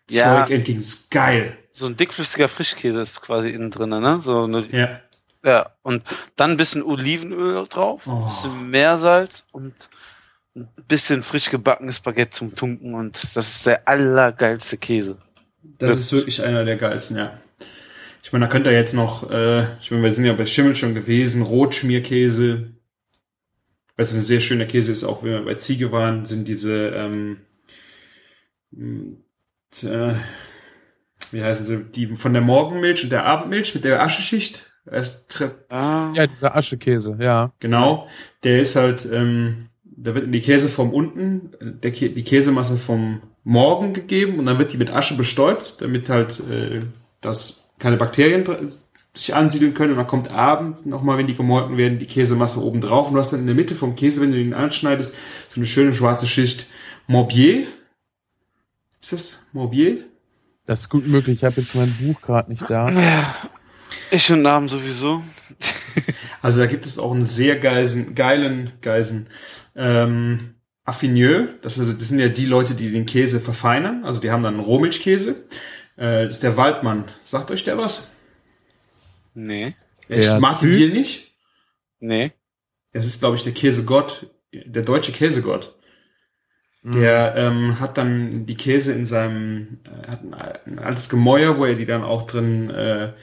[0.10, 0.46] Ja.
[0.46, 0.80] entgegen.
[0.80, 1.58] Das ist geil.
[1.74, 4.20] So ein dickflüssiger Frischkäse ist quasi innen drin, ne?
[4.22, 5.00] So eine, Ja.
[5.44, 5.70] ja.
[5.82, 6.04] Und
[6.36, 8.12] dann ein bisschen Olivenöl drauf, Oh.
[8.12, 9.74] ein bisschen Meersalz und
[10.56, 15.18] ein bisschen frisch gebackenes Baguette zum Tunken und das ist der allergeilste Käse.
[15.80, 15.96] Das Ja.
[15.96, 17.40] ist wirklich einer der geilsten, ja.
[18.24, 20.76] Ich meine, da könnt ihr jetzt noch, äh, ich meine, wir sind ja bei Schimmel
[20.76, 22.72] schon gewesen, Rotschmierkäse.
[23.98, 27.42] Was ein sehr schöner Käse ist, auch wenn wir bei Ziege waren, sind diese, ähm,
[28.72, 29.18] m,
[29.84, 30.14] äh,
[31.32, 34.72] wie heißen sie, die von der Morgenmilch und der Abendmilch mit der Ascheschicht.
[35.70, 37.54] Ah, Ja, dieser Aschekäse, ja.
[37.60, 38.08] Genau,
[38.44, 41.52] der ist halt, ähm, da wird die Käseform unten,
[41.82, 46.10] der Kä die Käsemasse vom Morgen gegeben und dann wird die mit Asche bestäubt, damit
[46.10, 46.82] halt äh,
[47.22, 48.46] das keine Bakterien
[49.14, 52.80] sich ansiedeln können und dann kommt abends nochmal, wenn die gemolken werden, die Käsemasse oben
[52.80, 55.14] drauf und du hast dann in der Mitte vom Käse, wenn du ihn anschneidest,
[55.50, 56.66] so eine schöne schwarze Schicht
[57.08, 57.68] Morbier.
[59.02, 59.98] Ist das Morbier?
[60.66, 61.40] Das ist gut möglich.
[61.40, 62.90] Ich habe jetzt mein Buch gerade nicht da.
[62.90, 63.36] ja.
[64.10, 65.22] Ich und Namen sowieso.
[66.42, 69.28] Also da gibt es auch einen sehr geilen, geilen, geilen
[69.76, 70.56] ähm,
[70.86, 71.50] Affineux.
[71.62, 74.04] Das, ist, das sind ja die Leute, die den Käse verfeinern.
[74.04, 75.36] Also die haben dann einen Rohmilchkäse.
[75.96, 77.06] Äh, das ist der Waldmann.
[77.24, 78.12] Sagt euch der was?
[79.34, 79.76] Nee.
[80.08, 80.72] Ich Der Typ?
[80.72, 81.34] Bier nicht.
[82.00, 82.32] Nee.
[82.92, 85.76] Es ist, glaube ich, der Käsegott, der deutsche Käsegott.
[86.86, 91.64] Der ähm, hat dann die Käse in seinem, äh, hat ein, ein altes Gemäuer, wo
[91.64, 93.14] er die dann auch drin, äh,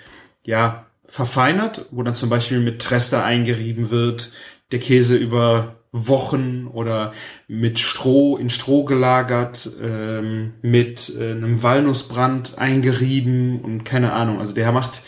[0.43, 4.31] ja, verfeinert, wo dann zum Beispiel mit Trester eingerieben wird,
[4.71, 7.13] der Käse über Wochen oder
[7.49, 14.39] mit Stroh in Stroh gelagert, ähm, mit äh, einem Walnussbrand eingerieben und keine Ahnung.
[14.39, 15.03] Also der macht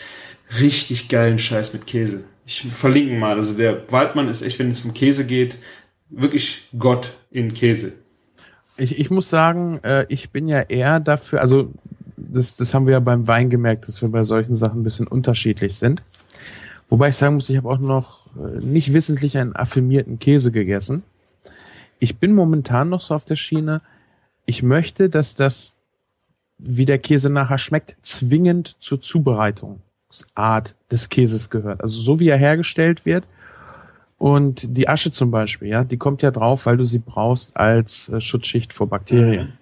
[0.59, 2.25] richtig geilen Scheiß mit Käse.
[2.45, 3.37] Ich verlinke ihn mal.
[3.37, 5.57] Also der Waldmann ist echt, wenn es um Käse geht,
[6.09, 7.93] wirklich Gott in Käse.
[8.75, 11.71] Ich, ich muss sagen, äh, ich bin ja eher dafür, also
[12.17, 15.07] das, das haben wir ja beim Wein gemerkt, dass wir bei solchen Sachen ein bisschen
[15.07, 16.03] unterschiedlich sind.
[16.89, 21.03] Wobei ich sagen muss, ich habe auch noch nicht wissentlich einen affirmierten Käse gegessen.
[21.99, 23.81] Ich bin momentan noch so auf der Schiene,
[24.45, 25.75] ich möchte, dass das,
[26.57, 31.81] wie der Käse nachher schmeckt, zwingend zur Zubereitungsart des Käses gehört.
[31.81, 33.25] Also so wie er hergestellt wird.
[34.17, 38.09] Und die Asche zum Beispiel, ja, die kommt ja drauf, weil du sie brauchst als
[38.09, 39.53] äh, Schutzschicht vor Bakterien.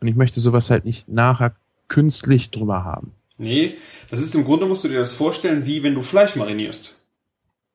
[0.00, 1.54] Und ich möchte sowas halt nicht nachher
[1.88, 3.12] künstlich drüber haben.
[3.36, 3.76] Nee,
[4.10, 7.00] das ist im Grunde, musst du dir das vorstellen, wie wenn du Fleisch marinierst.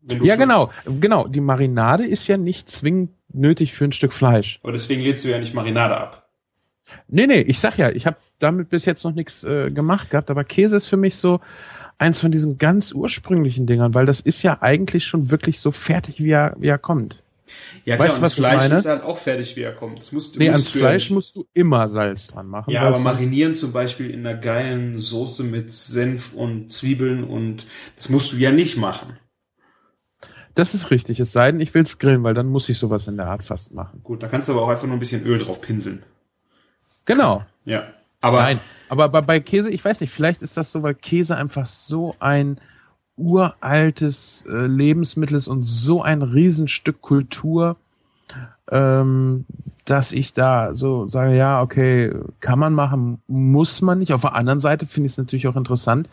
[0.01, 1.27] Ja, genau, genau.
[1.27, 4.59] Die Marinade ist ja nicht zwingend nötig für ein Stück Fleisch.
[4.63, 6.30] Aber deswegen lehnst du ja nicht Marinade ab.
[7.07, 10.31] Nee, nee, ich sag ja, ich habe damit bis jetzt noch nichts äh, gemacht gehabt,
[10.31, 11.39] aber Käse ist für mich so
[11.97, 16.23] eins von diesen ganz ursprünglichen Dingern, weil das ist ja eigentlich schon wirklich so fertig,
[16.23, 17.21] wie er, wie er kommt.
[17.84, 18.76] Ja, klar, Weißt und das was Fleisch meine?
[18.76, 19.99] ist halt auch fertig, wie er kommt.
[19.99, 22.71] Das musst, Nee, musst ans Fleisch ja, musst du immer Salz dran machen.
[22.71, 27.65] Ja, aber marinieren zum Beispiel in einer geilen Soße mit Senf und Zwiebeln und
[27.95, 29.17] das musst du ja nicht machen.
[30.60, 33.15] Das ist richtig, es sei denn, ich will's grillen, weil dann muss ich sowas in
[33.15, 34.02] der Art fast machen.
[34.03, 36.03] Gut, da kannst du aber auch einfach nur ein bisschen Öl drauf pinseln.
[37.06, 37.45] Genau.
[37.64, 37.84] Ja.
[38.19, 38.60] Aber Nein,
[38.90, 42.14] aber bei, bei Käse, ich weiß nicht, vielleicht ist das so, weil Käse einfach so
[42.19, 42.60] ein
[43.15, 47.77] uraltes äh, Lebensmittel ist und so ein Riesenstück Kultur,
[48.69, 49.45] ähm,
[49.86, 54.11] dass ich da so sage, ja, okay, kann man machen, muss man nicht.
[54.11, 56.10] Auf der anderen Seite finde ich es natürlich auch interessant,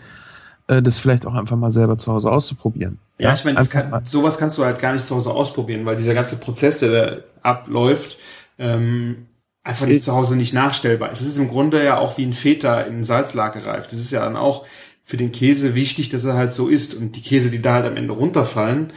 [0.66, 2.98] das vielleicht auch einfach mal selber zu Hause auszuprobieren.
[3.18, 6.14] Ja, ich meine, kann, sowas kannst du halt gar nicht zu Hause ausprobieren, weil dieser
[6.14, 8.18] ganze Prozess, der da abläuft,
[8.58, 9.26] ähm,
[9.62, 11.20] einfach nicht zu Hause nicht nachstellbar ist.
[11.20, 13.92] Es ist im Grunde ja auch wie ein Feta in Salzlake gereift.
[13.92, 14.64] Das ist ja dann auch
[15.04, 16.94] für den Käse wichtig, dass er halt so ist.
[16.94, 18.92] Und die Käse, die da halt am Ende runterfallen,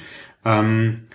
[0.46, 1.08] ähm,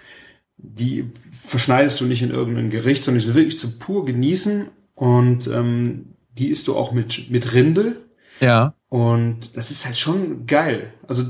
[0.56, 4.68] die verschneidest du nicht in irgendein Gericht, sondern die sind wirklich zu pur genießen.
[4.94, 8.03] Und ähm, die isst du auch mit, mit Rinde.
[8.40, 8.74] Ja.
[8.88, 10.92] Und das ist halt schon geil.
[11.08, 11.24] Also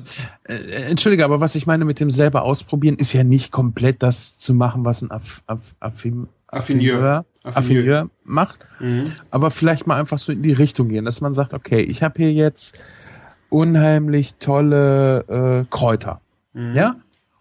[0.44, 4.36] Äh, Entschuldige, aber was ich meine mit dem selber ausprobieren, ist ja nicht komplett das
[4.36, 7.24] zu machen, was ein Aff, Aff, Affin, Affineur.
[7.42, 8.66] Affineur, Affineur macht.
[8.80, 9.04] Mhm.
[9.30, 12.14] Aber vielleicht mal einfach so in die Richtung gehen, dass man sagt, okay, ich habe
[12.18, 12.78] hier jetzt
[13.48, 16.20] unheimlich tolle äh, Kräuter.
[16.52, 16.74] Mhm.
[16.74, 16.96] Ja?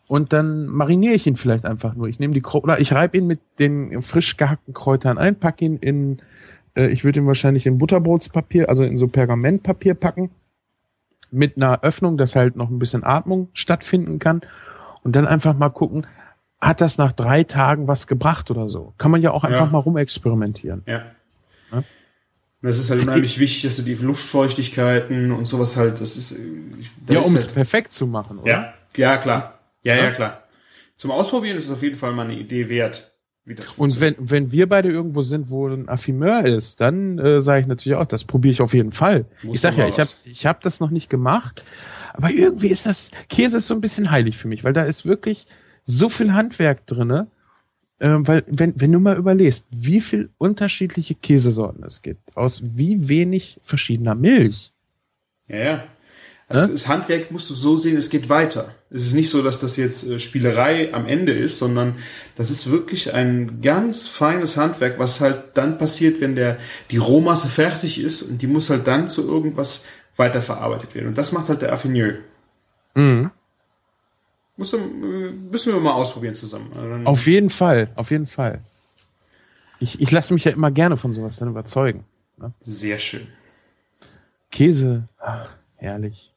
[0.07, 2.07] Und dann mariniere ich ihn vielleicht einfach nur.
[2.07, 5.65] Ich nehme die Kräuter, oder ich reibe ihn mit den frisch gehackten Kräutern ein, packe
[5.65, 6.21] ihn in,
[6.75, 10.31] äh, ich würde ihn wahrscheinlich in Butterbrotspapier, also in so Pergamentpapier packen,
[11.31, 14.41] mit einer Öffnung, dass halt noch ein bisschen Atmung stattfinden kann.
[15.03, 16.05] Und dann einfach mal gucken,
[16.61, 18.93] hat das nach drei Tagen was gebracht oder so?
[18.97, 19.71] Kann man ja auch einfach Ja.
[19.71, 20.83] mal rumexperimentieren.
[20.85, 21.03] Ja.
[21.71, 21.83] Ja.
[22.61, 26.31] Es ist halt unheimlich wichtig, dass du die Luftfeuchtigkeiten und sowas halt, das ist,
[27.05, 28.49] das Ja, um es halt, perfekt zu machen, oder?
[28.49, 29.59] ja, ja, klar.
[29.81, 30.11] Ja, ja, Ja.
[30.11, 30.43] klar.
[30.95, 33.12] Zum Ausprobieren ist es auf jeden Fall mal eine Idee wert,
[33.45, 37.41] wie das Und wenn, wenn wir beide irgendwo sind, wo ein Affimeur ist, dann äh,
[37.41, 39.25] sage ich natürlich auch, das probiere ich auf jeden Fall.
[39.43, 41.65] Muss ich sag doch ja, ich habe ich hab das noch nicht gemacht,
[42.13, 45.05] aber irgendwie ist das, Käse ist so ein bisschen heilig für mich, weil da ist
[45.05, 45.47] wirklich
[45.83, 47.27] so viel Handwerk drinne.
[47.99, 53.07] Ähm, weil, wenn, wenn du mal überlegst, wie viel unterschiedliche Käsesorten es gibt, aus wie
[53.07, 54.73] wenig verschiedener Milch.
[55.47, 55.83] Ja, ja.
[56.53, 56.73] Also Ne?
[56.73, 58.75] das Handwerk musst du so sehen, es geht weiter.
[58.91, 61.95] Es ist nicht so, dass das jetzt äh, Spielerei am Ende ist, sondern
[62.35, 66.57] das ist wirklich ein ganz feines Handwerk, was halt dann passiert, wenn der,
[66.91, 69.85] die Rohmasse fertig ist und die muss halt dann zu irgendwas
[70.15, 71.07] weiterverarbeitet werden.
[71.07, 72.15] Und das macht halt der Affineur.
[72.95, 73.31] Mhm.
[74.55, 76.71] Muss, äh, müssen wir mal ausprobieren zusammen.
[76.75, 78.61] Also Auf jeden Fall, auf jeden Fall.
[79.79, 82.05] Ich, ich lasse mich ja immer gerne von sowas dann überzeugen.
[82.61, 83.27] Sehr schön.
[84.51, 86.32] Käse, ach, herrlich.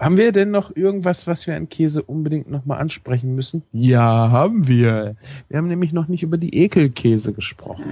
[0.00, 3.62] Haben wir denn noch irgendwas, was wir an Käse unbedingt nochmal ansprechen müssen?
[3.72, 5.16] Ja, haben wir.
[5.48, 7.84] Wir haben nämlich noch nicht über die Ekelkäse gesprochen.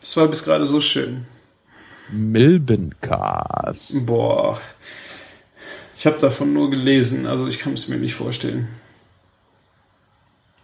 [0.00, 1.26] Das war bis gerade so schön.
[2.10, 4.04] Milbenkas.
[4.04, 4.60] Boah.
[5.96, 8.68] Ich habe davon nur gelesen, also ich kann es mir nicht vorstellen.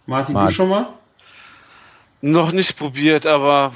[0.05, 0.47] Martin, Martin.
[0.47, 0.89] du schon mal?
[2.21, 3.73] Noch nicht probiert, aber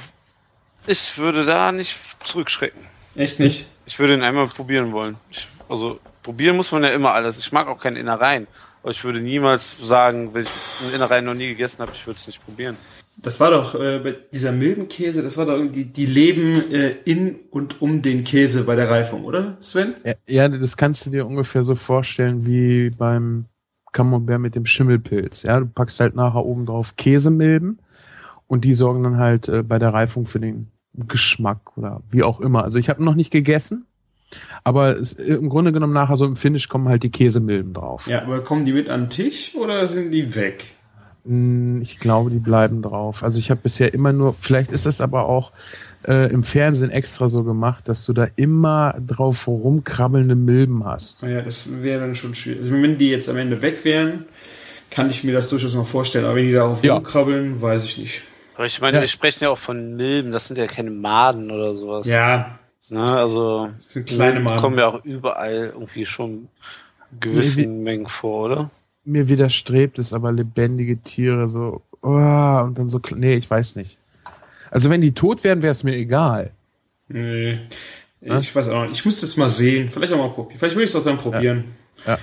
[0.86, 2.82] ich würde da nicht zurückschrecken.
[3.14, 3.66] Echt nicht?
[3.86, 5.16] Ich würde ihn einmal probieren wollen.
[5.30, 7.38] Ich, also probieren muss man ja immer alles.
[7.38, 8.46] Ich mag auch keine Innereien.
[8.82, 10.50] Aber ich würde niemals sagen, wenn ich
[10.82, 12.76] einen Innereien noch nie gegessen habe, ich würde es nicht probieren.
[13.16, 16.96] Das war doch äh, bei dieser milden Käse, das war doch irgendwie, die leben äh,
[17.04, 19.94] in und um den Käse bei der Reifung, oder Sven?
[20.02, 23.44] Ja, ja, das kannst du dir ungefähr so vorstellen wie beim
[23.92, 25.42] Camembert mit dem Schimmelpilz.
[25.42, 27.78] Ja, du packst halt nachher oben drauf Käsemilben
[28.46, 32.40] und die sorgen dann halt äh, bei der Reifung für den Geschmack oder wie auch
[32.40, 32.64] immer.
[32.64, 33.86] Also ich habe noch nicht gegessen,
[34.64, 34.96] aber
[35.26, 38.06] im Grunde genommen nachher so im Finish kommen halt die Käsemilben drauf.
[38.06, 40.64] Ja, aber kommen die mit an den Tisch oder sind die weg?
[41.24, 43.22] Mm, Ich glaube, die bleiben drauf.
[43.22, 45.52] Also ich habe bisher immer nur, vielleicht ist das aber auch
[46.06, 51.22] äh, im Fernsehen extra so gemacht, dass du da immer drauf rumkrabbelnde Milben hast.
[51.22, 52.60] Naja, das wäre dann schon schwierig.
[52.60, 54.24] Also wenn die jetzt am Ende weg wären,
[54.90, 56.24] kann ich mir das durchaus noch vorstellen.
[56.24, 56.94] Aber wenn die darauf Ja.
[56.94, 58.22] rumkrabbeln, weiß ich nicht.
[58.56, 59.00] Aber ich meine, Ja.
[59.02, 62.06] wir sprechen ja auch von Milben, das sind ja keine Maden oder sowas.
[62.06, 62.58] Ja,
[62.90, 63.00] Ne?
[63.16, 64.60] Also das sind kleine Maden.
[64.60, 66.48] kommen ja auch überall irgendwie schon
[67.20, 68.70] gewissen wie- Mengen vor, oder?
[69.04, 73.98] Mir widerstrebt es aber lebendige Tiere so, oh, und dann so, nee, ich weiß nicht.
[74.70, 76.50] Also wenn die tot wären, wäre es mir egal.
[77.08, 77.58] Nee.
[78.20, 78.92] Ich weiß auch nicht.
[78.92, 79.88] Ich muss das mal sehen.
[79.88, 80.58] Vielleicht auch mal probieren.
[80.58, 81.64] Vielleicht will ich es auch dann probieren.
[82.06, 82.16] Da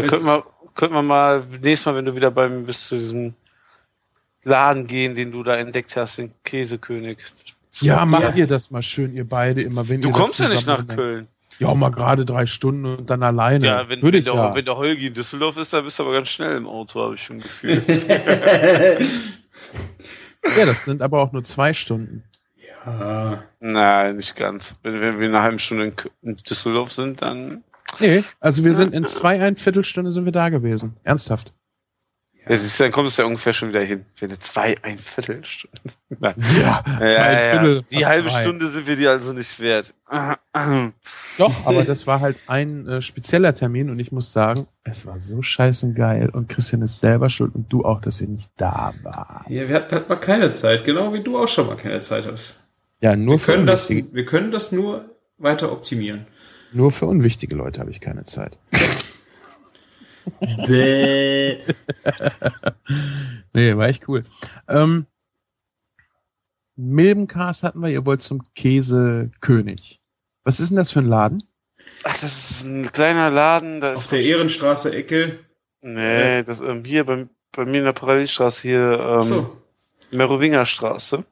[0.00, 3.34] Jetzt- könnten wir, könnten wir mal nächstes Mal, wenn du wieder beim bist, zu diesem
[4.42, 7.18] Laden gehen, den du da entdeckt hast, den Käsekönig.
[7.80, 10.86] Ja, macht ihr das mal schön, ihr beide immer, wenn Du kommst ja nicht nach
[10.86, 11.28] Köln.
[11.58, 13.66] Ja, mal gerade drei Stunden und dann alleine.
[13.66, 14.54] Ja, wenn, Würde wenn, ich der, ja.
[14.54, 17.14] wenn der Holgi in Düsseldorf ist, dann bist du aber ganz schnell im Auto, habe
[17.14, 17.82] ich schon Gefühl.
[20.58, 22.24] ja, das sind aber auch nur zwei Stunden.
[22.84, 24.76] Ah, Nein, nicht ganz.
[24.82, 27.64] Wenn, wenn wir eine halbe Stunde in, in Düsseldorf sind, dann.
[28.00, 30.96] Nee, also wir sind in zwei, ein Viertelstunde sind wir da gewesen.
[31.04, 31.52] Ernsthaft.
[32.48, 34.04] Ja, siehst du, dann kommst du ja ungefähr schon wieder hin.
[34.20, 35.76] Wenn du zwei, ein Viertelstunde.
[36.20, 36.34] Nein.
[36.60, 37.80] Ja, Ja, ja, ja.
[37.90, 38.42] Die halbe drei.
[38.42, 39.92] Stunde sind wir dir also nicht wert.
[41.38, 45.18] Doch, aber das war halt ein äh, spezieller Termin und ich muss sagen, es war
[45.20, 48.94] so scheißen geil und Christian ist selber schuld und du auch, dass ihr nicht da
[49.02, 49.44] war.
[49.48, 52.26] ja, wir hatten halt mal keine Zeit, genau wie du auch schon mal keine Zeit
[52.26, 52.60] hast.
[53.00, 55.04] Ja, nur Wir können, für das, wichtige- wir können das nur
[55.38, 56.26] weiter optimieren.
[56.72, 58.56] Nur für unwichtige Leute habe ich keine Zeit.
[60.66, 61.58] Bäh.
[63.52, 64.24] Nee, war echt cool.
[64.68, 65.06] Ähm,
[66.76, 70.00] Milbencast hatten wir, ihr wollt zum Käsekönig.
[70.44, 71.42] Was ist denn das für ein Laden?
[72.04, 73.80] Ach, das ist ein kleiner Laden.
[73.80, 75.38] Da Auf ist der Ehrenstraße Ecke.
[75.80, 79.62] nee, das ähm, hier bei, bei mir in der Parallelstraße hier ähm, so.
[80.10, 81.24] Merowinger Straße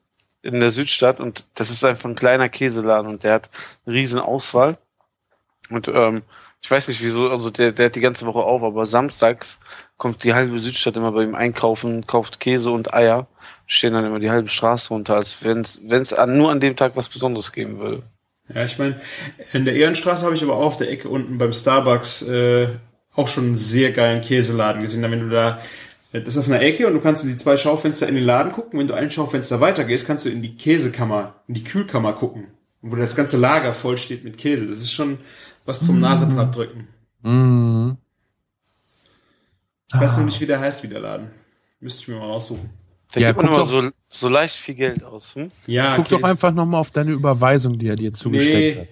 [0.43, 3.51] in der Südstadt und das ist einfach ein kleiner Käseladen und der hat
[3.87, 4.79] eine riesen Auswahl.
[5.71, 6.23] Und ähm,
[6.65, 9.61] ich weiß nicht wieso, also der, der hat die ganze Woche auf, aber samstags
[9.99, 13.27] kommt die halbe Südstadt immer bei ihm einkaufen, kauft Käse und Eier,
[13.67, 15.79] stehen dann immer die halbe Straße runter, als wenn es
[16.27, 18.03] nur an dem Tag was Besonderes geben würde.
[18.49, 18.99] Ja, ich meine,
[19.53, 22.69] in der Ehrenstraße habe ich aber auch auf der Ecke unten beim Starbucks äh,
[23.15, 25.03] auch schon einen sehr geilen Käseladen gesehen.
[25.03, 25.61] Wenn du da,
[26.15, 28.25] äh, das ist auf einer Ecke und du kannst in die zwei Schaufenster in den
[28.25, 28.79] Laden gucken.
[28.79, 32.47] Wenn du ein Schaufenster weitergehst, kannst du in die Käsekammer, in die Kühlkammer gucken,
[32.87, 34.67] wo das ganze Lager voll steht mit Käse.
[34.67, 35.19] Das ist schon
[35.65, 36.89] was zum Naseplatt drücken.
[37.23, 37.97] Mhm.
[39.93, 40.19] Ich weiß Ah.
[40.19, 41.31] noch nicht, wie der heißt, wie der Laden.
[41.81, 42.71] Müsste ich mir mal raussuchen.
[43.13, 45.35] Da Ja, gibt man guck immer doch- so, so leicht viel Geld aus.
[45.37, 45.49] Hm?
[45.67, 46.21] Ja, Guck Käse.
[46.21, 48.89] doch einfach nochmal auf deine Überweisung, die er dir zugesteckt Nee, hat.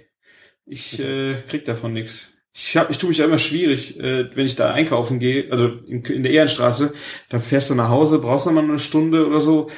[0.66, 2.28] ich äh, krieg davon nix.
[2.54, 5.68] Ich, hab, ich tue mich ja immer schwierig, äh, wenn ich da einkaufen gehe, also
[5.86, 6.92] in, in der Ehrenstraße,
[7.30, 9.70] dann fährst du nach Hause, brauchst noch mal eine Stunde oder so.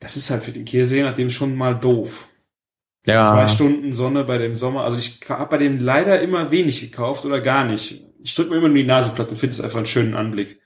[0.00, 2.26] Das ist halt für den Käse je nachdem schon mal doof.
[3.04, 4.84] Zwei Stunden Sonne bei dem Sommer.
[4.84, 8.04] Also ich habe bei dem leider immer wenig gekauft oder gar nicht.
[8.22, 10.60] Ich drücke mir immer nur die Naseplatte und finde es einfach einen schönen Anblick.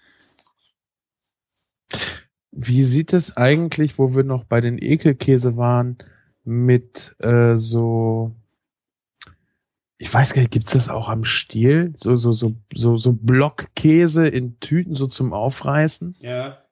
[2.50, 5.98] Wie sieht es eigentlich, wo wir noch bei den Ekelkäse waren,
[6.44, 8.34] mit äh, so,
[9.98, 11.94] ich weiß gar nicht, gibt's das auch am Stiel?
[11.96, 16.16] So, so, so, so, so Blockkäse in Tüten so zum Aufreißen?
[16.20, 16.62] Ja.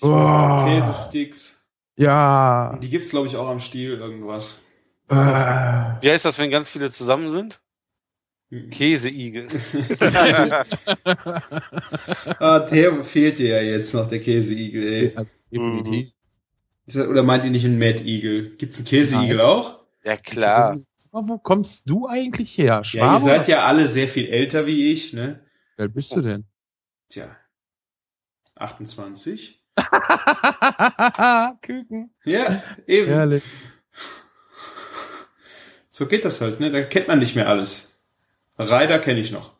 [0.00, 0.64] Oh.
[0.64, 1.66] Käsesticks.
[1.96, 2.78] Ja.
[2.82, 4.60] Die gibt's glaube ich auch am Stiel irgendwas.
[5.08, 7.60] Äh, Wie heißt das, wenn ganz viele zusammen sind?
[8.70, 9.48] Käseigel.
[12.38, 15.12] ah, der fehlt dir ja jetzt noch, der Käseigel, ey.
[15.16, 16.10] also, definitiv.
[16.86, 18.50] Das- Oder meint ihr nicht einen Mad Eagle?
[18.56, 19.84] Gibt's einen Käseigel auch?
[20.04, 20.78] ja klar.
[21.10, 22.66] Wo kommst du eigentlich her?
[22.74, 23.14] Ja, Schwabe?
[23.16, 25.40] ihr seid ja alle sehr viel älter wie ich, ne?
[25.76, 26.44] Wie alt bist du denn?
[27.08, 27.34] Tja.
[28.54, 29.64] 28?
[31.62, 32.14] Küken.
[32.24, 33.08] Ja, eben.
[33.08, 33.42] Herrlich.
[35.96, 36.70] So geht das halt, ne?
[36.70, 37.90] Da kennt man nicht mehr alles.
[38.58, 39.52] Reider kenne ich noch.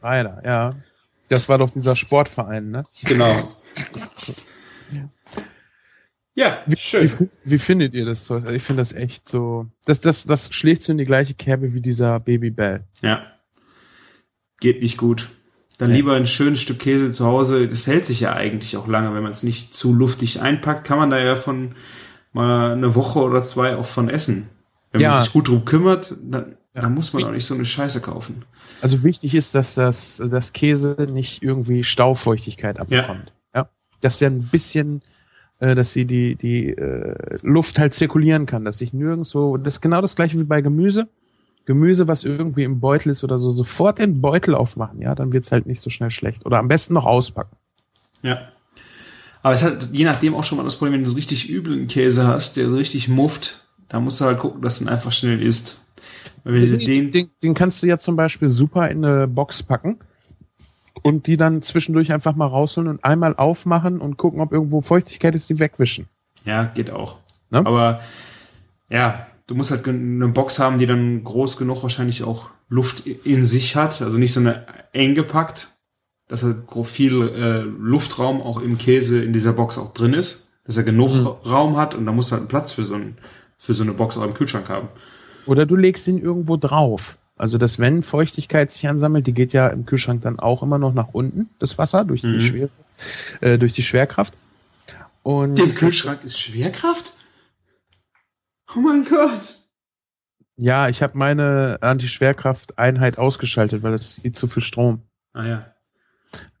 [0.00, 0.76] Leider, ja.
[1.28, 2.84] Das war doch dieser Sportverein, ne?
[3.02, 3.34] Genau.
[6.36, 7.10] Ja, Wie, schön.
[7.18, 8.26] Wie, wie findet ihr das?
[8.26, 8.34] so?
[8.36, 9.66] Also Ich finde das echt so.
[9.86, 12.84] Das, das, das schlägt so in die gleiche Kerbe wie dieser Baby Bell.
[13.02, 13.26] Ja.
[14.60, 15.30] Geht nicht gut.
[15.78, 15.96] Dann Ja.
[15.96, 17.66] lieber ein schönes Stück Käse zu Hause.
[17.66, 20.98] Das hält sich ja eigentlich auch lange, wenn man es nicht zu luftig einpackt, kann
[20.98, 21.74] man da ja von
[22.34, 24.48] mal eine Woche oder zwei auch von essen.
[24.92, 25.12] Wenn Ja.
[25.12, 26.82] man sich gut drum kümmert, dann, Ja.
[26.82, 28.44] dann muss man auch nicht so eine Scheiße kaufen.
[28.82, 33.32] Also wichtig ist, dass das, das Käse nicht irgendwie Staufeuchtigkeit abbekommt.
[33.54, 33.68] Ja.
[34.00, 35.02] Dass der ein bisschen,
[35.60, 39.80] äh, dass sie die, die äh, Luft halt zirkulieren kann, dass sich nirgendwo, das ist
[39.80, 41.08] genau das gleiche wie bei Gemüse.
[41.66, 45.50] Gemüse, was irgendwie im Beutel ist oder so, sofort den Beutel aufmachen, ja, dann wird's
[45.50, 46.44] halt nicht so schnell schlecht.
[46.44, 47.56] Oder am besten noch auspacken.
[48.22, 48.48] Ja.
[49.44, 51.86] Aber es hat je nachdem auch schon mal das Problem, wenn du so richtig üblen
[51.86, 55.12] Käse hast, der so richtig mufft, da musst du halt gucken, dass du ihn einfach
[55.12, 55.82] schnell isst.
[56.46, 59.98] Den, den, den, den kannst du ja zum Beispiel super in eine Box packen
[61.02, 65.34] und die dann zwischendurch einfach mal rausholen und einmal aufmachen und gucken, ob irgendwo Feuchtigkeit
[65.34, 66.08] ist, die wegwischen.
[66.46, 67.18] ja, geht auch.
[67.50, 67.58] Ne?
[67.58, 68.00] Aber
[68.88, 73.44] ja, du musst halt eine Box haben, die dann groß genug wahrscheinlich auch Luft in
[73.44, 74.64] sich hat, also nicht so eine
[74.94, 75.73] eng gepackt,
[76.28, 80.76] dass halt viel äh, Luftraum auch im Käse in dieser Box auch drin ist, dass
[80.76, 81.26] er genug Mhm.
[81.50, 83.18] Raum hat und da musst du halt einen Platz für so, ein,
[83.58, 84.88] für so eine Box auch im Kühlschrank haben.
[85.46, 87.18] Oder du legst ihn irgendwo drauf.
[87.36, 90.94] Also, dass wenn Feuchtigkeit sich ansammelt, die geht ja im Kühlschrank dann auch immer noch
[90.94, 92.40] nach unten, das Wasser, durch die, Mhm.
[92.40, 92.68] Schwer,
[93.40, 94.34] äh, durch die Schwerkraft.
[95.24, 97.12] Und Im Kühlschrank ist Schwerkraft?
[98.74, 99.56] Oh mein Gott.
[100.56, 105.02] ja, ich habe meine Anti-Schwerkraft-Einheit ausgeschaltet, weil es zieht zu viel Strom.
[105.32, 105.73] Ah ja.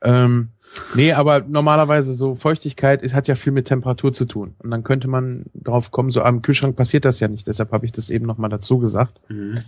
[0.02, 0.48] Ähm,
[0.94, 4.54] nee, aber normalerweise so Feuchtigkeit ist, hat ja viel mit Temperatur zu tun.
[4.58, 7.46] Und dann könnte man drauf kommen, so am Kühlschrank passiert das ja nicht.
[7.46, 9.20] Deshalb habe ich das eben nochmal dazu gesagt.
[9.28, 9.58] Mhm.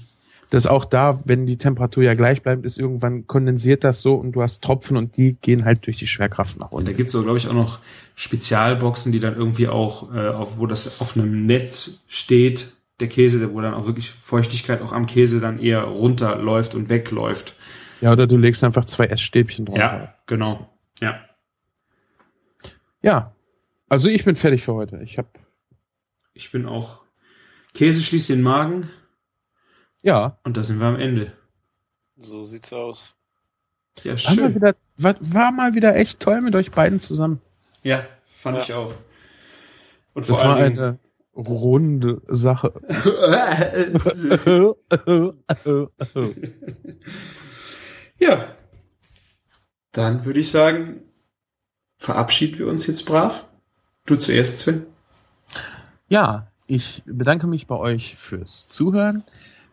[0.51, 4.33] Dass auch da, wenn die Temperatur ja gleich bleibt, ist irgendwann kondensiert das so und
[4.33, 6.97] du hast Tropfen und die gehen halt durch die Schwerkraft nach Und da unten.
[6.97, 7.81] gibt's so, glaube ich, auch noch
[8.15, 13.53] Spezialboxen, die dann irgendwie auch, äh, auf, wo das auf einem Netz steht, der Käse,
[13.53, 17.55] wo dann auch wirklich Feuchtigkeit auch am Käse dann eher runterläuft und wegläuft.
[18.01, 19.78] Ja, oder du legst einfach zwei Essstäbchen drauf.
[19.78, 20.68] Ja, genau.
[21.01, 21.20] Ja.
[23.02, 23.35] Ja.
[23.89, 24.98] Also ich bin fertig für heute.
[25.02, 25.28] Ich habe
[26.35, 27.02] Ich bin auch.
[27.74, 28.90] Käse schließt den Magen.
[30.02, 30.39] Ja.
[30.44, 31.32] Und da sind wir am Ende.
[32.16, 33.14] So sieht's aus.
[34.02, 34.55] Ja, War mal, schön.
[34.55, 37.40] wieder, war, war mal wieder echt toll mit euch beiden zusammen.
[37.82, 38.62] Ja, fand Ja.
[38.62, 38.94] ich auch.
[40.14, 40.98] Und Das vor war allen Dingen.
[41.35, 42.73] eine runde Sache.
[48.19, 48.49] ja.
[49.93, 51.01] Dann würde ich sagen,
[51.99, 53.47] verabschieden wir uns jetzt brav.
[54.05, 54.87] Du zuerst, Sven.
[56.09, 59.25] Ja, ich bedanke mich bei euch fürs Zuhören.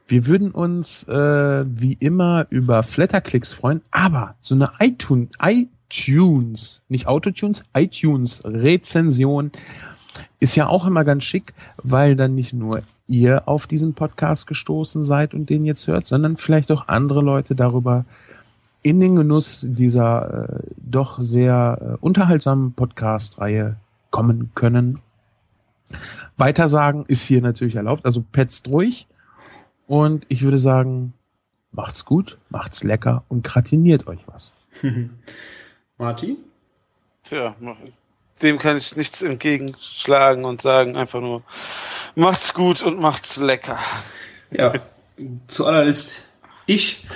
[0.07, 7.07] Wir würden uns äh, wie immer über Flatterklicks freuen, aber so eine iTunes, iTunes, nicht
[7.07, 9.51] Autotunes, iTunes Rezension
[10.39, 15.03] ist ja auch immer ganz schick, weil dann nicht nur ihr auf diesen Podcast gestoßen
[15.03, 18.05] seid und den jetzt hört, sondern vielleicht auch andere Leute darüber
[18.83, 23.77] in den Genuss dieser äh, doch sehr äh, unterhaltsamen Podcast-Reihe
[24.11, 24.99] kommen können.
[26.37, 29.07] Weitersagen ist hier natürlich erlaubt, also petzt ruhig.
[29.87, 31.13] Und ich würde sagen,
[31.71, 34.53] macht's gut, macht's lecker und gratiniert euch was.
[35.97, 36.37] Martin?
[37.23, 37.55] Tja,
[38.41, 41.43] dem kann ich nichts entgegenschlagen und sagen einfach nur,
[42.15, 43.79] macht's gut und macht's lecker.
[44.51, 44.73] Ja,
[45.47, 46.23] zu allerletzt
[46.65, 47.07] ich.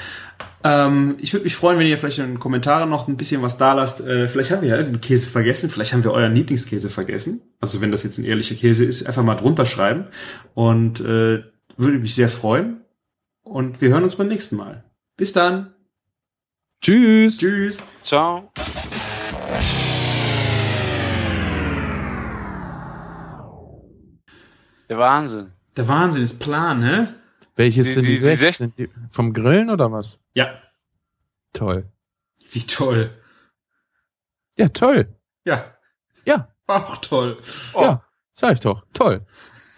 [0.68, 3.58] Ähm, ich würde mich freuen, wenn ihr vielleicht in den Kommentaren noch ein bisschen was
[3.58, 4.02] da lasst.
[4.02, 5.70] Äh, vielleicht haben wir ja irgendeinen Käse vergessen.
[5.70, 7.42] Vielleicht haben wir euren Lieblingskäse vergessen.
[7.62, 10.08] Also wenn das jetzt ein ehrlicher Käse ist, einfach mal drunter schreiben.
[10.56, 11.44] Und äh,
[11.78, 12.82] würde mich sehr freuen.
[13.44, 14.84] Und wir hören uns beim nächsten Mal.
[15.16, 15.74] Bis dann.
[16.82, 17.38] Tschüss!
[17.38, 17.82] Tschüss.
[18.04, 18.52] Ciao.
[24.90, 25.54] Der Wahnsinn.
[25.78, 27.08] Der Wahnsinn ist Plan, hä?
[27.58, 28.74] Welches Die- sind die, die- die 16?
[28.78, 30.20] Die vom Grillen oder was?
[30.34, 30.62] Ja.
[31.54, 31.92] Toll.
[32.52, 33.12] Wie toll.
[34.58, 35.14] Ja, toll.
[35.44, 35.76] Ja.
[36.26, 36.54] Ja.
[36.66, 37.42] War auch toll.
[37.74, 37.82] Oh.
[37.82, 38.04] Ja,
[38.34, 38.86] sag ich doch.
[38.94, 39.26] Toll.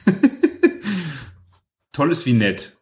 [1.92, 2.78] Toll ist wie nett.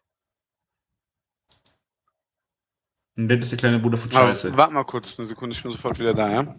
[3.15, 4.55] Und nett ist der kleine Bruder von Aber Scheiße.
[4.57, 6.55] warte mal kurz, eine Sekunde, ich bin sofort wieder da, ja?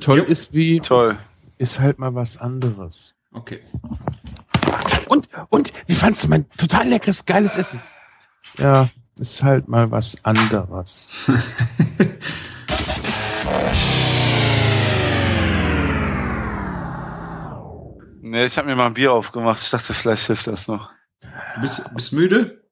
[0.00, 0.24] Toll Jo.
[0.24, 1.18] ist wie, Toll.
[1.58, 3.14] ist halt mal was anderes.
[3.32, 3.62] Okay.
[5.08, 7.80] Und, und, wie fandst du mein total leckeres, geiles Essen?
[8.58, 8.88] Ja,
[9.18, 11.30] ist halt mal was anderes.
[18.30, 19.60] Nee, ich habe mir mal ein Bier aufgemacht.
[19.60, 20.92] Ich dachte, vielleicht hilft das noch.
[21.54, 22.64] Du bist, bist müde?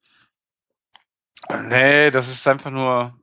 [1.64, 3.18] Nee, das ist einfach nur.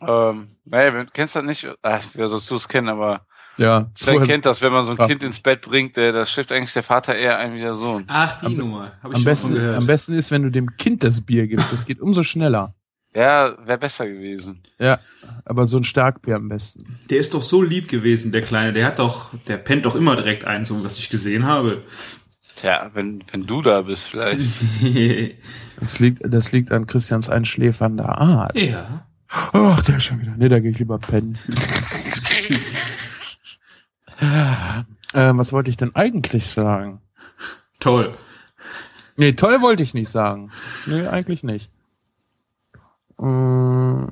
[0.00, 1.68] Ähm, nee, du kennst das nicht?
[1.80, 3.24] Ach, wer sollst du es kennen, aber
[3.58, 6.52] Ja, Sven kennt das, wenn man so ein Kind ins Bett bringt, der, da schläft
[6.52, 8.04] eigentlich der Vater eher ein wie der Sohn.
[8.06, 8.92] Ach, die Am- Nummer.
[9.02, 9.76] Hab ich am schon besten, gehört.
[9.76, 11.72] am besten ist, wenn du dem Kind das Bier gibst.
[11.72, 12.74] Das geht umso schneller.
[13.14, 14.62] Ja, wäre besser gewesen.
[14.78, 15.00] Ja,
[15.44, 16.98] aber so ein Starkbier am besten.
[17.10, 18.72] Der ist doch so lieb gewesen, der Kleine.
[18.72, 21.82] Der hat doch, der pennt doch immer direkt ein, so was ich gesehen habe.
[22.54, 24.60] Tja, wenn, wenn du da bist, vielleicht.
[25.80, 28.58] Das liegt, das liegt an Christians einschläfernder Art.
[28.58, 29.04] ja.
[29.30, 30.34] Ach, der ist schon wieder.
[30.36, 31.38] Nee, da gehe ich lieber pennen.
[34.20, 34.84] äh,
[35.14, 37.00] was wollte ich denn eigentlich sagen?
[37.80, 38.16] Toll.
[39.16, 40.50] Nee, toll wollte ich nicht sagen.
[40.86, 41.70] Nee, eigentlich nicht.
[43.18, 44.08] Ähm,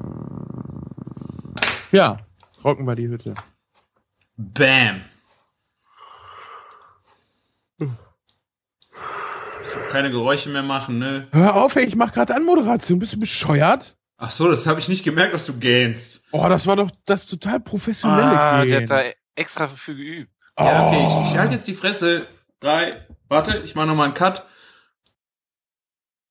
[1.92, 2.18] ja,
[2.64, 3.34] rocken wir die Hütte.
[4.36, 5.02] Bam.
[9.90, 11.28] Keine Geräusche mehr machen, ne?
[11.32, 12.98] Hör auf, ey, ich mach gerade Anmoderation.
[12.98, 13.96] Bist du bescheuert?
[14.18, 16.22] Ach so, das habe ich nicht gemerkt, dass du gähnst.
[16.32, 18.90] Oh, das war doch das total professionelle Ah, der Gehen.
[18.90, 20.32] hat da extra für geübt.
[20.58, 21.22] Ja, okay, Oh.
[21.22, 22.26] ich, ich halte jetzt die Fresse.
[22.60, 24.46] Drei, warte, ich mache nochmal einen Cut.